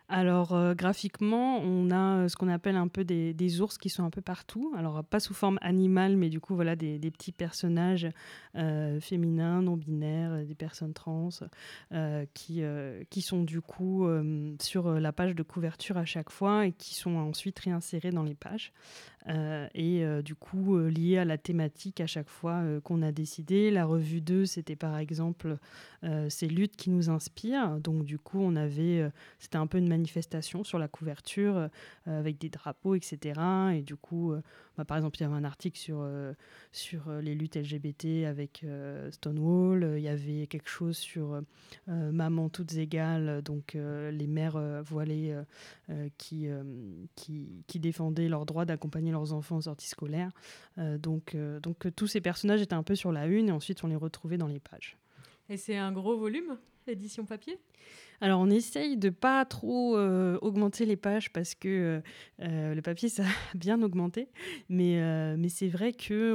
Alors, 0.09 0.53
euh, 0.53 0.73
graphiquement, 0.73 1.59
on 1.59 1.91
a 1.91 2.19
euh, 2.19 2.27
ce 2.29 2.37
qu'on 2.37 2.47
appelle 2.47 2.77
un 2.77 2.87
peu 2.87 3.03
des, 3.03 3.61
ours 3.61 3.77
qui 3.77 3.89
sont 3.89 4.05
un 4.05 4.09
peu 4.09 4.21
partout. 4.21 4.73
Alors, 4.77 5.03
pas 5.03 5.19
sous 5.19 5.33
forme 5.33 5.59
animale, 5.61 6.15
mais 6.15 6.29
du 6.29 6.39
coup, 6.39 6.55
voilà, 6.55 6.77
des, 6.77 6.97
petits 7.11 7.33
personnages 7.33 8.07
féminins, 8.53 9.61
non-binaires, 9.61 10.31
euh, 10.31 10.45
des 10.45 10.55
personnes 10.55 10.93
trans, 10.93 11.29
qui, 12.33 12.63
qui 13.09 13.21
sont 13.21 13.43
du 13.43 13.61
coup 13.61 14.07
sur 14.61 14.91
la 14.91 15.11
page 15.11 15.35
de 15.35 15.43
couverture 15.43 15.97
à 15.97 16.05
chaque 16.05 16.29
fois 16.29 16.65
et 16.65 16.71
qui 16.71 16.95
sont 16.95 17.15
ensuite 17.17 17.59
réinsérés 17.59 18.11
dans 18.11 18.23
les 18.23 18.35
pages. 18.35 18.71
Euh, 19.29 19.67
et 19.73 20.05
euh, 20.05 20.21
du 20.21 20.35
coup, 20.35 20.77
euh, 20.77 20.89
liés 20.89 21.17
à 21.17 21.25
la 21.25 21.37
thématique 21.37 21.99
à 21.99 22.07
chaque 22.07 22.29
fois 22.29 22.63
qu'on 22.83 23.01
a 23.01 23.11
décidé. 23.11 23.71
La 23.71 23.85
revue 23.85 24.21
2, 24.21 24.45
c'était 24.45 24.75
par 24.75 24.97
exemple 24.97 25.57
ces 26.29 26.47
luttes 26.47 26.75
qui 26.75 26.89
nous 26.89 27.09
inspirent. 27.09 27.79
Donc, 27.79 28.03
du 28.03 28.17
coup, 28.17 28.39
on 28.39 28.55
avait, 28.55 29.09
c'était 29.39 29.57
un 29.57 29.67
peu 29.67 29.77
une 29.77 29.87
manifestation 29.87 30.63
sur 30.63 30.79
la 30.79 30.87
couverture 30.87 31.69
avec 32.05 32.37
des 32.37 32.49
drapeaux, 32.49 32.95
etc. 32.95 33.41
Et 33.73 33.81
du 33.81 33.95
coup, 33.95 34.33
bah, 34.77 34.85
par 34.85 34.97
exemple, 34.97 35.17
il 35.17 35.21
y 35.21 35.25
avait 35.25 35.35
un 35.35 35.43
article 35.43 35.77
sur, 35.77 35.99
euh, 36.01 36.33
sur 36.71 37.09
euh, 37.09 37.21
les 37.21 37.33
luttes 37.33 37.55
LGBT 37.55 38.25
avec 38.27 38.63
euh, 38.63 39.09
Stonewall. 39.11 39.95
Il 39.97 40.03
y 40.03 40.07
avait 40.07 40.45
quelque 40.47 40.69
chose 40.69 40.97
sur 40.97 41.41
Maman 41.87 42.49
toutes 42.49 42.73
égales, 42.75 43.41
donc 43.41 43.73
les 43.75 44.27
mères 44.27 44.83
voilées 44.83 45.35
qui, 46.17 46.47
qui, 47.15 47.63
qui 47.67 47.79
défendaient 47.79 48.29
leur 48.29 48.45
droit 48.45 48.65
d'accompagner 48.65 49.11
leurs 49.11 49.33
enfants 49.33 49.57
en 49.57 49.61
sortie 49.61 49.87
scolaire. 49.87 50.31
Donc, 50.77 51.35
donc 51.61 51.87
tous 51.95 52.07
ces 52.07 52.21
personnages 52.21 52.61
étaient 52.61 52.73
un 52.73 52.83
peu 52.83 52.95
sur 52.95 53.11
la 53.11 53.25
une 53.25 53.49
et 53.49 53.51
ensuite 53.51 53.83
on 53.83 53.87
les 53.87 53.95
retrouvait 53.95 54.37
dans 54.37 54.47
les 54.47 54.59
pages. 54.59 54.97
Et 55.49 55.57
c'est 55.57 55.77
un 55.77 55.91
gros 55.91 56.17
volume, 56.17 56.57
l'édition 56.87 57.25
papier? 57.25 57.57
Alors 58.19 58.39
on 58.39 58.49
essaye 58.49 58.97
de 58.97 59.09
pas 59.09 59.45
trop 59.45 59.95
euh, 59.95 60.39
augmenter 60.41 60.85
les 60.85 60.95
pages 60.95 61.31
parce 61.31 61.53
que 61.53 62.01
euh, 62.41 62.73
le 62.73 62.81
papier 62.81 63.09
ça 63.09 63.23
a 63.23 63.55
bien 63.57 63.81
augmenté, 63.81 64.29
mais, 64.69 64.99
euh, 65.01 65.35
mais 65.37 65.49
c'est 65.49 65.67
vrai 65.67 65.93
que 65.93 66.33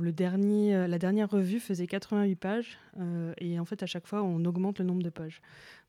le 0.00 0.12
dernier, 0.12 0.76
euh, 0.76 0.86
la 0.86 0.98
dernière 0.98 1.28
revue 1.28 1.58
faisait 1.58 1.86
88 1.86 2.36
pages 2.36 2.78
euh, 3.00 3.34
et 3.38 3.58
en 3.58 3.64
fait 3.64 3.82
à 3.82 3.86
chaque 3.86 4.06
fois 4.06 4.22
on 4.22 4.44
augmente 4.44 4.78
le 4.78 4.84
nombre 4.84 5.02
de 5.02 5.10
pages. 5.10 5.40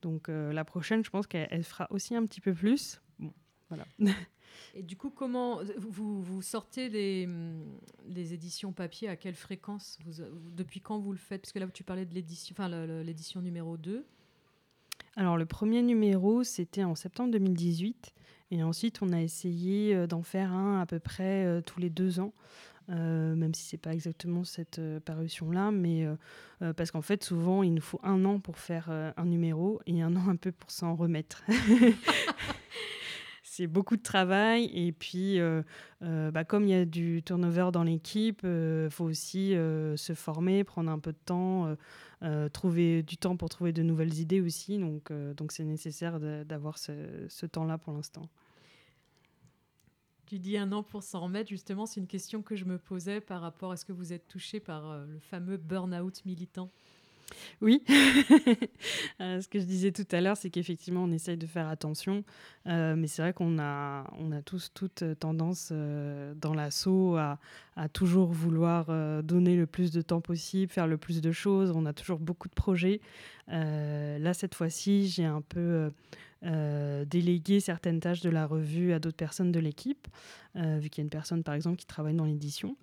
Donc 0.01 0.29
euh, 0.29 0.51
la 0.51 0.65
prochaine 0.65 1.05
je 1.05 1.09
pense 1.11 1.27
qu'elle 1.27 1.47
elle 1.51 1.63
fera 1.63 1.87
aussi 1.91 2.15
un 2.15 2.25
petit 2.25 2.41
peu 2.41 2.53
plus. 2.53 2.99
Bon, 3.19 3.33
voilà. 3.69 3.85
Et 4.75 4.83
du 4.83 4.95
coup, 4.97 5.09
comment 5.09 5.59
vous, 5.77 6.21
vous 6.21 6.41
sortez 6.41 6.89
les, 6.89 7.25
hum, 7.25 7.63
les 8.07 8.33
éditions 8.33 8.71
papier 8.73 9.07
à 9.09 9.15
quelle 9.15 9.35
fréquence 9.35 9.97
vous, 10.05 10.23
Depuis 10.55 10.81
quand 10.81 10.99
vous 10.99 11.11
le 11.11 11.17
faites? 11.17 11.41
Parce 11.41 11.51
que 11.51 11.59
là, 11.59 11.67
tu 11.73 11.83
parlais 11.83 12.05
de 12.05 12.13
l'édition, 12.13 12.53
enfin 12.57 12.69
l'édition 13.03 13.41
numéro 13.41 13.77
2. 13.77 14.05
Alors 15.15 15.37
le 15.37 15.45
premier 15.45 15.81
numéro, 15.83 16.43
c'était 16.43 16.83
en 16.83 16.95
septembre 16.95 17.31
2018. 17.31 18.13
Et 18.51 18.61
ensuite, 18.63 19.01
on 19.01 19.11
a 19.13 19.21
essayé 19.21 19.95
euh, 19.95 20.05
d'en 20.07 20.21
faire 20.21 20.51
un 20.53 20.79
à 20.81 20.85
peu 20.85 20.99
près 20.99 21.45
euh, 21.45 21.61
tous 21.61 21.79
les 21.79 21.89
deux 21.89 22.19
ans. 22.19 22.33
euh, 22.89 23.33
même 23.35 23.53
si 23.53 23.63
c'est 23.63 23.77
pas 23.77 23.93
exactement 23.93 24.43
cette 24.43 24.79
euh, 24.79 24.99
parution-là, 24.99 25.71
mais 25.71 26.05
euh, 26.61 26.73
parce 26.73 26.91
qu'en 26.91 27.01
fait, 27.01 27.23
souvent, 27.23 27.63
il 27.63 27.73
nous 27.73 27.81
faut 27.81 27.99
un 28.03 28.25
an 28.25 28.39
pour 28.39 28.57
faire 28.57 28.89
un 28.89 29.25
numéro 29.25 29.79
et 29.85 30.01
un 30.01 30.15
an 30.15 30.29
un 30.29 30.35
peu 30.35 30.51
pour 30.51 30.69
s'en 30.71 30.95
remettre. 30.95 31.43
c'est 33.55 33.67
beaucoup 33.67 33.97
de 33.97 34.01
travail 34.01 34.65
et 34.73 34.91
puis, 34.91 35.39
euh, 35.39 35.61
euh, 36.01 36.31
bah, 36.31 36.43
comme 36.43 36.63
il 36.63 36.69
y 36.71 36.73
a 36.73 36.85
du 36.85 37.21
turnover 37.23 37.69
dans 37.71 37.83
l'équipe, 37.83 38.41
il 38.43 38.89
faut 38.89 39.05
aussi 39.05 39.55
euh, 39.55 39.95
se 39.97 40.13
former, 40.13 40.63
prendre 40.63 40.89
un 40.91 40.99
peu 40.99 41.11
de 41.11 41.17
temps. 41.25 41.67
euh, 41.67 41.75
euh, 42.23 42.47
trouver 42.47 43.03
du 43.03 43.17
temps 43.17 43.35
pour 43.35 43.49
trouver 43.49 43.73
de 43.73 43.83
nouvelles 43.83 44.17
idées 44.17 44.39
aussi. 44.39 44.77
Donc, 44.79 45.11
euh, 45.11 45.33
donc 45.33 45.51
c'est 45.51 45.65
nécessaire 45.65 46.21
d'avoir 46.45 46.77
ce, 46.77 46.93
ce 47.27 47.45
temps-là 47.45 47.77
pour 47.77 47.91
l'instant. 47.93 48.29
Tu 50.25 50.39
dis 50.39 50.57
un 50.57 50.71
an 50.71 50.83
pour 50.83 51.03
s'en 51.03 51.19
remettre, 51.19 51.49
justement, 51.49 51.85
c'est 51.85 51.99
une 51.99 52.07
question 52.07 52.41
que 52.41 52.55
je 52.55 52.63
me 52.65 52.77
posais 52.79 53.19
par 53.19 53.41
rapport 53.41 53.71
à 53.71 53.77
ce 53.77 53.83
que 53.85 53.91
vous 53.91 54.13
êtes 54.13 54.27
touché 54.29 54.61
par 54.61 54.89
euh, 54.89 55.05
le 55.05 55.19
fameux 55.19 55.57
burn-out 55.57 56.23
militant. 56.25 56.71
Oui, 57.61 57.83
Euh, 59.21 59.41
ce 59.41 59.47
que 59.47 59.59
je 59.59 59.65
disais 59.65 59.91
tout 59.91 60.07
à 60.11 60.21
l'heure, 60.21 60.37
c'est 60.37 60.49
qu'effectivement, 60.49 61.03
on 61.03 61.11
essaye 61.11 61.37
de 61.37 61.45
faire 61.45 61.67
attention, 61.67 62.23
Euh, 62.65 62.95
mais 62.95 63.07
c'est 63.07 63.21
vrai 63.21 63.33
qu'on 63.33 63.59
a, 63.59 64.09
on 64.17 64.31
a 64.31 64.41
tous 64.41 64.71
toute 64.73 65.03
tendance 65.19 65.69
euh, 65.71 66.33
dans 66.35 66.53
l'assaut 66.53 67.17
à, 67.17 67.37
toujours 67.91 68.31
vouloir 68.31 68.87
donner 69.23 69.55
le 69.55 69.65
plus 69.65 69.91
de 69.91 70.01
temps 70.01 70.21
possible, 70.21 70.71
faire 70.71 70.87
le 70.87 70.97
plus 70.97 71.21
de 71.21 71.31
choses. 71.31 71.71
On 71.75 71.85
a 71.85 71.93
toujours 71.93 72.19
beaucoup 72.19 72.47
de 72.47 72.53
projets. 72.53 73.01
Là, 73.47 74.33
cette 74.33 74.55
fois-ci, 74.55 75.07
j'ai 75.07 75.25
un 75.25 75.41
peu 75.41 75.91
euh, 76.45 77.05
délégué 77.05 77.61
certaines 77.61 78.01
tâches 78.01 78.19
de 78.19 78.29
la 78.29 78.45
revue 78.45 78.91
à 78.91 78.99
d'autres 78.99 79.15
personnes 79.15 79.53
de 79.53 79.61
l'équipe, 79.61 80.09
vu 80.55 80.89
qu'il 80.89 81.01
y 81.01 81.03
a 81.03 81.05
une 81.05 81.09
personne, 81.09 81.43
par 81.43 81.55
exemple, 81.55 81.77
qui 81.77 81.85
travaille 81.85 82.13
dans 82.13 82.25
l'édition, 82.25 82.77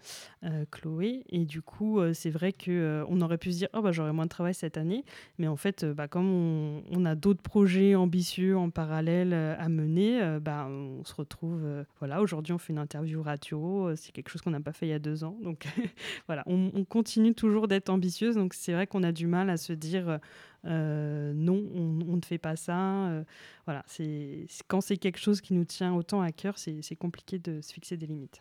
euh, 0.44 0.64
Chloé. 0.70 1.24
Et 1.28 1.44
du 1.44 1.62
coup, 1.62 2.00
euh, 2.00 2.12
c'est 2.12 2.30
vrai 2.30 2.52
qu'on 2.52 3.20
aurait 3.20 3.38
pu 3.38 3.52
se 3.52 3.58
dire, 3.58 3.68
oh, 3.74 3.82
bah, 3.82 3.92
j'aurai 3.92 4.12
moins 4.12 4.24
de 4.24 4.30
travail 4.30 4.54
cette 4.54 4.76
année. 4.76 5.04
Mais 5.38 5.46
en 5.48 5.56
fait, 5.56 5.84
euh, 5.84 5.94
bah, 5.94 6.08
comme 6.08 6.28
on, 6.28 6.82
on 6.90 7.04
a 7.04 7.14
d'autres 7.14 7.42
projets 7.42 7.94
ambitieux 7.94 8.56
en 8.56 8.70
parallèle 8.70 9.32
euh, 9.32 9.54
à 9.58 9.68
mener, 9.68 10.20
euh, 10.22 10.40
bah, 10.40 10.66
on 10.68 11.04
se 11.04 11.14
retrouve. 11.14 11.62
euh, 11.64 11.84
voilà, 12.00 12.20
aujourd'hui, 12.22 12.52
on 12.52 12.58
fait 12.58 12.72
une 12.72 12.78
interview 12.78 13.22
radio. 13.22 13.88
euh, 13.88 13.94
c'est 13.96 14.12
quelque 14.12 14.30
chose 14.30 14.42
qu'on 14.42 14.50
n'a 14.50 14.60
pas 14.60 14.72
fait 14.72 14.86
il 14.86 14.90
y 14.90 14.92
a 14.92 14.98
deux 14.98 15.22
ans. 15.24 15.36
Donc 15.42 15.64
voilà, 16.26 16.42
on, 16.46 16.70
on 16.74 16.84
continue 16.84 17.34
toujours 17.34 17.68
d'être 17.68 17.88
ambitieuse. 17.90 18.34
Donc 18.34 18.54
c'est 18.54 18.72
vrai 18.72 18.86
qu'on 18.86 19.02
a 19.02 19.12
du 19.12 19.26
mal 19.26 19.48
à 19.50 19.56
se 19.56 19.72
dire. 19.72 20.18
euh, 20.66 21.32
non, 21.34 21.62
on, 21.74 22.00
on 22.08 22.16
ne 22.16 22.22
fait 22.24 22.38
pas 22.38 22.56
ça. 22.56 23.06
euh, 23.08 23.24
voilà, 23.66 23.82
c'est 23.86 24.46
quand 24.68 24.80
c'est 24.80 24.96
quelque 24.96 25.18
chose 25.18 25.40
qui 25.40 25.54
nous 25.54 25.64
tient 25.64 25.94
autant 25.94 26.20
à 26.20 26.32
cœur, 26.32 26.58
c'est 26.58 26.96
compliqué 26.96 27.38
de 27.38 27.59
se 27.62 27.72
fixer 27.72 27.96
des 27.96 28.06
limites. 28.06 28.40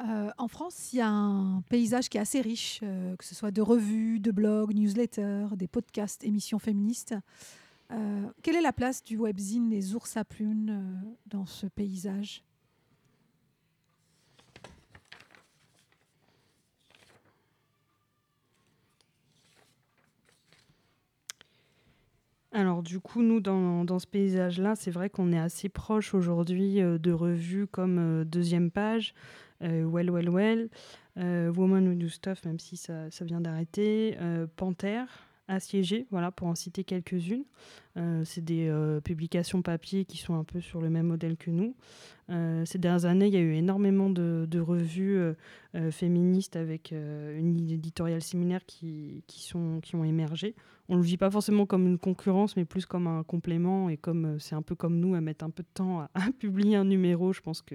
Euh, 0.00 0.30
en 0.36 0.48
France, 0.48 0.92
il 0.92 0.96
y 0.96 1.00
a 1.00 1.08
un 1.08 1.62
paysage 1.62 2.08
qui 2.08 2.18
est 2.18 2.20
assez 2.20 2.40
riche, 2.40 2.80
euh, 2.82 3.16
que 3.16 3.24
ce 3.24 3.34
soit 3.34 3.50
de 3.50 3.62
revues, 3.62 4.20
de 4.20 4.30
blogs, 4.30 4.74
newsletters, 4.74 5.48
des 5.56 5.68
podcasts, 5.68 6.22
émissions 6.24 6.58
féministes. 6.58 7.14
Euh, 7.92 8.26
quelle 8.42 8.56
est 8.56 8.62
la 8.62 8.72
place 8.72 9.02
du 9.02 9.16
webzine 9.16 9.70
Les 9.70 9.94
ours 9.94 10.16
à 10.16 10.24
plumes 10.24 11.00
dans 11.26 11.46
ce 11.46 11.66
paysage? 11.66 12.44
Alors 22.56 22.82
du 22.82 23.00
coup, 23.00 23.20
nous, 23.20 23.40
dans, 23.40 23.98
ce 23.98 24.06
paysage-là, 24.06 24.76
c'est 24.76 24.90
vrai 24.90 25.10
qu'on 25.10 25.30
est 25.30 25.38
assez 25.38 25.68
proche 25.68 26.14
aujourd'hui 26.14 26.80
euh, 26.80 26.96
de 26.96 27.12
revues 27.12 27.66
comme 27.66 27.98
euh, 27.98 28.24
Deuxième 28.24 28.70
Page, 28.70 29.12
euh, 29.62 29.84
Well 29.84 30.10
Well 30.10 30.30
Well, 30.30 30.68
Woman 31.18 31.86
Who 31.86 31.94
Do 31.96 32.08
Stuff, 32.08 32.46
même 32.46 32.58
si 32.58 32.78
ça, 32.78 33.10
ça 33.10 33.26
vient 33.26 33.42
d'arrêter, 33.42 34.16
Panthère, 34.56 35.06
Assiégé, 35.48 36.06
voilà, 36.10 36.32
pour 36.32 36.48
en 36.48 36.54
citer 36.54 36.82
quelques-unes. 36.82 37.44
Euh, 37.96 38.22
c'est 38.24 38.44
des 38.44 38.68
euh, 38.68 39.00
publications 39.00 39.62
papier 39.62 40.04
qui 40.04 40.18
sont 40.18 40.34
un 40.34 40.44
peu 40.44 40.60
sur 40.60 40.80
le 40.80 40.90
même 40.90 41.06
modèle 41.06 41.36
que 41.36 41.50
nous. 41.50 41.74
Euh, 42.30 42.64
ces 42.66 42.78
dernières 42.78 43.06
années, 43.06 43.28
il 43.28 43.32
y 43.32 43.38
a 43.38 43.40
eu 43.40 43.54
énormément 43.54 44.10
de, 44.10 44.58
revues 44.58 45.20
féministes 45.90 46.56
avec 46.56 46.92
une 46.92 47.70
éditoriale 47.70 48.22
similaire 48.22 48.64
qui, 48.66 49.22
sont, 49.28 49.80
qui 49.82 49.94
ont 49.94 50.04
émergé 50.04 50.54
on 50.88 50.94
ne 50.94 51.00
le 51.00 51.04
vit 51.04 51.16
pas 51.16 51.32
forcément 51.32 51.66
comme 51.66 51.84
une 51.84 51.98
concurrence, 51.98 52.56
mais 52.56 52.64
plus 52.64 52.86
comme 52.86 53.08
un 53.08 53.24
complément. 53.24 53.88
Et 53.88 53.96
comme 53.96 54.38
c'est 54.38 54.54
un 54.54 54.62
peu 54.62 54.76
comme 54.76 55.00
nous 55.00 55.16
à 55.16 55.20
mettre 55.20 55.44
un 55.44 55.50
peu 55.50 55.64
de 55.64 55.68
temps 55.74 56.02
à, 56.02 56.10
publier 56.38 56.76
un 56.76 56.84
numéro, 56.84 57.32
je 57.32 57.40
pense 57.40 57.60
que 57.60 57.74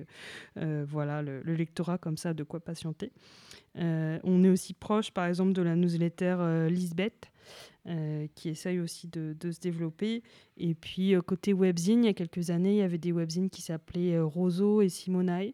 voilà, 0.55 1.21
le, 1.21 1.41
le 1.41 1.53
lectorat 1.53 1.97
comme 1.97 2.17
ça, 2.17 2.29
a 2.29 2.33
de 2.33 2.43
quoi 2.43 2.59
patienter. 2.61 3.11
On 3.75 4.43
est 4.43 4.49
aussi 4.49 4.73
proche, 4.73 5.11
par 5.11 5.25
exemple, 5.25 5.53
de 5.53 5.61
la 5.61 5.75
newsletter 5.75 6.67
Lisbeth, 6.69 7.30
euh, 7.87 8.27
qui 8.35 8.49
essaye 8.49 8.79
aussi 8.79 9.07
de, 9.07 9.35
se 9.51 9.59
développer. 9.59 10.21
Et 10.57 10.75
puis, 10.75 11.15
euh, 11.15 11.21
côté 11.21 11.51
webzine, 11.51 12.03
il 12.03 12.07
y 12.07 12.09
a 12.09 12.13
quelques 12.13 12.51
années, 12.51 12.73
il 12.73 12.77
y 12.77 12.83
avait 12.83 12.99
des 12.99 13.11
webzines 13.11 13.49
qui 13.49 13.63
s'appelaient 13.63 14.13
euh, 14.13 14.23
Roseau 14.23 14.81
et 14.81 14.89
Simonae, 14.89 15.53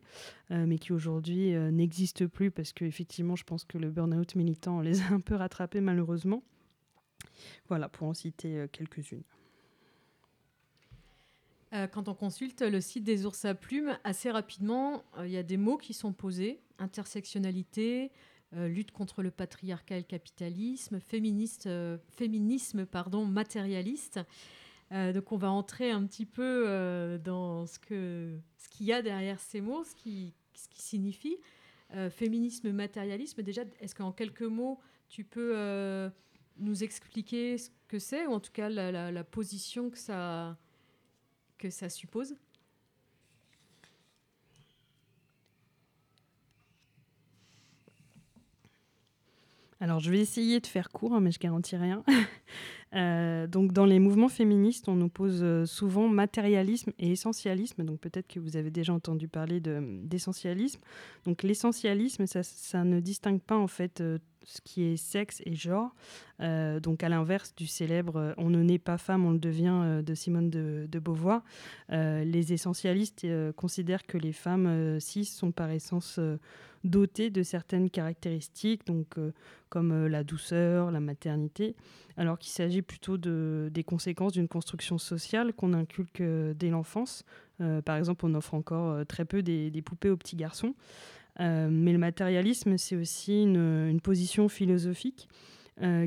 euh, 0.51 0.65
mais 0.65 0.77
qui 0.77 0.91
aujourd'hui 0.91 1.51
n'existent 1.71 2.27
plus 2.27 2.51
parce 2.51 2.73
qu'effectivement, 2.73 3.37
je 3.37 3.45
pense 3.45 3.63
que 3.63 3.77
le 3.77 3.89
burn-out 3.89 4.35
militant 4.35 4.81
les 4.81 5.01
a 5.03 5.13
un 5.13 5.21
peu 5.21 5.35
rattrapés 5.35 5.79
malheureusement. 5.79 6.43
Voilà, 7.69 7.87
pour 7.87 8.07
en 8.07 8.13
citer 8.13 8.65
quelques-unes. 8.71 9.23
Quand 11.91 12.07
on 12.07 12.13
consulte 12.13 12.61
le 12.61 12.81
site 12.81 13.03
des 13.03 13.25
ours 13.25 13.45
à 13.45 13.53
plumes, 13.53 13.97
assez 14.03 14.31
rapidement, 14.31 15.03
il 15.23 15.31
y 15.31 15.37
a 15.37 15.43
des 15.43 15.57
mots 15.57 15.77
qui 15.77 15.93
sont 15.93 16.13
posés 16.13 16.59
intersectionnalité, 16.79 18.11
euh, 18.53 18.67
lutte 18.67 18.91
contre 18.91 19.21
le 19.21 19.31
patriarcat 19.31 19.95
et 19.97 19.99
le 19.99 20.05
capitalisme, 20.05 20.99
féministe, 20.99 21.67
euh, 21.67 21.97
féminisme 22.15 22.85
pardon, 22.85 23.25
matérialiste. 23.25 24.19
Euh, 24.93 25.11
donc 25.11 25.31
on 25.33 25.37
va 25.37 25.51
entrer 25.51 25.91
un 25.91 26.05
petit 26.05 26.25
peu 26.25 27.19
dans 27.23 27.65
ce 27.65 27.77
que 27.77 28.37
ce 28.57 28.69
qu'il 28.69 28.85
y 28.85 28.93
a 28.93 29.01
derrière 29.01 29.39
ces 29.39 29.59
mots, 29.61 29.83
ce 29.83 29.93
qui, 29.95 30.33
ce 30.53 30.67
qui 30.69 30.81
signifie. 30.81 31.37
Féminisme, 32.11 32.71
matérialisme, 32.71 33.41
déjà, 33.43 33.63
est-ce 33.79 33.95
qu'en 33.95 34.11
quelques 34.11 34.41
mots, 34.41 34.79
tu 35.09 35.23
peux 35.23 36.09
nous 36.57 36.83
expliquer 36.83 37.57
ce 37.57 37.69
que 37.87 37.97
c'est, 37.99 38.25
ou 38.27 38.33
en 38.33 38.39
tout 38.41 38.51
cas 38.51 38.67
la, 38.69 38.91
la- 38.91 39.11
la 39.11 39.23
position 39.23 39.89
que 39.89 39.97
ça, 39.97 40.57
que 41.57 41.69
ça 41.69 41.87
suppose? 41.89 42.35
Alors, 49.79 49.99
je 49.99 50.09
vais 50.11 50.19
essayer 50.19 50.59
de 50.59 50.67
faire 50.67 50.89
court, 50.89 51.13
hein, 51.13 51.19
mais 51.19 51.31
je 51.31 51.39
garantis 51.39 51.75
rien. 51.75 52.03
Euh, 52.95 53.47
donc, 53.47 53.73
dans 53.73 53.85
les 53.85 53.99
mouvements 53.99 54.29
féministes, 54.29 54.87
on 54.87 54.99
oppose 55.01 55.39
euh, 55.43 55.65
souvent 55.65 56.07
matérialisme 56.07 56.91
et 56.99 57.11
essentialisme. 57.11 57.83
Donc, 57.83 57.99
peut-être 57.99 58.27
que 58.27 58.39
vous 58.39 58.55
avez 58.55 58.71
déjà 58.71 58.93
entendu 58.93 59.27
parler 59.27 59.59
de- 59.59 59.99
d'essentialisme. 60.03 60.79
Donc, 61.25 61.43
l'essentialisme, 61.43 62.25
ça, 62.27 62.83
ne 62.83 62.99
distingue 62.99 63.41
pas 63.41 63.57
en 63.57 63.67
fait 63.67 63.99
euh, 63.99 64.19
ce 64.45 64.61
qui 64.61 64.83
est 64.83 64.97
sexe 64.97 65.41
et 65.45 65.53
genre. 65.55 65.93
Euh, 66.39 66.79
donc, 66.79 67.03
à 67.03 67.09
l'inverse 67.09 67.53
du 67.55 67.67
célèbre 67.67 68.33
"On 68.37 68.49
ne 68.49 68.63
naît 68.63 68.79
pas 68.79 68.97
femme, 68.97 69.25
on 69.25 69.31
le 69.31 69.39
devient" 69.39 70.01
de 70.05 70.13
Simone 70.15 70.49
de, 70.49 70.99
Beauvoir, 70.99 71.43
les 71.89 72.53
essentialistes 72.53 73.27
considèrent 73.55 74.05
que 74.05 74.17
les 74.17 74.31
femmes 74.31 74.99
cis 74.99 75.25
sont 75.25 75.51
par 75.51 75.69
essence 75.71 76.19
dotées 76.83 77.29
de 77.29 77.43
certaines 77.43 77.89
caractéristiques, 77.89 78.85
donc 78.87 79.15
comme 79.69 80.07
la 80.07 80.23
douceur, 80.23 80.91
la 80.91 80.99
maternité, 80.99 81.75
alors 82.17 82.39
qu'il 82.39 82.51
s'agit 82.51 82.81
plutôt 82.81 83.17
de, 83.17 83.69
des 83.71 83.83
conséquences 83.83 84.33
d'une 84.33 84.47
construction 84.47 84.97
sociale 84.97 85.53
qu'on 85.53 85.73
inculque 85.73 86.21
euh, 86.21 86.53
dès 86.55 86.69
l'enfance. 86.69 87.23
Euh, 87.61 87.81
par 87.81 87.95
exemple, 87.95 88.25
on 88.25 88.33
offre 88.33 88.55
encore 88.55 88.91
euh, 88.91 89.03
très 89.03 89.23
peu 89.23 89.43
des, 89.43 89.81
poupées 89.83 90.09
aux 90.09 90.17
petits 90.17 90.35
garçons. 90.35 90.73
Mais 91.39 91.91
le 91.91 91.99
matérialisme, 91.99 92.79
c'est 92.79 92.95
aussi 92.95 93.43
une, 93.43 93.99
position 94.01 94.49
philosophique 94.49 95.29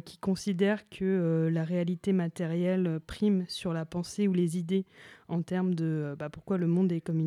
qui 0.05 0.19
considère 0.19 0.89
que 0.89 1.49
la 1.53 1.63
réalité 1.63 2.13
matérielle 2.13 2.99
prime 3.07 3.45
sur 3.47 3.73
la 3.73 3.85
pensée 3.85 4.27
ou 4.27 4.33
les 4.33 4.59
idées 4.59 4.87
en 5.29 5.43
termes 5.43 5.77
de 5.77 6.17
bah, 6.19 6.31
pourquoi 6.31 6.59
le 6.59 6.67
monde 6.67 6.91
est 6.91 7.01
comme. 7.01 7.21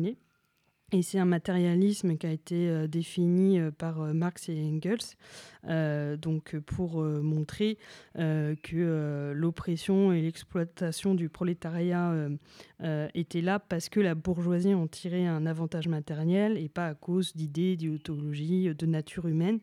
Et 0.94 1.02
c'est 1.02 1.18
un 1.18 1.24
matérialisme 1.24 2.16
qui 2.16 2.24
a 2.24 2.30
été 2.30 2.68
euh, 2.68 2.86
défini 2.86 3.58
euh, 3.58 3.72
par 3.72 4.00
euh, 4.00 4.12
Marx 4.12 4.48
et 4.48 4.62
Engels, 4.62 5.16
donc 6.18 6.56
pour 6.66 7.02
montrer 7.02 7.78
que 8.14 9.32
l'oppression 9.34 10.12
et 10.12 10.20
l'exploitation 10.20 11.14
du 11.14 11.30
prolétariat 11.30 12.12
étaient 13.14 13.40
là 13.40 13.58
parce 13.58 13.88
que 13.88 13.98
la 14.00 14.14
bourgeoisie 14.14 14.74
en 14.74 14.86
tirait 14.86 15.24
un 15.24 15.46
avantage 15.46 15.88
matériel 15.88 16.58
et 16.58 16.68
pas 16.68 16.88
à 16.88 16.94
cause 16.94 17.34
d'idées, 17.34 17.76
d'idéologies, 17.76 18.74
de 18.74 18.84
nature 18.84 19.26
humaine. 19.26 19.60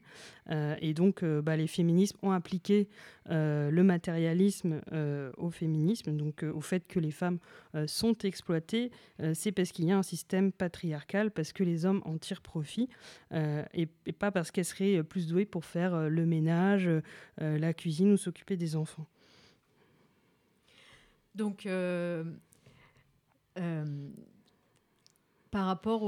Et 0.82 0.96
donc, 0.96 1.24
bah, 1.24 1.56
les 1.56 1.68
féminismes 1.68 2.18
ont 2.24 2.32
appliqué 2.32 2.90
le 3.30 3.84
matérialisme 3.84 4.82
euh, 4.91 5.32
au 5.38 5.51
féminisme, 5.51 6.15
donc 6.15 6.43
euh, 6.43 6.51
au 6.53 6.61
fait 6.61 6.88
que 6.88 6.99
les 6.99 7.11
femmes 7.11 7.38
euh, 7.76 7.86
sont 7.88 8.17
exploitées, 8.24 8.91
euh, 9.19 9.34
c'est 9.36 9.51
parce 9.51 9.72
qu'il 9.72 9.86
y 9.86 9.91
a 9.91 9.97
un 9.97 10.03
système 10.03 10.51
patriarcal, 10.51 11.32
parce 11.32 11.53
que 11.53 11.63
les 11.63 11.86
hommes 11.86 12.01
en 12.05 12.17
tirent 12.17 12.41
profit, 12.41 12.89
euh, 13.32 13.63
et, 13.74 13.86
pas 13.86 14.32
parce 14.32 14.51
qu'elles 14.51 14.65
seraient 14.65 14.97
euh, 14.97 15.03
plus 15.03 15.28
douées 15.28 15.45
pour 15.45 15.65
faire 15.65 15.93
euh, 15.93 16.09
le 16.09 16.26
ménage, 16.26 16.88
euh, 16.88 17.01
la 17.39 17.74
cuisine 17.74 18.13
ou 18.13 18.17
s'occuper 18.17 18.57
des 18.57 18.76
enfants. 18.76 19.07
Donc, 21.36 21.65
euh, 21.65 22.24
euh, 23.57 24.09
par 25.49 25.65
rapport 25.67 26.03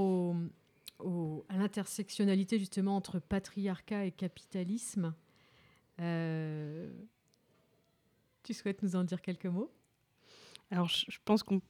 à 1.50 1.58
l'intersectionnalité 1.58 2.60
justement 2.60 2.96
entre 2.96 3.20
patriarcat 3.20 4.06
et 4.06 4.12
capitalisme, 4.12 5.14
euh, 5.14 5.23
tu 8.44 8.54
souhaites 8.54 8.82
nous 8.84 8.96
en 8.96 9.04
dire 9.04 9.22
quelques 9.22 9.46
mots? 9.46 9.72
Alors, 10.72 10.88
je, 10.88 11.18
pense 11.24 11.44
qu'on 11.44 11.62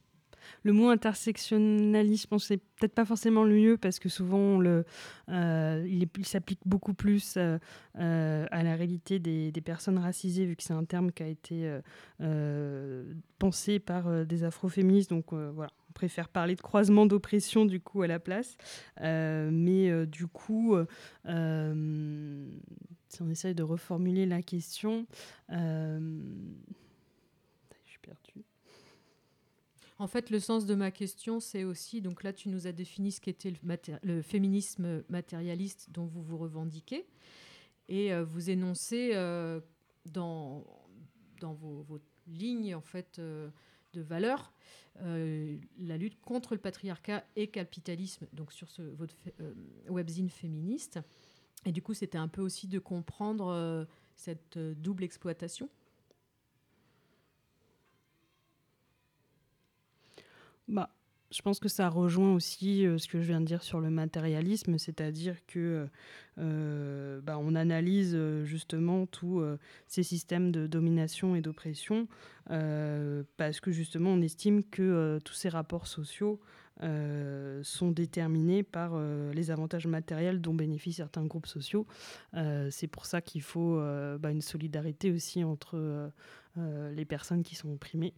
le 0.62 0.72
mot 0.72 0.88
intersectionnalisme, 0.88 2.38
c'est 2.38 2.58
peut-être 2.58 2.94
pas 2.94 3.04
forcément 3.04 3.44
le 3.44 3.54
mieux 3.54 3.76
parce 3.76 3.98
que 3.98 4.08
souvent 4.08 4.58
le, 4.58 4.84
euh, 5.28 5.86
il, 5.88 6.26
s'applique 6.26 6.60
beaucoup 6.64 6.94
plus 6.94 7.36
euh, 7.36 7.58
euh, 7.98 8.46
à 8.50 8.62
la 8.62 8.76
réalité 8.76 9.18
des, 9.18 9.52
personnes 9.62 9.98
racisées 9.98 10.44
vu 10.44 10.56
que 10.56 10.62
c'est 10.62 10.74
un 10.74 10.84
terme 10.84 11.12
qui 11.12 11.22
a 11.22 11.28
été 11.28 11.66
euh, 11.66 11.80
euh, 12.20 13.14
pensé 13.38 13.78
par 13.78 14.08
euh, 14.08 14.24
des 14.24 14.44
afroféministes. 14.44 15.10
Donc 15.10 15.32
euh, 15.32 15.50
voilà, 15.54 15.72
on 15.88 15.92
préfère 15.92 16.28
parler 16.28 16.54
de 16.54 16.60
croisement 16.60 17.06
d'oppression 17.06 17.64
du 17.64 17.80
coup 17.80 18.02
à 18.02 18.06
la 18.06 18.18
place. 18.18 18.56
Euh, 19.00 19.50
mais 19.52 19.90
euh, 19.90 20.06
du 20.06 20.26
coup, 20.26 20.74
euh, 20.74 20.86
euh, 21.26 22.46
si 23.14 23.22
on 23.22 23.30
essaye 23.30 23.54
de 23.54 23.62
reformuler 23.62 24.26
la 24.26 24.42
question, 24.42 25.06
euh, 25.50 26.20
je 27.84 27.90
suis 27.90 27.98
perdue. 28.00 28.44
En 29.98 30.08
fait, 30.08 30.30
le 30.30 30.40
sens 30.40 30.66
de 30.66 30.74
ma 30.74 30.90
question, 30.90 31.38
c'est 31.38 31.64
aussi, 31.64 32.00
donc 32.02 32.24
là, 32.24 32.32
tu 32.32 32.48
nous 32.48 32.66
as 32.66 32.72
défini 32.72 33.12
ce 33.12 33.20
qu'était 33.20 33.54
le, 34.02 34.22
féminisme 34.22 35.04
matérialiste 35.08 35.90
dont 35.92 36.06
vous 36.06 36.22
vous 36.22 36.36
revendiquez, 36.36 37.06
et 37.88 38.12
euh, 38.12 38.24
vous 38.24 38.50
énoncez 38.50 39.10
euh, 39.14 39.60
dans, 40.06 40.66
dans 41.40 41.54
vos, 41.54 42.00
lignes, 42.26 42.74
en 42.74 42.80
fait, 42.80 43.20
de 43.20 44.00
valeurs, 44.00 44.54
la 45.00 45.98
lutte 45.98 46.20
contre 46.20 46.54
le 46.54 46.60
patriarcat 46.60 47.24
et 47.36 47.48
capitalisme, 47.48 48.26
donc 48.32 48.52
sur 48.52 48.68
votre 48.96 49.14
euh, 49.40 49.52
webzine 49.88 50.30
féministe. 50.30 51.00
Et 51.64 51.72
du 51.72 51.82
coup, 51.82 51.94
c'était 51.94 52.18
un 52.18 52.28
peu 52.28 52.42
aussi 52.42 52.66
de 52.66 52.78
comprendre 52.78 53.48
euh, 53.48 53.84
cette 54.16 54.56
euh, 54.56 54.74
double 54.76 55.04
exploitation? 55.04 55.68
Bah, 60.68 60.90
je 61.30 61.42
pense 61.42 61.58
que 61.58 61.68
ça 61.68 61.88
rejoint 61.88 62.34
aussi 62.34 62.86
euh, 62.86 62.98
ce 62.98 63.08
que 63.08 63.20
je 63.20 63.26
viens 63.26 63.40
de 63.40 63.46
dire 63.46 63.62
sur 63.62 63.80
le 63.80 63.90
matérialisme, 63.90 64.78
c'est-à-dire 64.78 65.36
que 65.46 65.88
bah, 66.36 67.38
on 67.38 67.54
analyse 67.54 68.18
justement 68.42 69.06
tous 69.06 69.40
ces 69.86 70.02
systèmes 70.02 70.50
de 70.50 70.66
domination 70.66 71.36
et 71.36 71.40
d'oppression 71.40 72.08
parce 72.46 73.60
que 73.60 73.70
justement 73.70 74.10
on 74.10 74.20
estime 74.20 74.64
que 74.64 75.20
tous 75.24 75.34
ces 75.34 75.48
rapports 75.48 75.86
sociaux 75.86 76.40
euh, 76.82 77.62
sont 77.62 77.92
déterminés 77.92 78.64
par 78.64 78.94
euh, 78.94 79.32
les 79.32 79.52
avantages 79.52 79.86
matériels 79.86 80.40
dont 80.40 80.54
bénéficient 80.54 80.96
certains 80.96 81.24
groupes 81.24 81.46
sociaux. 81.46 81.86
Euh, 82.34 82.68
C'est 82.72 82.88
pour 82.88 83.06
ça 83.06 83.20
qu'il 83.20 83.42
faut 83.42 83.80
bah, 84.18 84.30
une 84.30 84.42
solidarité 84.42 85.12
aussi 85.12 85.44
entre 85.44 86.10
les 86.56 87.04
personnes 87.04 87.42
qui 87.42 87.54
sont 87.54 87.72
opprimées. 87.72 88.14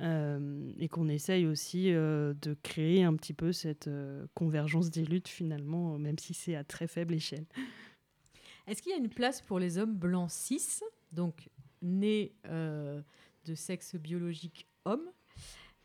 Et 0.00 0.88
qu'on 0.88 1.08
essaye 1.08 1.46
aussi 1.46 1.90
de 1.90 2.56
créer 2.62 3.02
un 3.02 3.14
petit 3.16 3.34
peu 3.34 3.52
cette 3.52 3.90
convergence 4.34 4.90
des 4.90 5.04
luttes 5.04 5.28
finalement, 5.28 5.98
même 5.98 6.18
si 6.18 6.34
c'est 6.34 6.54
à 6.54 6.64
très 6.64 6.86
faible 6.86 7.14
échelle. 7.14 7.46
Est-ce 8.66 8.82
qu'il 8.82 8.92
y 8.92 8.94
a 8.94 8.98
une 8.98 9.08
place 9.08 9.40
pour 9.40 9.58
les 9.58 9.78
hommes 9.78 9.96
blancs 9.96 10.30
cis, 10.30 10.80
donc 11.12 11.48
nés 11.82 12.34
de 12.44 13.54
sexe 13.54 13.96
biologique 13.96 14.68
homme, 14.84 15.10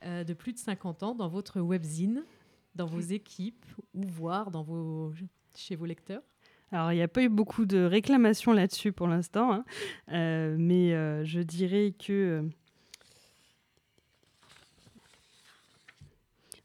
euh, 0.06 0.24
de 0.24 0.34
plus 0.34 0.54
de 0.54 0.58
50 0.58 1.04
ans, 1.04 1.16
dans 1.16 1.28
votre 1.28 1.62
webzine, 1.62 2.24
dans 2.76 2.86
vos 2.86 3.00
équipes, 3.00 3.66
ou 3.94 4.04
voire 4.04 4.52
dans 4.52 4.64
vos, 4.64 5.14
chez 5.56 5.76
vos 5.76 5.86
lecteurs? 5.86 6.22
Alors, 6.72 6.92
il 6.92 6.96
n'y 6.96 7.04
a 7.04 7.08
pas 7.08 7.22
eu 7.22 7.30
beaucoup 7.30 7.66
de 7.66 7.84
réclamations 7.84 8.52
là-dessus 8.52 8.92
pour 8.92 9.08
l'instant, 9.08 9.54
hein. 9.54 9.66
Euh, 10.12 10.56
mais 10.58 10.94
euh, 10.94 11.24
je 11.24 11.40
dirais 11.40 11.94
que... 11.98 12.50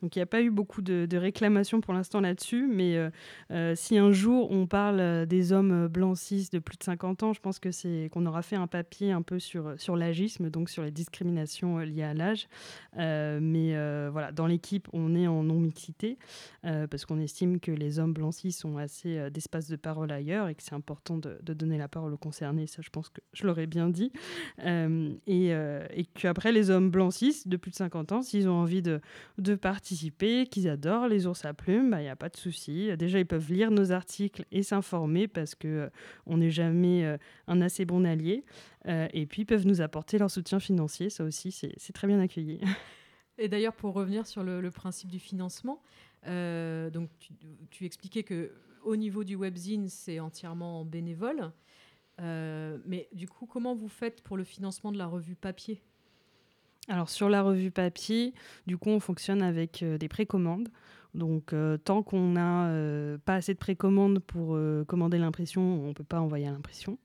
Donc 0.02 0.14
il 0.14 0.20
n'y 0.20 0.22
a 0.22 0.26
pas 0.26 0.42
eu 0.42 0.50
beaucoup 0.50 0.80
de, 0.80 1.16
réclamations 1.16 1.80
pour 1.80 1.92
l'instant 1.92 2.20
là-dessus, 2.20 2.68
mais 2.68 2.96
euh, 2.96 3.10
euh, 3.50 3.74
si 3.74 3.98
un 3.98 4.12
jour 4.12 4.50
on 4.52 4.66
parle 4.66 5.00
euh, 5.00 5.26
des 5.26 5.52
hommes 5.52 5.88
blancs 5.88 6.16
cis 6.16 6.48
de 6.52 6.60
plus 6.60 6.76
de 6.76 6.84
50 6.84 7.24
ans, 7.24 7.32
je 7.32 7.40
pense 7.40 7.58
que 7.58 7.72
c'est 7.72 8.08
qu'on 8.12 8.24
aura 8.26 8.42
fait 8.42 8.54
un 8.54 8.68
papier 8.68 9.10
un 9.10 9.22
peu 9.22 9.40
sur, 9.40 9.74
sur 9.76 9.96
l'agisme, 9.96 10.50
donc 10.50 10.70
sur 10.70 10.84
les 10.84 10.92
discriminations 10.92 11.78
liées 11.78 12.04
à 12.04 12.14
l'âge. 12.14 12.48
Mais 12.96 13.74
voilà, 14.10 14.32
dans 14.32 14.46
l'équipe, 14.46 14.88
on 14.92 15.14
est 15.14 15.26
en 15.26 15.42
non-mixité, 15.42 16.18
parce 16.62 17.04
qu'on 17.04 17.18
estime 17.18 17.60
que 17.60 17.72
les 17.72 17.98
hommes 17.98 18.12
blancs 18.12 18.34
cis 18.34 18.56
ont 18.64 18.78
assez 18.78 19.30
d'espace 19.30 19.68
de 19.68 19.76
parole 19.76 20.12
ailleurs 20.12 20.48
et 20.48 20.54
que 20.54 20.62
c'est 20.62 20.74
important 20.74 21.18
de, 21.18 21.38
donner 21.42 21.78
la 21.78 21.88
parole 21.88 22.12
aux 22.12 22.18
concernés, 22.18 22.66
ça 22.66 22.82
je 22.82 22.90
pense 22.90 23.08
que 23.08 23.20
je 23.32 23.46
l'aurais 23.46 23.66
bien 23.66 23.88
dit. 23.88 24.12
Et, 24.64 25.48
et 25.48 26.04
qu'après 26.14 26.52
les 26.52 26.70
hommes 26.70 26.90
blancs 26.90 27.12
cis 27.12 27.42
de 27.46 27.56
plus 27.56 27.70
de 27.70 27.76
50 27.76 28.12
ans, 28.12 28.22
s'ils 28.22 28.48
ont 28.48 28.54
envie 28.54 28.82
de, 28.82 29.00
de 29.38 29.54
qu'ils 30.46 30.68
adorent 30.68 31.08
les 31.08 31.26
ours 31.26 31.44
à 31.44 31.54
plumes, 31.54 31.94
il 31.98 32.02
n'y 32.02 32.08
a 32.08 32.16
pas 32.16 32.28
de 32.28 32.36
souci. 32.36 32.96
Déjà, 32.96 33.18
ils 33.18 33.26
peuvent 33.26 33.50
lire 33.52 33.70
nos 33.70 33.92
articles 33.92 34.44
et 34.50 34.62
s'informer 34.62 35.28
parce 35.28 35.54
que 35.54 35.68
euh, 35.68 35.88
on 36.26 36.38
n'est 36.38 36.50
jamais 36.50 37.04
euh, 37.04 37.16
un 37.46 37.60
assez 37.60 37.84
bon 37.84 38.04
allié. 38.04 38.44
Euh, 38.86 39.08
et 39.12 39.26
puis, 39.26 39.42
ils 39.42 39.46
peuvent 39.46 39.66
nous 39.66 39.80
apporter 39.80 40.18
leur 40.18 40.30
soutien 40.30 40.60
financier. 40.60 41.10
Ça 41.10 41.24
aussi, 41.24 41.52
c'est 41.52 41.92
très 41.92 42.06
bien 42.06 42.20
accueilli. 42.20 42.60
Et 43.38 43.48
d'ailleurs, 43.48 43.74
pour 43.74 43.94
revenir 43.94 44.26
sur 44.26 44.42
le, 44.42 44.70
principe 44.70 45.10
du 45.10 45.20
financement, 45.20 45.80
euh, 46.26 46.90
donc 46.90 47.08
tu, 47.18 47.32
tu 47.70 47.84
expliquais 47.84 48.24
que 48.24 48.52
au 48.82 48.96
niveau 48.96 49.22
du 49.22 49.36
webzine, 49.36 49.88
c'est 49.88 50.18
entièrement 50.18 50.84
bénévole. 50.84 51.52
Mais 52.20 53.08
du 53.12 53.28
coup, 53.28 53.46
comment 53.46 53.74
vous 53.74 53.88
faites 53.88 54.22
pour 54.22 54.36
le 54.36 54.42
financement 54.42 54.90
de 54.90 54.98
la 54.98 55.06
revue 55.06 55.36
papier? 55.36 55.80
Alors 56.88 57.10
sur 57.10 57.28
la 57.28 57.42
revue 57.42 57.70
papier, 57.70 58.32
du 58.66 58.78
coup, 58.78 58.88
on 58.88 59.00
fonctionne 59.00 59.42
avec 59.42 59.82
euh, 59.82 59.98
des 59.98 60.08
précommandes. 60.08 60.68
Donc 61.14 61.52
euh, 61.52 61.78
tant 61.78 62.02
qu'on 62.02 62.28
n'a 62.28 62.66
euh, 62.68 63.18
pas 63.24 63.34
assez 63.34 63.54
de 63.54 63.58
précommandes 63.58 64.20
pour 64.20 64.58
commander 64.86 65.18
l'impression, 65.18 65.62
on 65.62 65.88
ne 65.88 65.92
peut 65.92 66.04
pas 66.04 66.20
envoyer 66.20 66.46
à 66.46 66.50
l'impression. 66.50 66.98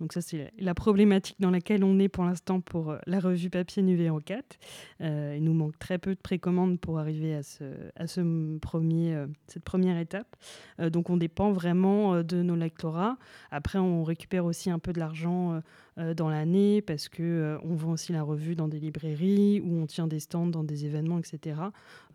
Donc 0.00 0.12
ça, 0.12 0.20
c'est 0.20 0.52
la 0.58 0.74
problématique 0.74 1.36
dans 1.40 1.50
laquelle 1.50 1.82
on 1.82 1.98
est 1.98 2.08
pour 2.08 2.24
l'instant 2.24 2.60
pour 2.60 2.96
la 3.06 3.18
revue 3.18 3.48
papier 3.48 3.82
numéro 3.82 4.20
4. 4.20 4.58
Euh, 5.00 5.34
il 5.36 5.42
nous 5.42 5.54
manque 5.54 5.78
très 5.78 5.98
peu 5.98 6.14
de 6.14 6.20
précommandes 6.20 6.78
pour 6.78 6.98
arriver 6.98 7.34
à, 7.34 7.42
ce, 7.42 8.58
premier, 8.58 9.24
cette 9.46 9.64
première 9.64 9.98
étape. 9.98 10.36
Donc 10.78 11.08
on 11.08 11.16
dépend 11.16 11.50
vraiment 11.50 12.22
de 12.22 12.42
nos 12.42 12.56
lectorats. 12.56 13.16
Après, 13.50 13.78
on 13.78 14.04
récupère 14.04 14.44
aussi 14.44 14.70
un 14.70 14.78
peu 14.78 14.92
de 14.92 14.98
l'argent 14.98 15.62
dans 15.96 16.28
l'année 16.28 16.82
parce 16.82 17.08
que 17.08 17.22
euh, 17.22 17.58
on 17.62 17.74
vend 17.74 17.92
aussi 17.92 18.12
la 18.12 18.22
revue 18.22 18.54
dans 18.54 18.68
des 18.68 18.78
librairies 18.78 19.60
ou 19.60 19.80
on 19.80 19.86
tient 19.86 20.06
des 20.06 20.20
stands 20.20 20.46
dans 20.46 20.64
des 20.64 20.84
événements, 20.84 21.18
etc. 21.18 21.60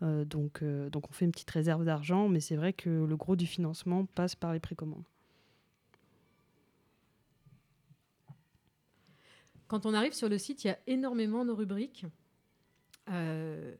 Euh, 0.02 0.24
donc, 0.24 0.62
euh, 0.62 0.88
donc 0.88 1.08
on 1.10 1.12
fait 1.12 1.24
une 1.24 1.32
petite 1.32 1.50
réserve 1.50 1.84
d'argent, 1.84 2.28
mais 2.28 2.40
c'est 2.40 2.56
vrai 2.56 2.72
que 2.72 2.90
le 2.90 3.16
gros 3.16 3.34
du 3.34 3.46
financement 3.46 4.06
passe 4.06 4.36
par 4.36 4.52
les 4.52 4.60
précommandes. 4.60 5.04
Quand 9.66 9.86
on 9.86 9.94
arrive 9.94 10.12
sur 10.12 10.28
le 10.28 10.38
site, 10.38 10.64
il 10.64 10.68
y 10.68 10.70
a 10.70 10.78
énormément 10.86 11.44
de 11.44 11.50
rubriques, 11.50 12.04
euh, 13.10 13.74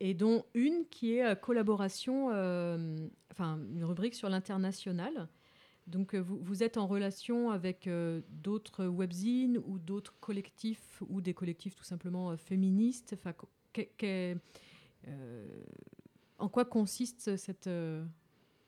et 0.00 0.14
dont 0.14 0.44
une 0.54 0.86
qui 0.90 1.16
est 1.16 1.24
euh, 1.24 1.34
collaboration, 1.34 2.30
euh, 2.32 2.96
enfin 3.30 3.58
une 3.74 3.84
rubrique 3.84 4.14
sur 4.14 4.28
l'international. 4.28 5.28
Donc 5.86 6.14
euh, 6.14 6.18
vous, 6.18 6.62
êtes 6.62 6.76
en 6.76 6.86
relation 6.86 7.50
avec 7.50 7.86
euh, 7.86 8.22
d'autres 8.30 8.86
webzines 8.86 9.58
ou 9.66 9.78
d'autres 9.78 10.14
collectifs 10.20 11.02
ou 11.08 11.20
des 11.20 11.34
collectifs 11.34 11.74
tout 11.74 11.84
simplement 11.84 12.30
euh, 12.30 12.36
féministes? 12.36 13.14
En 16.38 16.48
quoi 16.48 16.64
consiste 16.64 17.36
cette 17.36 17.68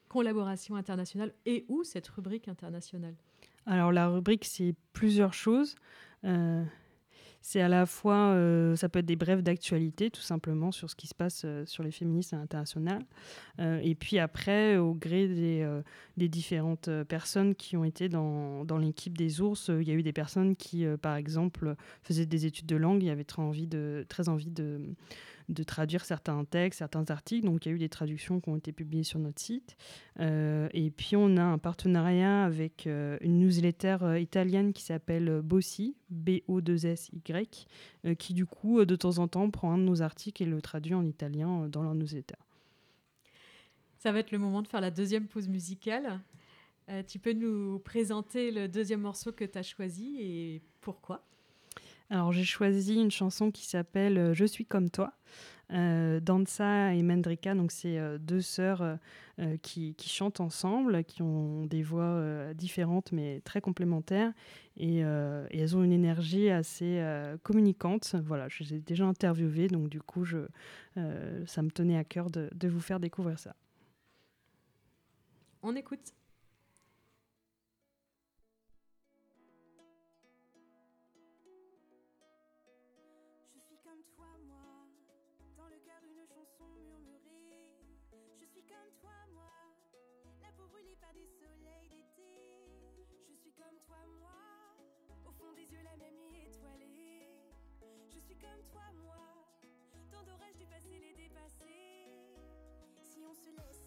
collaboration 0.09 0.77
internationale 0.77 1.33
et 1.47 1.65
où 1.69 1.83
cette 1.85 2.07
rubrique 2.09 2.49
internationale? 2.49 3.15
Alors 3.65 3.91
la 3.91 4.09
rubrique, 4.09 4.45
c'est 4.45 4.75
plusieurs 4.93 5.33
choses. 5.33 5.75
C'est 7.49 7.61
à 7.61 7.69
la 7.69 7.87
fois, 7.87 8.33
euh, 8.33 8.75
ça 8.75 8.89
peut 8.89 8.99
être 8.99 9.07
des 9.07 9.15
brèves 9.15 9.41
d'actualité, 9.41 10.11
tout 10.11 10.21
simplement, 10.21 10.73
sur 10.73 10.91
ce 10.91 10.97
qui 10.97 11.07
se 11.07 11.15
passe 11.15 11.43
euh, 11.45 11.65
sur 11.65 11.85
les 11.85 11.93
féministes 11.93 12.33
à 12.33 12.39
l'international. 12.39 13.05
Euh, 13.61 13.79
et 13.85 13.95
puis 13.95 14.19
après, 14.19 14.79
au 14.79 14.95
gré 14.95 15.29
des, 16.17 16.29
différentes 16.29 16.91
personnes 17.05 17.55
qui 17.55 17.77
ont 17.77 17.85
été 17.85 18.09
dans, 18.09 18.65
dans 18.65 18.79
l'équipe 18.79 19.17
des 19.17 19.41
ours, 19.41 19.69
il 19.69 19.87
y 19.87 19.93
a 19.93 19.95
eu 19.95 20.03
des 20.03 20.13
personnes 20.13 20.57
qui, 20.57 20.85
par 21.01 21.15
exemple, 21.15 21.77
faisaient 22.03 22.27
des 22.27 22.47
études 22.47 22.67
de 22.67 22.75
langue, 22.75 23.05
y 23.05 23.11
avait 23.11 23.23
très 23.23 23.43
envie 23.43 23.69
de, 23.69 24.05
très 24.09 24.29
envie 24.29 24.51
de, 24.51 24.81
de 25.49 25.63
traduire 25.63 26.05
certains 26.05 26.45
textes, 26.45 26.79
certains 26.79 27.11
articles. 27.11 27.47
Donc 27.47 27.65
il 27.65 27.69
y 27.69 27.73
a 27.73 27.75
eu 27.75 27.79
des 27.79 27.89
traductions 27.89 28.41
qui 28.41 28.49
ont 28.49 28.57
été 28.57 28.73
publiées 28.73 29.05
sur 29.05 29.19
notre 29.19 29.41
site. 29.41 29.77
Euh, 30.21 30.69
et 30.73 30.91
puis 30.91 31.17
on 31.17 31.37
a 31.37 31.43
un 31.43 31.59
partenariat 31.59 32.45
avec 32.45 32.87
euh, 32.87 33.17
une 33.21 33.39
newsletter 33.39 33.99
euh, 34.03 34.19
italienne 34.19 34.73
qui 34.73 34.83
s'appelle 34.83 35.41
Bossi, 35.43 35.97
B-O-2-S-Y, 36.11 37.67
euh, 38.07 38.15
qui 38.15 38.35
du 38.35 38.47
coup 38.47 38.85
de 38.85 38.97
temps 38.97 39.19
en 39.19 39.29
temps 39.29 39.51
prend 39.51 39.73
un 39.73 39.79
de 39.79 39.85
nos 39.85 40.03
articles 40.03 40.43
et 40.43 40.47
le 40.47 40.61
traduit 40.61 40.95
en 40.95 41.05
italien 41.05 41.69
dans 41.69 41.83
leur 41.83 41.95
newsletter. 41.95 42.37
Ça 43.99 44.13
va 44.13 44.21
être 44.21 44.31
le 44.31 44.39
moment 44.39 44.63
de 44.63 44.69
faire 44.69 44.81
la 44.81 44.91
deuxième 44.91 45.27
pause 45.27 45.49
musicale. 45.49 46.21
Tu 47.09 47.19
peux 47.19 47.33
nous 47.33 47.81
présenter 47.81 48.53
le 48.53 48.69
deuxième 48.69 49.01
morceau 49.01 49.33
que 49.33 49.45
tu 49.45 49.59
as 49.59 49.65
choisi 49.65 50.19
et 50.21 50.63
pourquoi? 50.81 51.25
Alors 52.11 52.33
j'ai 52.33 52.45
choisi 52.45 52.97
une 53.01 53.11
chanson 53.11 53.51
qui 53.51 53.67
s'appelle 53.67 54.19
euh, 54.19 54.35
Je 54.35 54.45
suis 54.45 54.65
comme 54.65 54.91
toi. 54.91 55.13
Euh, 55.73 56.21
Danza 56.21 56.95
et 56.95 57.03
Mendrika, 57.03 57.55
donc 57.55 57.73
c'est 57.73 57.99
euh, 57.99 58.19
deux 58.19 58.41
sœurs 58.41 58.99
euh, 59.41 59.57
qui, 59.63 59.97
chantent 60.07 60.41
ensemble, 60.41 61.03
qui 61.03 61.23
ont 61.23 61.67
des 61.67 61.83
voix 61.83 62.55
différentes 62.55 63.11
mais 63.11 63.41
très 63.41 63.61
complémentaires 63.61 64.33
et, 64.77 64.99
elles 64.99 65.77
ont 65.77 65.83
une 65.83 65.93
énergie 65.93 66.51
assez 66.51 67.03
communicante. 67.43 68.15
Voilà, 68.25 68.49
je 68.49 68.63
les 68.63 68.75
ai 68.75 68.79
déjà 68.79 69.05
interviewées, 69.07 69.69
donc 69.69 69.89
du 69.89 70.01
coup 70.01 70.25
ça 70.95 71.63
me 71.63 71.71
tenait 71.71 71.99
à 71.99 72.05
cœur 72.05 72.31
de 72.31 72.69
vous 72.69 72.81
faire 72.81 73.01
découvrir 73.01 73.39
ça. 73.39 73.55
On 75.63 75.75
écoute. 75.75 76.15
Se 103.43 103.51
laisse 103.57 103.86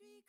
je 0.00 0.20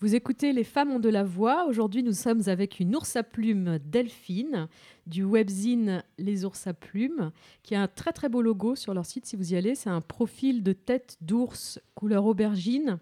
Vous 0.00 0.14
écoutez 0.16 0.52
Les 0.52 0.64
femmes 0.64 0.90
ont 0.90 0.98
de 0.98 1.08
la 1.08 1.22
voix. 1.22 1.66
Aujourd'hui, 1.66 2.02
nous 2.02 2.12
sommes 2.12 2.42
avec 2.46 2.80
une 2.80 2.96
ours 2.96 3.14
à 3.14 3.22
plumes 3.22 3.78
Delphine 3.84 4.68
du 5.06 5.22
webzine 5.22 6.02
Les 6.18 6.44
ours 6.44 6.66
à 6.66 6.74
plumes, 6.74 7.30
qui 7.62 7.76
a 7.76 7.82
un 7.82 7.86
très 7.86 8.12
très 8.12 8.28
beau 8.28 8.42
logo 8.42 8.74
sur 8.74 8.92
leur 8.92 9.06
site 9.06 9.24
si 9.24 9.36
vous 9.36 9.52
y 9.52 9.56
allez. 9.56 9.76
C'est 9.76 9.90
un 9.90 10.00
profil 10.00 10.64
de 10.64 10.72
tête 10.72 11.16
d'ours 11.20 11.80
couleur 11.94 12.26
aubergine 12.26 12.98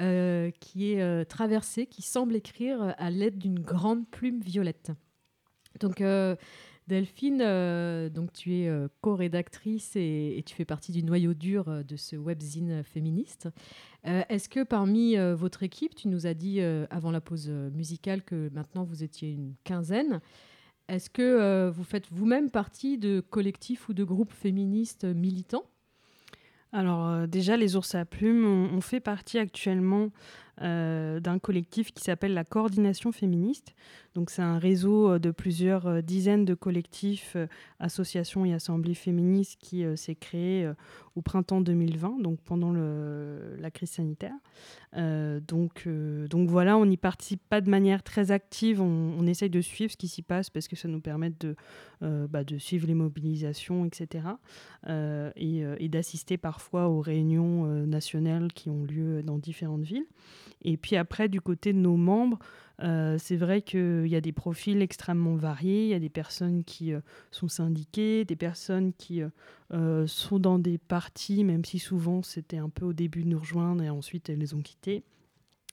euh, 0.00 0.50
qui 0.58 0.92
est 0.92 1.02
euh, 1.02 1.24
traversé, 1.24 1.86
qui 1.86 2.02
semble 2.02 2.34
écrire 2.34 2.94
à 2.98 3.10
l'aide 3.10 3.38
d'une 3.38 3.60
grande 3.60 4.08
plume 4.08 4.40
violette. 4.40 4.90
Donc, 5.78 6.00
euh, 6.00 6.34
Delphine, 6.86 7.40
euh, 7.40 8.10
donc 8.10 8.34
tu 8.34 8.56
es 8.56 8.68
euh, 8.68 8.88
co-rédactrice 9.00 9.96
et, 9.96 10.42
tu 10.44 10.54
fais 10.54 10.66
partie 10.66 10.92
du 10.92 11.02
noyau 11.02 11.32
dur 11.32 11.68
euh, 11.68 11.82
de 11.82 11.96
ce 11.96 12.14
webzine 12.14 12.82
féministe. 12.84 13.48
Est-ce 14.04 14.50
que 14.50 14.62
parmi 14.64 15.16
votre 15.16 15.62
équipe, 15.62 15.94
tu 15.94 16.08
nous 16.08 16.26
as 16.26 16.34
dit 16.34 16.60
avant 16.90 17.10
la 17.10 17.22
pause 17.22 17.48
musicale 17.48 18.22
que 18.22 18.50
maintenant 18.52 18.84
vous 18.84 19.02
étiez 19.02 19.30
une 19.30 19.54
quinzaine, 19.64 20.20
est-ce 20.88 21.08
que 21.08 21.70
vous 21.70 21.84
faites 21.84 22.12
vous-même 22.12 22.50
partie 22.50 22.98
de 22.98 23.20
collectifs 23.20 23.88
ou 23.88 23.94
de 23.94 24.04
groupes 24.04 24.34
féministes 24.34 25.04
militants? 25.04 25.64
Alors 26.70 27.26
déjà, 27.26 27.56
les 27.56 27.76
ours 27.76 27.94
à 27.94 28.04
plumes, 28.04 28.44
on, 28.44 28.76
on 28.76 28.82
fait 28.82 29.00
partie 29.00 29.38
actuellement 29.38 30.10
euh, 30.62 31.18
d'un 31.18 31.40
collectif 31.40 31.92
qui 31.92 32.04
s'appelle 32.04 32.32
la 32.32 32.44
Coordination 32.44 33.10
féministe. 33.10 33.74
Donc 34.14 34.30
c'est 34.30 34.42
un 34.42 34.56
réseau 34.56 35.10
euh, 35.10 35.18
de 35.18 35.32
plusieurs 35.32 35.88
euh, 35.88 36.00
dizaines 36.00 36.44
de 36.44 36.54
collectifs, 36.54 37.36
associations 37.80 38.44
et 38.44 38.54
assemblées 38.54 38.94
féministes 38.94 39.58
qui 39.58 39.84
s'est 39.96 40.14
créé 40.14 40.70
au 41.16 41.22
printemps 41.22 41.60
2020, 41.60 42.20
donc 42.22 42.40
pendant 42.42 42.72
la 42.72 43.70
crise 43.70 43.90
sanitaire. 43.90 44.34
Donc, 44.94 45.86
voilà, 46.48 46.76
on 46.78 46.86
n'y 46.86 46.96
participe 46.96 47.42
pas 47.48 47.60
de 47.60 47.68
manière 47.68 48.02
très 48.02 48.30
active, 48.30 48.80
on, 48.80 49.26
essaye 49.26 49.50
de 49.50 49.60
suivre 49.60 49.92
ce 49.92 49.96
qui 49.96 50.08
s'y 50.08 50.22
passe 50.22 50.50
parce 50.50 50.68
que 50.68 50.76
ça 50.76 50.88
nous 50.88 51.00
permet 51.00 51.30
de, 51.40 51.56
bah, 52.00 52.44
de 52.44 52.58
suivre 52.58 52.86
les 52.86 52.94
mobilisations, 52.94 53.84
etc. 53.84 54.24
et, 54.86 55.88
d'assister 55.88 56.36
parfois 56.38 56.88
aux 56.88 57.00
réunions 57.00 57.66
nationales 57.86 58.52
qui 58.52 58.70
ont 58.70 58.84
lieu 58.84 59.22
dans 59.22 59.38
différentes 59.38 59.82
villes. 59.82 60.06
Et 60.62 60.76
puis 60.76 60.96
après, 60.96 61.28
du 61.28 61.40
côté 61.40 61.72
de 61.72 61.78
nos 61.78 61.96
membres, 61.96 62.38
euh, 62.82 63.16
c'est 63.18 63.36
vrai 63.36 63.62
qu'il 63.62 64.06
y 64.06 64.16
a 64.16 64.20
des 64.20 64.32
profils 64.32 64.80
extrêmement 64.82 65.36
variés. 65.36 65.84
Il 65.84 65.90
y 65.90 65.94
a 65.94 66.00
des 66.00 66.08
personnes 66.08 66.64
qui 66.64 66.92
euh, 66.92 67.00
sont 67.30 67.48
syndiquées, 67.48 68.24
des 68.24 68.36
personnes 68.36 68.92
qui 68.94 69.22
euh, 69.72 70.06
sont 70.06 70.38
dans 70.38 70.58
des 70.58 70.78
partis, 70.78 71.44
même 71.44 71.64
si 71.64 71.78
souvent 71.78 72.22
c'était 72.22 72.58
un 72.58 72.68
peu 72.68 72.84
au 72.84 72.92
début 72.92 73.22
de 73.22 73.28
nous 73.28 73.38
rejoindre 73.38 73.82
et 73.82 73.90
ensuite 73.90 74.28
elles 74.28 74.38
les 74.38 74.54
ont 74.54 74.62
quittés. 74.62 75.04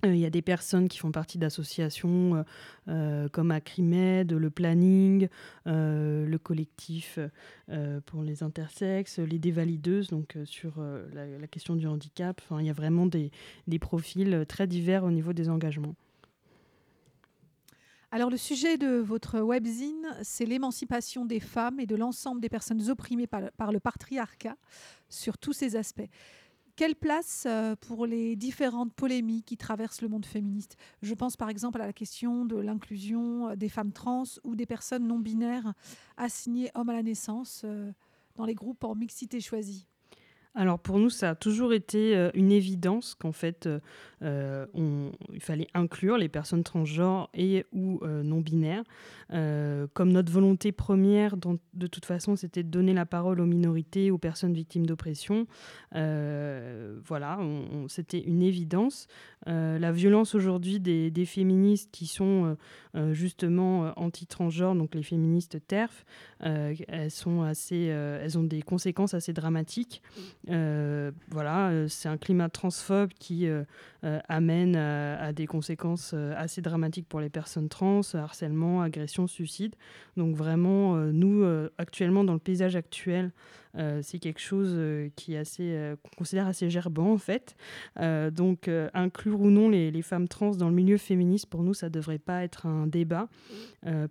Euh, 0.05 0.15
Il 0.15 0.19
y 0.19 0.25
a 0.25 0.29
des 0.29 0.41
personnes 0.41 0.87
qui 0.87 0.97
font 0.97 1.11
partie 1.11 1.37
d'associations 1.37 2.35
euh, 2.35 2.43
euh, 2.87 3.29
comme 3.29 3.51
Acrimed, 3.51 4.31
le 4.31 4.49
Planning, 4.49 5.27
le 5.65 6.37
collectif 6.37 7.19
pour 8.05 8.23
les 8.23 8.43
intersexes, 8.43 9.19
les 9.19 9.39
dévalideuses, 9.39 10.09
donc 10.09 10.37
sur 10.45 10.81
la, 11.13 11.47
question 11.47 11.75
du 11.75 11.87
handicap. 11.87 12.41
Il 12.59 12.65
y 12.65 12.69
a 12.69 12.73
vraiment 12.73 13.05
des, 13.05 13.31
profils 13.79 14.45
très 14.47 14.67
divers 14.67 15.03
au 15.03 15.11
niveau 15.11 15.33
des 15.33 15.49
engagements. 15.49 15.95
Alors 18.11 18.29
le 18.29 18.37
sujet 18.37 18.77
de 18.77 18.97
votre 18.97 19.39
webzine, 19.39 20.05
c'est 20.21 20.45
l'émancipation 20.45 21.25
des 21.25 21.39
femmes 21.39 21.79
et 21.79 21.85
de 21.85 21.95
l'ensemble 21.95 22.41
des 22.41 22.49
personnes 22.49 22.89
opprimées 22.89 23.27
par 23.27 23.51
par 23.53 23.71
le 23.71 23.79
patriarcat 23.79 24.57
sur 25.09 25.37
tous 25.37 25.53
ces 25.53 25.77
aspects. 25.77 26.09
Quelle 26.75 26.95
place 26.95 27.45
euh, 27.47 27.75
pour 27.75 28.05
les 28.05 28.35
différentes 28.35 28.93
polémiques 28.93 29.45
qui 29.45 29.57
traversent 29.57 30.01
le 30.01 30.07
monde 30.07 30.25
féministe? 30.25 30.77
Je 31.01 31.13
pense 31.13 31.35
par 31.35 31.49
exemple 31.49 31.81
à 31.81 31.85
la 31.85 31.93
question 31.93 32.45
de 32.45 32.57
l'inclusion 32.57 33.49
euh, 33.49 33.55
des 33.55 33.69
femmes 33.69 33.91
trans 33.91 34.23
ou 34.43 34.55
des 34.55 34.65
personnes 34.65 35.07
non 35.07 35.19
binaires 35.19 35.73
assignées 36.17 36.71
hommes 36.75 36.89
à 36.89 36.93
la 36.93 37.03
naissance 37.03 37.63
euh, 37.65 37.91
dans 38.35 38.45
les 38.45 38.55
groupes 38.55 38.83
en 38.83 38.95
mixité 38.95 39.41
choisie. 39.41 39.87
Alors 40.53 40.79
pour 40.79 40.99
nous, 40.99 41.09
ça 41.09 41.29
a 41.29 41.35
toujours 41.35 41.71
été 41.71 42.15
euh, 42.15 42.29
une 42.33 42.51
évidence 42.51 43.15
qu'en 43.15 43.31
fait, 43.31 43.67
euh, 43.67 43.79
euh, 44.21 44.65
il 45.33 45.39
fallait 45.39 45.69
inclure 45.73 46.17
les 46.17 46.27
personnes 46.27 46.63
transgenres 46.63 47.29
et 47.33 47.65
ou 47.71 48.01
non 48.05 48.39
binaires. 48.41 48.83
Comme 49.29 50.11
notre 50.11 50.31
volonté 50.31 50.71
première, 50.71 51.37
de 51.37 51.87
toute 51.87 52.05
façon, 52.05 52.35
c'était 52.35 52.63
de 52.63 52.69
donner 52.69 52.93
la 52.93 53.05
parole 53.05 53.39
aux 53.39 53.45
minorités, 53.45 54.11
aux 54.11 54.17
personnes 54.17 54.53
victimes 54.53 54.85
d'oppression. 54.85 55.47
Voilà, 55.91 57.39
c'était 57.87 58.19
une 58.19 58.43
évidence. 58.43 59.07
La 59.47 59.91
violence 59.91 60.35
aujourd'hui 60.35 60.79
des, 60.79 61.09
des 61.09 61.25
féministes 61.25 61.89
qui 61.91 62.05
sont 62.05 62.57
justement 63.11 63.91
anti-transgenres, 63.95 64.75
donc 64.75 64.93
les 64.93 65.03
féministes 65.03 65.65
TERF, 65.65 66.05
elles 66.39 67.09
sont 67.09 67.41
assez, 67.41 67.85
elles 67.85 68.37
ont 68.37 68.43
des 68.43 68.61
conséquences 68.61 69.15
assez 69.15 69.33
dramatiques. 69.33 70.03
Euh, 70.49 71.11
voilà, 71.29 71.69
euh, 71.69 71.87
c'est 71.87 72.09
un 72.09 72.17
climat 72.17 72.49
transphobe 72.49 73.11
qui 73.19 73.47
euh, 73.47 73.63
amène 74.27 74.75
à, 74.75 75.33
des 75.33 75.45
conséquences 75.45 76.13
assez 76.13 76.61
dramatiques 76.61 77.07
pour 77.07 77.19
les 77.19 77.29
personnes 77.29 77.69
trans, 77.69 78.01
harcèlement, 78.13 78.81
agression, 78.81 79.27
suicide. 79.27 79.75
Donc 80.17 80.35
vraiment, 80.35 80.95
nous, 80.95 81.45
actuellement, 81.77 82.23
dans 82.23 82.33
le 82.33 82.39
paysage 82.39 82.75
actuel, 82.75 83.31
c'est 84.01 84.19
quelque 84.19 84.41
chose 84.41 84.75
qui 85.15 85.35
est 85.35 85.37
assez, 85.37 85.93
qu'on 86.03 86.17
considère 86.17 86.47
assez 86.47 86.69
gerbant 86.69 87.13
en 87.13 87.17
fait. 87.17 87.55
Donc 88.31 88.69
inclure 88.93 89.41
ou 89.41 89.49
non 89.51 89.69
les, 89.69 90.01
femmes 90.01 90.27
trans 90.27 90.51
dans 90.51 90.69
le 90.69 90.75
milieu 90.75 90.97
féministe, 90.97 91.45
pour 91.45 91.63
nous, 91.63 91.75
ça 91.75 91.87
ne 91.87 91.91
devrait 91.91 92.19
pas 92.19 92.43
être 92.43 92.65
un 92.65 92.87
débat. 92.87 93.29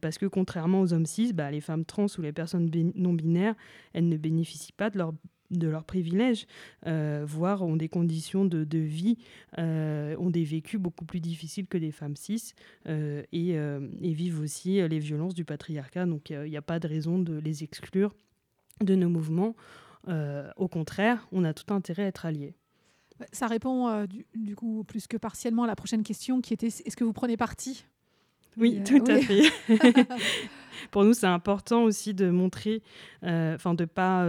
Parce 0.01 0.19
que 0.19 0.27
contrairement 0.27 0.81
aux 0.81 0.93
hommes 0.93 1.07
cis, 1.07 1.33
bah, 1.33 1.51
les 1.51 1.61
femmes 1.61 1.85
trans 1.85 2.07
ou 2.17 2.23
les 2.23 2.33
personnes 2.33 2.71
non 2.95 3.13
binaires, 3.13 3.57
elles 3.93 4.09
ne 4.09 4.17
bénéficient 4.17 4.73
pas 4.73 4.89
de 4.91 4.99
leur 4.99 5.13
de 5.51 5.69
leurs 5.69 5.85
privilèges, 5.85 6.47
euh, 6.87 7.25
voire 7.27 7.63
ont 7.63 7.77
des 7.77 7.89
conditions 7.89 8.45
de, 8.45 8.65
de 8.65 8.79
vie, 8.79 9.19
euh, 9.59 10.17
ont 10.19 10.31
des 10.31 10.45
vécus 10.45 10.81
beaucoup 10.81 11.05
plus 11.05 11.21
difficiles 11.21 11.67
que 11.67 11.79
des 11.79 11.91
femmes 11.91 12.17
cis 12.17 12.55
euh, 12.89 13.23
et, 13.33 13.51
et 13.51 14.13
vivent 14.13 14.41
aussi 14.41 14.87
les 14.89 14.99
violences 14.99 15.35
du 15.35 15.45
patriarcat. 15.45 16.07
Donc 16.07 16.31
il 16.31 16.51
n'y 16.51 16.57
a 16.57 16.63
pas 16.63 16.79
de 16.79 16.89
raison 16.89 17.19
de 17.19 17.39
les 17.39 17.65
exclure 17.65 18.15
de 18.81 18.95
nos 18.95 19.09
mouvements. 19.09 19.55
Au 20.57 20.69
contraire, 20.69 21.29
on 21.33 21.45
a 21.45 21.53
tout 21.53 21.73
intérêt 21.73 22.05
à 22.05 22.07
être 22.07 22.27
alliés. 22.27 22.55
Ça 23.33 23.47
répond 23.47 24.07
du, 24.07 24.25
du 24.35 24.57
coup 24.57 24.83
plus 24.85 25.07
que 25.07 25.19
partiellement 25.19 25.65
à 25.65 25.67
la 25.67 25.77
prochaine 25.77 26.03
question 26.03 26.41
qui 26.41 26.55
était 26.55 26.69
est-ce 26.69 26.97
que 26.97 27.05
vous 27.05 27.13
prenez 27.13 27.37
parti? 27.37 27.85
Oui, 28.57 28.83
tout 28.83 29.05
à 29.07 29.15
oui. 29.15 29.23
fait. 29.23 29.49
Pour 30.91 31.05
nous, 31.05 31.13
c'est 31.13 31.27
important 31.27 31.85
aussi 31.85 32.15
de 32.15 32.31
montrer, 32.31 32.83
enfin 33.23 33.75
de 33.75 33.85
pas, 33.85 34.27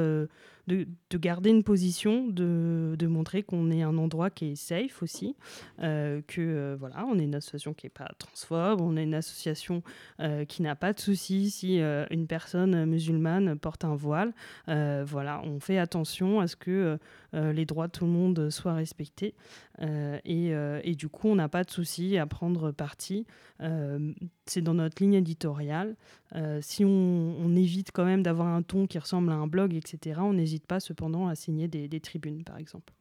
de, 0.68 0.88
de 1.10 1.18
garder 1.18 1.50
une 1.50 1.64
position, 1.64 2.28
de, 2.28 3.08
montrer 3.08 3.44
qu'on 3.44 3.72
est 3.72 3.82
un 3.82 3.98
endroit 3.98 4.30
qui 4.30 4.52
est 4.52 4.56
safe 4.56 5.04
aussi, 5.04 5.36
euh, 5.82 6.22
que 6.28 6.42
euh, 6.42 6.76
voilà, 6.80 7.06
on 7.06 7.20
est 7.20 7.24
une 7.24 7.36
association 7.36 7.74
qui 7.74 7.88
est 7.88 7.92
pas 7.92 8.10
transphobe, 8.18 8.80
on 8.82 8.96
est 8.96 9.04
une 9.04 9.14
association 9.14 9.84
euh, 10.20 10.46
qui 10.46 10.62
n'a 10.62 10.76
pas 10.76 10.94
de 10.94 11.00
souci 11.00 11.50
si 11.50 11.82
euh, 11.82 12.06
une 12.10 12.28
personne 12.28 12.86
musulmane 12.86 13.58
porte 13.58 13.86
un 13.86 13.96
voile. 13.96 14.34
Voilà, 14.68 15.42
on 15.44 15.60
fait 15.60 15.78
attention 15.78 16.40
à 16.40 16.48
ce 16.48 16.56
que 16.56 16.98
les 17.34 17.66
droits 17.66 17.88
de 17.88 17.92
tout 17.92 18.06
le 18.06 18.12
monde 18.12 18.50
soient 18.50 18.74
respectés 18.74 19.34
et, 19.82 20.54
euh, 20.54 20.80
et 20.84 20.96
du 20.96 21.10
coup, 21.10 21.28
on 21.28 21.36
n'a 21.36 21.50
pas 21.50 21.64
de 21.64 21.72
souci 21.72 22.18
à 22.18 22.28
prendre 22.28 22.72
parti. 22.72 23.26
Euh, 23.62 24.14
c'est 24.46 24.62
dans 24.62 24.76
notre 24.76 25.02
ligne 25.02 25.16
éditoriale. 25.16 25.96
Euh, 26.36 26.60
si 26.62 26.86
on, 26.86 27.56
évite 27.56 27.92
quand 27.92 28.06
même 28.06 28.24
d'avoir 28.24 28.48
un 28.48 28.62
ton 28.62 28.88
qui 28.88 28.98
ressemble 28.98 29.32
à 29.32 29.36
un 29.36 29.48
blog, 29.48 29.74
etc., 29.74 30.22
on 30.24 30.34
n'hésite 30.34 30.66
pas 30.66 30.80
cependant 30.80 31.28
à 31.28 31.36
signer 31.36 31.68
des, 31.68 32.00
tribunes, 32.00 32.44
par 32.44 32.58
exemple. 32.58 32.94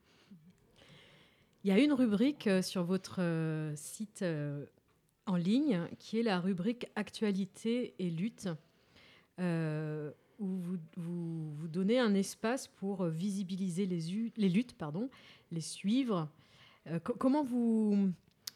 Il 1.63 1.69
y 1.69 1.73
a 1.73 1.79
une 1.79 1.93
rubrique 1.93 2.47
euh, 2.47 2.63
sur 2.63 2.85
votre 2.85 3.21
euh, 3.21 3.73
site 3.77 4.23
euh, 4.23 4.65
en 5.27 5.37
ligne 5.37 5.83
qui 5.99 6.19
est 6.19 6.23
la 6.23 6.41
rubrique 6.41 6.87
Actualité 6.97 7.95
et 7.99 8.11
lutte, 8.11 8.49
euh, 9.39 10.11
où 10.39 10.59
vous, 10.97 11.69
donnez 11.69 11.99
un 11.99 12.15
espace 12.15 12.67
pour 12.67 13.03
euh, 13.03 13.11
visibiliser 13.11 13.87
les, 13.87 14.31
les 14.37 14.49
luttes, 14.49 14.75
pardon, 14.75 15.11
les 15.53 15.61
suivre. 15.61 16.29
Euh, 16.89 16.99
co- 17.01 17.15
comment, 17.15 17.43
vous, 17.43 18.11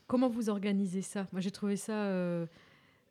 comment 0.07 0.29
vous 0.29 0.49
organisez 0.49 1.03
ça? 1.03 1.27
Moi, 1.33 1.41
j'ai 1.41 1.51
trouvé 1.51 1.77
ça. 1.77 1.93
euh, 2.07 2.47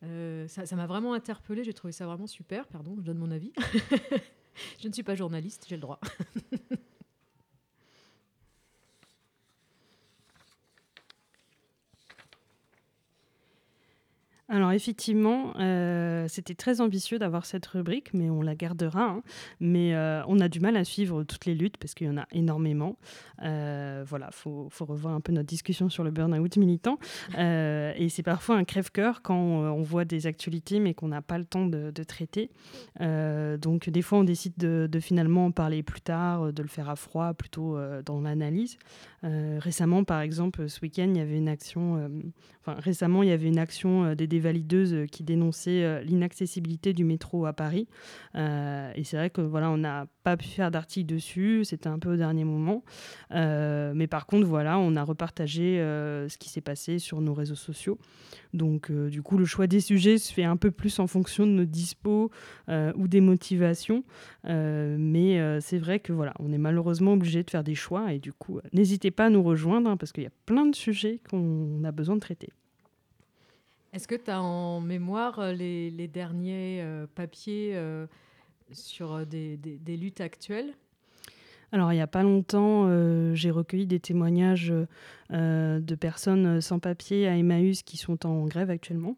euh, 0.03 0.47
ça 0.47 0.66
ça 0.66 0.76
m'a 0.76 0.86
vraiment 0.88 1.14
interpellée, 1.14 1.64
j'ai 1.64 1.74
trouvé 1.74 1.91
ça 1.93 2.05
vraiment 2.05 2.28
super. 2.28 2.68
Pardon, 2.68 2.95
je 2.97 3.01
donne 3.03 3.18
mon 3.20 3.32
avis. 3.32 3.53
je 4.82 4.88
ne 4.88 4.93
suis 4.93 5.03
pas 5.03 5.16
journaliste, 5.16 5.66
j'ai 5.70 5.76
le 5.76 5.82
droit. 5.82 5.99
Alors 14.54 14.72
effectivement, 14.72 15.51
euh, 15.60 16.28
c'était 16.30 16.54
très 16.54 16.80
ambitieux 16.80 17.18
d'avoir 17.18 17.47
cette 17.47 17.66
rubrique, 17.66 18.14
mais 18.14 18.30
on 18.30 18.43
la 18.43 18.54
gardera. 18.54 19.06
hein. 19.06 19.24
Mais 19.60 19.95
euh, 19.95 20.22
on 20.28 20.39
a 20.39 20.47
du 20.47 20.60
mal 20.60 20.78
à 20.78 20.84
suivre 20.84 21.24
toutes 21.24 21.47
les 21.47 21.56
luttes 21.56 21.78
parce 21.78 21.95
qu'il 21.95 22.06
y 22.06 22.10
en 22.12 22.18
a 22.18 22.28
énormément. 22.32 22.95
Euh, 23.41 24.04
voilà, 24.08 24.30
faut, 24.30 24.68
faut 24.70 24.86
revoir 24.86 25.16
un 25.16 25.22
peu 25.22 25.32
notre 25.32 25.47
discussion 25.47 25.89
sur 25.89 26.04
le 26.04 26.12
burn-out 26.12 26.56
militant. 26.58 26.99
Et 27.36 28.10
c'est 28.10 28.22
parfois 28.22 28.58
un 28.58 28.64
crève-cœur 28.64 29.24
quand 29.24 29.36
on 29.36 29.82
voit 29.82 30.06
des 30.06 30.28
actualités, 30.28 30.80
mais 30.80 30.93
qu'on 30.93 31.08
n'a 31.08 31.24
pas 31.24 31.39
le 31.39 31.45
temps 31.45 31.66
de, 31.66 32.04
traiter. 32.04 32.51
Donc 32.99 33.89
des 33.89 34.01
fois, 34.04 34.20
on 34.20 34.24
décide 34.24 34.54
de, 34.58 34.99
finalement 34.99 35.47
en 35.47 35.51
parler 35.51 35.82
plus 35.82 36.01
tard, 36.01 36.54
de 36.54 36.62
le 36.62 36.68
faire 36.68 36.91
à 36.91 36.95
froid, 36.95 37.34
plutôt 37.34 37.80
dans 38.06 38.22
l'analyse. 38.22 38.78
Récemment, 39.24 40.04
par 40.04 40.22
exemple, 40.22 40.70
ce 40.70 40.80
week-end, 40.82 41.08
il 41.10 41.18
y 41.18 41.22
avait 41.22 41.38
une 41.38 41.49
action. 41.49 42.12
Récemment, 42.66 43.24
il 43.24 43.30
y 43.30 43.32
avait 43.32 43.49
une 43.49 43.59
action 43.59 44.05
euh, 44.05 44.16
des 44.16 44.28
dévalideuses 44.28 44.93
euh, 44.93 45.05
qui 45.05 45.24
dénonçait 45.24 45.84
euh, 45.84 46.01
l'inaccessibilité 46.01 46.93
du 46.93 47.03
métro 47.03 47.45
à 47.45 47.53
Paris. 47.53 47.88
Et 48.36 49.03
c'est 49.03 49.18
vrai 49.18 49.30
que 49.30 49.41
voilà, 49.41 49.70
on 49.70 49.78
n'a 49.78 50.07
pas 50.24 50.38
pu 50.38 50.47
faire 50.47 50.72
d'article 50.72 51.14
dessus. 51.14 51.66
C'était 51.66 51.88
un 51.88 51.99
peu 51.99 52.14
au 52.14 52.16
dernier 52.16 52.43
moment. 52.45 52.84
Mais 53.32 54.07
par 54.07 54.26
contre, 54.26 54.47
voilà, 54.47 54.80
on 54.80 54.95
a 54.95 55.03
repartagé 55.03 55.78
ce 55.78 56.38
qui 56.38 56.49
s'est 56.49 56.61
passé 56.61 56.99
sur 56.99 57.22
nos 57.22 57.34
réseaux 57.34 57.55
sociaux. 57.55 57.99
Donc, 58.53 58.91
du 58.91 59.22
coup, 59.22 59.38
le 59.38 59.45
choix 59.45 59.68
des 59.68 59.80
sujets 59.80 60.18
se 60.18 60.34
fait 60.34 60.43
un 60.43 60.57
peu 60.57 60.72
plus 60.72 60.99
en 60.99 61.07
fonction 61.07 61.45
de 61.45 61.51
nos 61.51 61.66
dispos 61.66 62.32
ou 62.70 63.07
des 63.07 63.22
motivations. 63.22 64.03
Mais 64.45 65.59
c'est 65.61 65.78
vrai 65.78 65.99
que 65.99 66.11
voilà, 66.14 66.34
on 66.39 66.51
est 66.51 66.57
malheureusement 66.57 67.14
obligé 67.14 67.43
de 67.43 67.49
faire 67.49 67.64
des 67.64 67.76
choix. 67.76 68.14
Et 68.14 68.20
du 68.20 68.34
coup, 68.34 68.59
n'hésitez 68.74 69.11
pas 69.11 69.26
à 69.26 69.30
nous 69.30 69.43
rejoindre 69.43 69.89
hein, 69.89 69.97
parce 69.97 70.11
qu'il 70.11 70.24
y 70.24 70.28
a 70.28 70.34
plein 70.45 70.66
de 70.66 70.76
sujets 70.76 71.20
qu'on 71.30 71.84
a 71.84 71.91
besoin 71.91 72.16
de 72.16 72.22
traiter. 72.22 72.53
Est-ce 73.94 74.08
que 74.08 74.16
tu 74.16 74.32
as 74.32 74.41
en 74.41 74.82
mémoire 74.82 75.38
euh, 75.38 75.52
les, 75.54 76.08
derniers 76.08 76.82
euh, 76.82 77.06
papiers 77.14 77.74
euh, 77.76 78.08
sur 78.72 79.24
des, 79.28 79.56
des- 79.56 79.98
luttes 79.98 80.20
actuelles? 80.20 80.74
Alors, 81.72 81.94
il 81.94 81.96
n'y 81.96 82.02
a 82.02 82.08
pas 82.08 82.24
longtemps, 82.24 82.88
j'ai 83.34 83.50
recueilli 83.50 83.88
des 83.88 84.00
témoignages 84.00 84.72
de 85.30 85.95
personnes 85.95 86.61
sans 86.61 86.80
papier 86.80 87.28
à 87.28 87.36
Emmaüs 87.36 87.84
qui 87.84 87.97
sont 87.97 88.26
en 88.26 88.45
grève 88.45 88.69
actuellement 88.69 89.17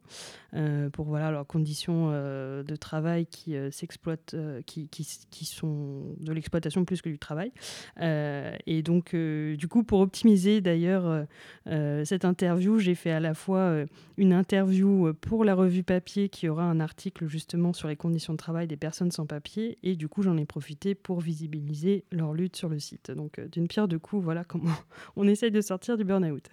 euh, 0.55 0.89
pour 0.89 1.05
voilà, 1.05 1.31
leurs 1.31 1.47
conditions 1.47 2.09
euh, 2.11 2.63
de 2.63 2.75
travail 2.75 3.25
qui 3.25 3.55
euh, 3.55 3.71
s'exploitent, 3.71 4.33
euh, 4.33 4.61
qui, 4.65 4.87
qui, 4.87 5.45
sont 5.45 6.15
de 6.19 6.31
l'exploitation 6.31 6.85
plus 6.85 7.01
que 7.01 7.09
du 7.09 7.19
travail. 7.19 7.51
Euh, 7.99 8.55
et 8.65 8.81
donc, 8.81 9.13
euh, 9.13 9.55
du 9.57 9.67
coup, 9.67 9.83
pour 9.83 9.99
optimiser 9.99 10.61
d'ailleurs 10.61 11.07
euh, 11.07 11.23
euh, 11.67 12.05
cette 12.05 12.25
interview, 12.25 12.79
j'ai 12.79 12.95
fait 12.95 13.11
à 13.11 13.19
la 13.19 13.33
fois 13.33 13.59
euh, 13.59 13.85
une 14.17 14.33
interview 14.33 15.07
euh, 15.07 15.13
pour 15.13 15.43
la 15.43 15.55
revue 15.55 15.83
papier 15.83 16.29
qui 16.29 16.47
aura 16.47 16.63
un 16.63 16.79
article 16.79 17.27
justement 17.27 17.73
sur 17.73 17.87
les 17.87 17.95
conditions 17.95 18.33
de 18.33 18.37
travail 18.37 18.67
des 18.67 18.77
personnes 18.77 19.11
sans 19.11 19.25
papier 19.25 19.77
et 19.83 19.95
du 19.95 20.07
coup 20.07 20.21
j'en 20.21 20.37
ai 20.37 20.45
profité 20.45 20.95
pour 20.95 21.19
visibiliser 21.19 22.05
leur 22.11 22.33
lutte 22.33 22.55
sur 22.55 22.69
le 22.69 22.79
site. 22.79 23.11
Donc 23.11 23.39
euh, 23.39 23.47
d'une 23.47 23.67
pierre 23.67 23.87
deux 23.87 23.99
coups, 23.99 24.23
voilà 24.23 24.43
comment 24.43 24.71
on 25.15 25.27
essaye 25.27 25.51
de 25.51 25.61
sortir 25.61 25.94
du 25.97 26.03
burn-out. 26.03 26.49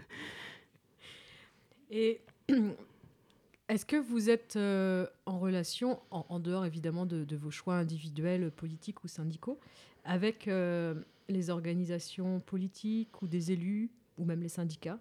Et 1.91 2.21
est-ce 3.69 3.85
que 3.85 3.97
vous 3.97 4.31
êtes 4.31 4.57
euh, 4.57 5.07
en 5.27 5.39
relation, 5.39 6.01
en, 6.11 6.25
en 6.29 6.41
dehors 6.41 6.65
évidemment 6.65 7.07
de, 7.07 7.25
de 7.25 7.37
vos 7.37 7.51
choix 7.51 7.77
individuels, 7.77 8.51
politiques 8.51 9.05
ou 9.05 9.09
syndicaux, 9.09 9.59
avec 10.05 10.49
euh, 10.49 10.95
les 11.29 11.51
organisations 11.51 12.41
politiques 12.41 13.23
ou 13.23 13.27
des 13.27 13.53
élus 13.53 13.91
ou 14.19 14.25
même 14.25 14.41
les 14.43 14.49
syndicats? 14.49 14.99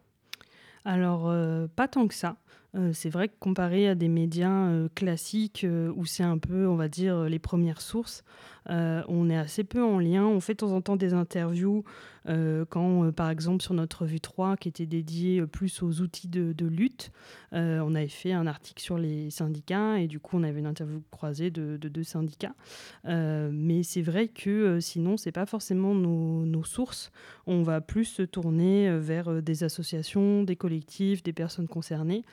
Alors, 0.86 1.30
euh, 1.30 1.68
pas 1.76 1.88
tant 1.88 2.08
que 2.08 2.14
ça. 2.14 2.38
Euh, 2.74 2.92
c'est 2.94 3.10
vrai 3.10 3.28
que 3.28 3.34
comparé 3.40 3.90
à 3.90 3.96
des 3.96 4.08
médias 4.08 4.68
euh, 4.68 4.88
classiques 4.96 5.66
euh, 5.66 5.92
où 5.96 6.06
c'est 6.06 6.24
un 6.24 6.38
peu, 6.38 6.68
on 6.68 6.76
va 6.76 6.88
dire, 6.88 7.24
les 7.24 7.40
premières 7.40 7.82
sources, 7.82 8.24
on 8.68 9.30
est 9.30 9.36
assez 9.36 9.64
peu 9.64 9.84
en 9.84 10.00
lien. 10.00 10.26
On 10.26 10.40
fait 10.40 10.54
de 10.54 10.60
temps 10.60 10.72
en 10.72 10.82
temps 10.82 10.96
des 10.96 11.14
interviews 11.14 11.84
quand, 12.70 13.12
par 13.12 13.32
exemple, 13.32 13.64
sur 13.64 13.74
notre 13.74 14.04
revue 14.04 14.20
3, 14.20 14.56
qui 14.56 14.70
était 14.70 14.86
dédiée 14.86 15.44
plus 15.48 15.82
aux 15.82 16.02
outils 16.02 16.28
de, 16.28 16.66
lutte, 16.68 17.12
on 17.52 17.96
avait 17.96 18.08
fait 18.08 18.32
un 18.32 18.46
article 18.46 18.82
sur 18.82 19.00
les 19.00 19.32
syndicats 19.32 20.00
et 20.00 20.08
du 20.08 20.20
coup, 20.20 20.38
on 20.38 20.44
avait 20.44 20.60
une 20.60 20.68
interview 20.68 21.02
croisée 21.10 21.50
de, 21.50 21.78
de 21.78 21.90
deux 21.90 22.04
syndicats. 22.04 22.54
Mais 23.04 23.82
c'est 23.82 24.04
vrai 24.04 24.28
que 24.28 24.80
sinon, 24.80 25.18
c'est 25.18 25.32
pas 25.32 25.48
forcément 25.48 25.96
nos, 25.96 26.46
nos 26.46 26.64
sources. 26.64 27.12
On 27.48 27.64
va 27.64 27.82
plus 27.82 28.06
se 28.06 28.22
tourner 28.22 28.96
vers 29.00 29.42
des 29.42 29.64
associations, 29.64 30.44
des 30.44 30.56
collectifs, 30.56 31.24
des 31.24 31.34
personnes 31.34 31.68
concernées, 31.68 32.24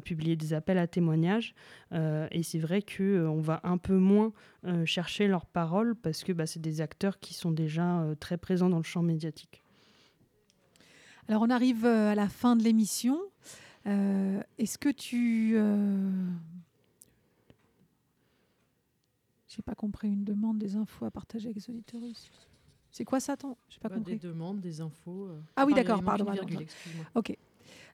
publier 0.00 0.36
des 0.36 0.52
appels 0.52 0.78
à 0.78 0.86
témoignages. 0.86 1.54
Euh, 1.92 2.26
et 2.30 2.42
c'est 2.42 2.58
vrai 2.58 2.82
que 2.82 3.02
euh, 3.02 3.30
on 3.30 3.40
va 3.40 3.60
un 3.64 3.78
peu 3.78 3.96
moins 3.96 4.32
euh, 4.66 4.84
chercher 4.86 5.28
leurs 5.28 5.46
paroles 5.46 5.94
parce 5.96 6.24
que 6.24 6.32
bah, 6.32 6.46
c'est 6.46 6.60
des 6.60 6.80
acteurs 6.80 7.18
qui 7.20 7.34
sont 7.34 7.50
déjà 7.52 8.00
euh, 8.00 8.14
très 8.14 8.36
présents 8.36 8.68
dans 8.68 8.76
le 8.78 8.82
champ 8.82 9.02
médiatique. 9.02 9.62
Alors, 11.28 11.42
on 11.42 11.50
arrive 11.50 11.84
euh, 11.86 12.10
à 12.10 12.14
la 12.14 12.28
fin 12.28 12.56
de 12.56 12.62
l'émission. 12.64 13.18
Euh, 13.86 14.42
Est-ce 14.58 14.76
que 14.76 14.88
tu. 14.90 15.52
euh, 15.54 16.10
J'ai 19.48 19.62
pas 19.62 19.74
compris 19.74 20.08
une 20.08 20.24
demande 20.24 20.58
des 20.58 20.76
infos 20.76 21.04
à 21.04 21.10
partager 21.10 21.46
avec 21.46 21.56
les 21.56 21.70
auditeurs. 21.70 22.00
C'est 22.90 23.04
quoi 23.04 23.20
ça, 23.20 23.36
ton? 23.36 23.56
J'ai 23.68 23.78
pas 23.80 23.88
Bah, 23.88 23.96
compris. 23.96 24.14
Des 24.18 24.28
demandes, 24.28 24.60
des 24.60 24.80
infos. 24.80 25.26
euh. 25.26 25.40
Ah 25.56 25.64
oui, 25.66 25.74
d'accord, 25.74 26.02
pardon, 26.02 26.30
virgule. 26.30 26.66
Ok. 27.14 27.36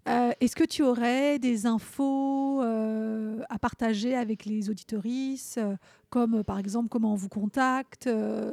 Euh, 0.09 0.33
Est-ce 0.41 0.57
que 0.57 0.65
tu 0.65 0.83
aurais 0.83 1.39
des 1.39 1.67
infos 1.67 2.63
euh, 2.63 3.43
à 3.51 3.59
partager 3.59 4.15
avec 4.15 4.47
les 4.47 4.71
auditoristes, 4.71 5.59
euh, 5.59 5.77
comme 6.09 6.43
par 6.45 6.59
exemple 6.59 6.89
comment 6.89 7.13
on 7.13 7.17
vous 7.17 7.29
contacte, 7.29 8.09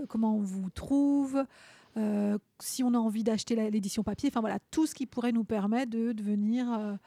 comment 0.10 0.36
on 0.36 0.42
vous 0.42 0.70
trouve, 0.70 1.46
si 2.60 2.84
on 2.84 2.94
a 2.94 2.98
envie 2.98 3.24
d'acheter 3.24 3.56
l'édition 3.72 4.04
papier, 4.04 4.28
enfin 4.30 4.42
voilà, 4.42 4.60
tout 4.70 4.86
ce 4.86 4.94
qui 4.94 5.06
pourrait 5.06 5.32
nous 5.32 5.46
permettre 5.46 5.92
de 5.92 6.12
devenir 6.12 6.98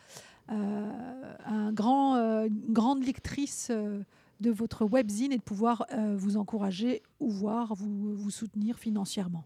un 0.49 1.73
grand, 1.73 2.17
une 2.17 2.73
grande 2.73 3.05
lectrice 3.05 3.71
de 3.71 4.51
votre 4.51 4.87
webzine 4.87 5.31
et 5.31 5.37
de 5.37 5.43
pouvoir 5.43 5.85
vous 6.17 6.39
encourager 6.39 7.03
ou 7.21 7.29
voir 7.29 7.75
vous, 7.75 8.15
vous 8.17 8.31
soutenir 8.31 8.79
financièrement. 8.79 9.45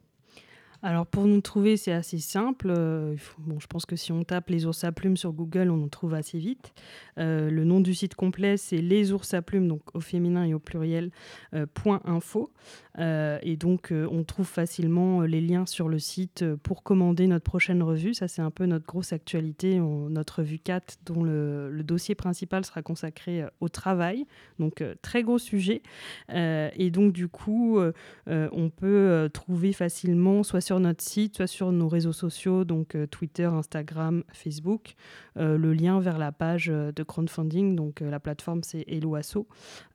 Alors 0.85 1.07
pour 1.07 1.27
nous 1.27 1.41
trouver, 1.41 1.77
c'est 1.77 1.93
assez 1.93 2.19
simple. 2.19 2.69
Euh, 2.71 3.15
je 3.17 3.67
pense 3.69 3.87
que 3.87 3.95
si 3.95 4.11
on 4.11 4.25
tape 4.25 4.51
les 4.51 4.67
ours 4.67 4.83
à 4.83 4.91
plumes 4.91 5.17
sur 5.17 5.33
Google, 5.33 5.71
on 5.71 5.77
nous 5.77 5.89
trouve 5.89 6.13
assez 6.15 6.39
vite. 6.39 6.73
Euh, 7.19 7.51
le 7.51 7.65
nom 7.65 7.81
du 7.81 7.95
site 7.95 8.17
complet, 8.17 8.57
c'est 8.57 8.79
les 8.79 9.13
ours 9.13 9.33
à 9.33 9.43
plumes, 9.43 9.69
donc 9.69 9.83
au 9.95 10.01
féminin 10.01 10.45
et 10.45 10.55
au 10.55 10.59
pluriel, 10.59 11.13
euh, 11.55 11.67
point 11.73 12.01
info. 12.05 12.51
Euh, 12.99 13.39
et 13.43 13.57
donc 13.57 13.91
euh, 13.91 14.07
on 14.11 14.23
trouve 14.23 14.47
facilement 14.47 15.23
euh, 15.23 15.27
les 15.27 15.41
liens 15.41 15.65
sur 15.65 15.89
le 15.89 15.99
site 15.99 16.45
pour 16.63 16.83
commander 16.83 17.27
notre 17.27 17.45
prochaine 17.45 17.83
revue. 17.83 18.15
Ça, 18.15 18.29
c'est 18.29 18.43
un 18.43 18.51
peu 18.51 18.67
notre 18.67 18.87
grosse 18.87 19.13
actualité, 19.13 19.79
notre 19.79 20.41
revue 20.41 20.59
4, 20.59 20.99
dont 21.07 21.23
le, 21.23 21.71
le 21.71 21.83
dossier 21.83 22.15
principal 22.15 22.65
sera 22.65 22.83
consacré 22.83 23.45
au 23.61 23.69
travail. 23.69 24.27
Donc 24.59 24.85
très 25.03 25.23
gros 25.23 25.39
sujet. 25.39 25.83
Et 26.29 26.91
donc 26.91 27.13
du 27.13 27.29
coup, 27.29 27.81
on 28.27 28.71
peut 28.71 29.29
trouver 29.33 29.73
facilement 29.73 30.43
soit 30.43 30.61
sur 30.61 30.81
notre 30.81 31.03
site, 31.03 31.37
soit 31.37 31.47
sur 31.47 31.73
nos 31.73 31.89
réseaux 31.89 32.13
sociaux, 32.13 32.65
donc 32.65 32.97
Twitter, 33.11 33.45
Instagram, 33.45 34.25
Facebook, 34.33 34.95
le 35.37 35.73
lien 35.73 36.01
vers 36.01 36.19
la 36.19 36.33
page 36.33 36.67
de 36.67 37.03
crowdfunding. 37.03 37.77
Donc 37.77 38.01
la 38.01 38.21
plateforme 38.21 38.63
c'est 38.63 38.85
Eloasso, 38.89 39.47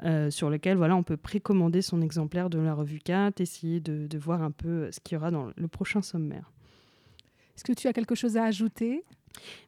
euh, 0.04 0.30
sur 0.30 0.50
lequel 0.50 0.78
voilà, 0.78 0.96
on 0.96 1.04
peut 1.04 1.18
précommander 1.18 1.82
son 1.82 2.02
exemplaire 2.02 2.50
de 2.50 2.60
la 2.60 2.74
revue 2.74 2.87
4, 2.96 3.42
essayer 3.42 3.80
de, 3.80 4.08
de 4.08 4.18
voir 4.18 4.42
un 4.42 4.52
peu 4.52 4.68
euh, 4.68 4.92
ce 4.92 5.00
qu'il 5.00 5.16
y 5.16 5.18
aura 5.18 5.32
dans 5.32 5.52
le 5.56 5.68
prochain 5.68 6.02
sommaire. 6.02 6.52
Est-ce 7.56 7.64
que 7.64 7.74
tu 7.74 7.88
as 7.88 7.94
quelque 7.94 8.16
chose 8.16 8.38
à 8.38 8.44
ajouter? 8.46 9.04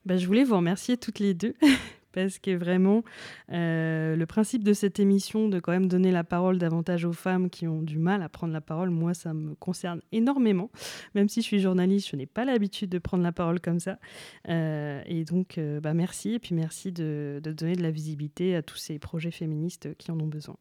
Ben, 0.05 0.17
je 0.17 0.27
voulais 0.27 0.43
vous 0.43 0.55
remercier 0.55 0.97
toutes 0.97 1.19
les 1.19 1.33
deux 1.33 1.55
parce 2.11 2.39
que 2.39 2.55
vraiment, 2.55 3.03
euh, 3.51 4.15
le 4.15 4.25
principe 4.25 4.63
de 4.63 4.73
cette 4.73 4.99
émission, 4.99 5.49
de 5.49 5.59
quand 5.59 5.71
même 5.71 5.87
donner 5.87 6.11
la 6.11 6.23
parole 6.23 6.57
davantage 6.57 7.05
aux 7.05 7.13
femmes 7.13 7.49
qui 7.49 7.67
ont 7.67 7.81
du 7.81 7.97
mal 7.97 8.21
à 8.21 8.29
prendre 8.29 8.53
la 8.53 8.61
parole, 8.61 8.89
moi, 8.89 9.13
ça 9.13 9.33
me 9.33 9.55
concerne 9.55 10.01
énormément. 10.11 10.69
Même 11.15 11.29
si 11.29 11.41
je 11.41 11.45
suis 11.45 11.59
journaliste, 11.59 12.09
je 12.09 12.15
n'ai 12.15 12.25
pas 12.25 12.45
l'habitude 12.45 12.89
de 12.89 12.99
prendre 12.99 13.23
la 13.23 13.31
parole 13.31 13.59
comme 13.59 13.79
ça. 13.79 13.99
Euh, 14.47 15.01
et 15.05 15.23
donc, 15.23 15.57
euh, 15.57 15.79
bah, 15.79 15.93
merci. 15.93 16.33
Et 16.33 16.39
puis, 16.39 16.55
merci 16.55 16.91
de, 16.91 17.39
de 17.43 17.51
donner 17.51 17.75
de 17.75 17.83
la 17.83 17.91
visibilité 17.91 18.55
à 18.55 18.61
tous 18.61 18.77
ces 18.77 18.99
projets 18.99 19.31
féministes 19.31 19.95
qui 19.97 20.11
en 20.11 20.19
ont 20.19 20.27
besoin. 20.27 20.57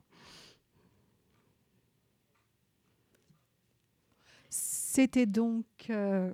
C'était 4.99 5.26
donc 5.26 5.64
euh, 5.90 6.28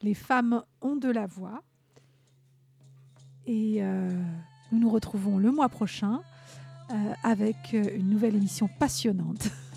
Les 0.00 0.14
femmes 0.14 0.62
ont 0.80 0.96
de 0.96 1.10
la 1.10 1.26
voix. 1.26 1.62
Et 3.44 3.82
euh, 3.82 4.08
nous 4.72 4.78
nous 4.78 4.88
retrouvons 4.88 5.36
le 5.36 5.50
mois 5.50 5.68
prochain 5.68 6.22
euh, 6.90 7.12
avec 7.22 7.74
une 7.74 8.08
nouvelle 8.08 8.34
émission 8.34 8.66
passionnante. 8.78 9.50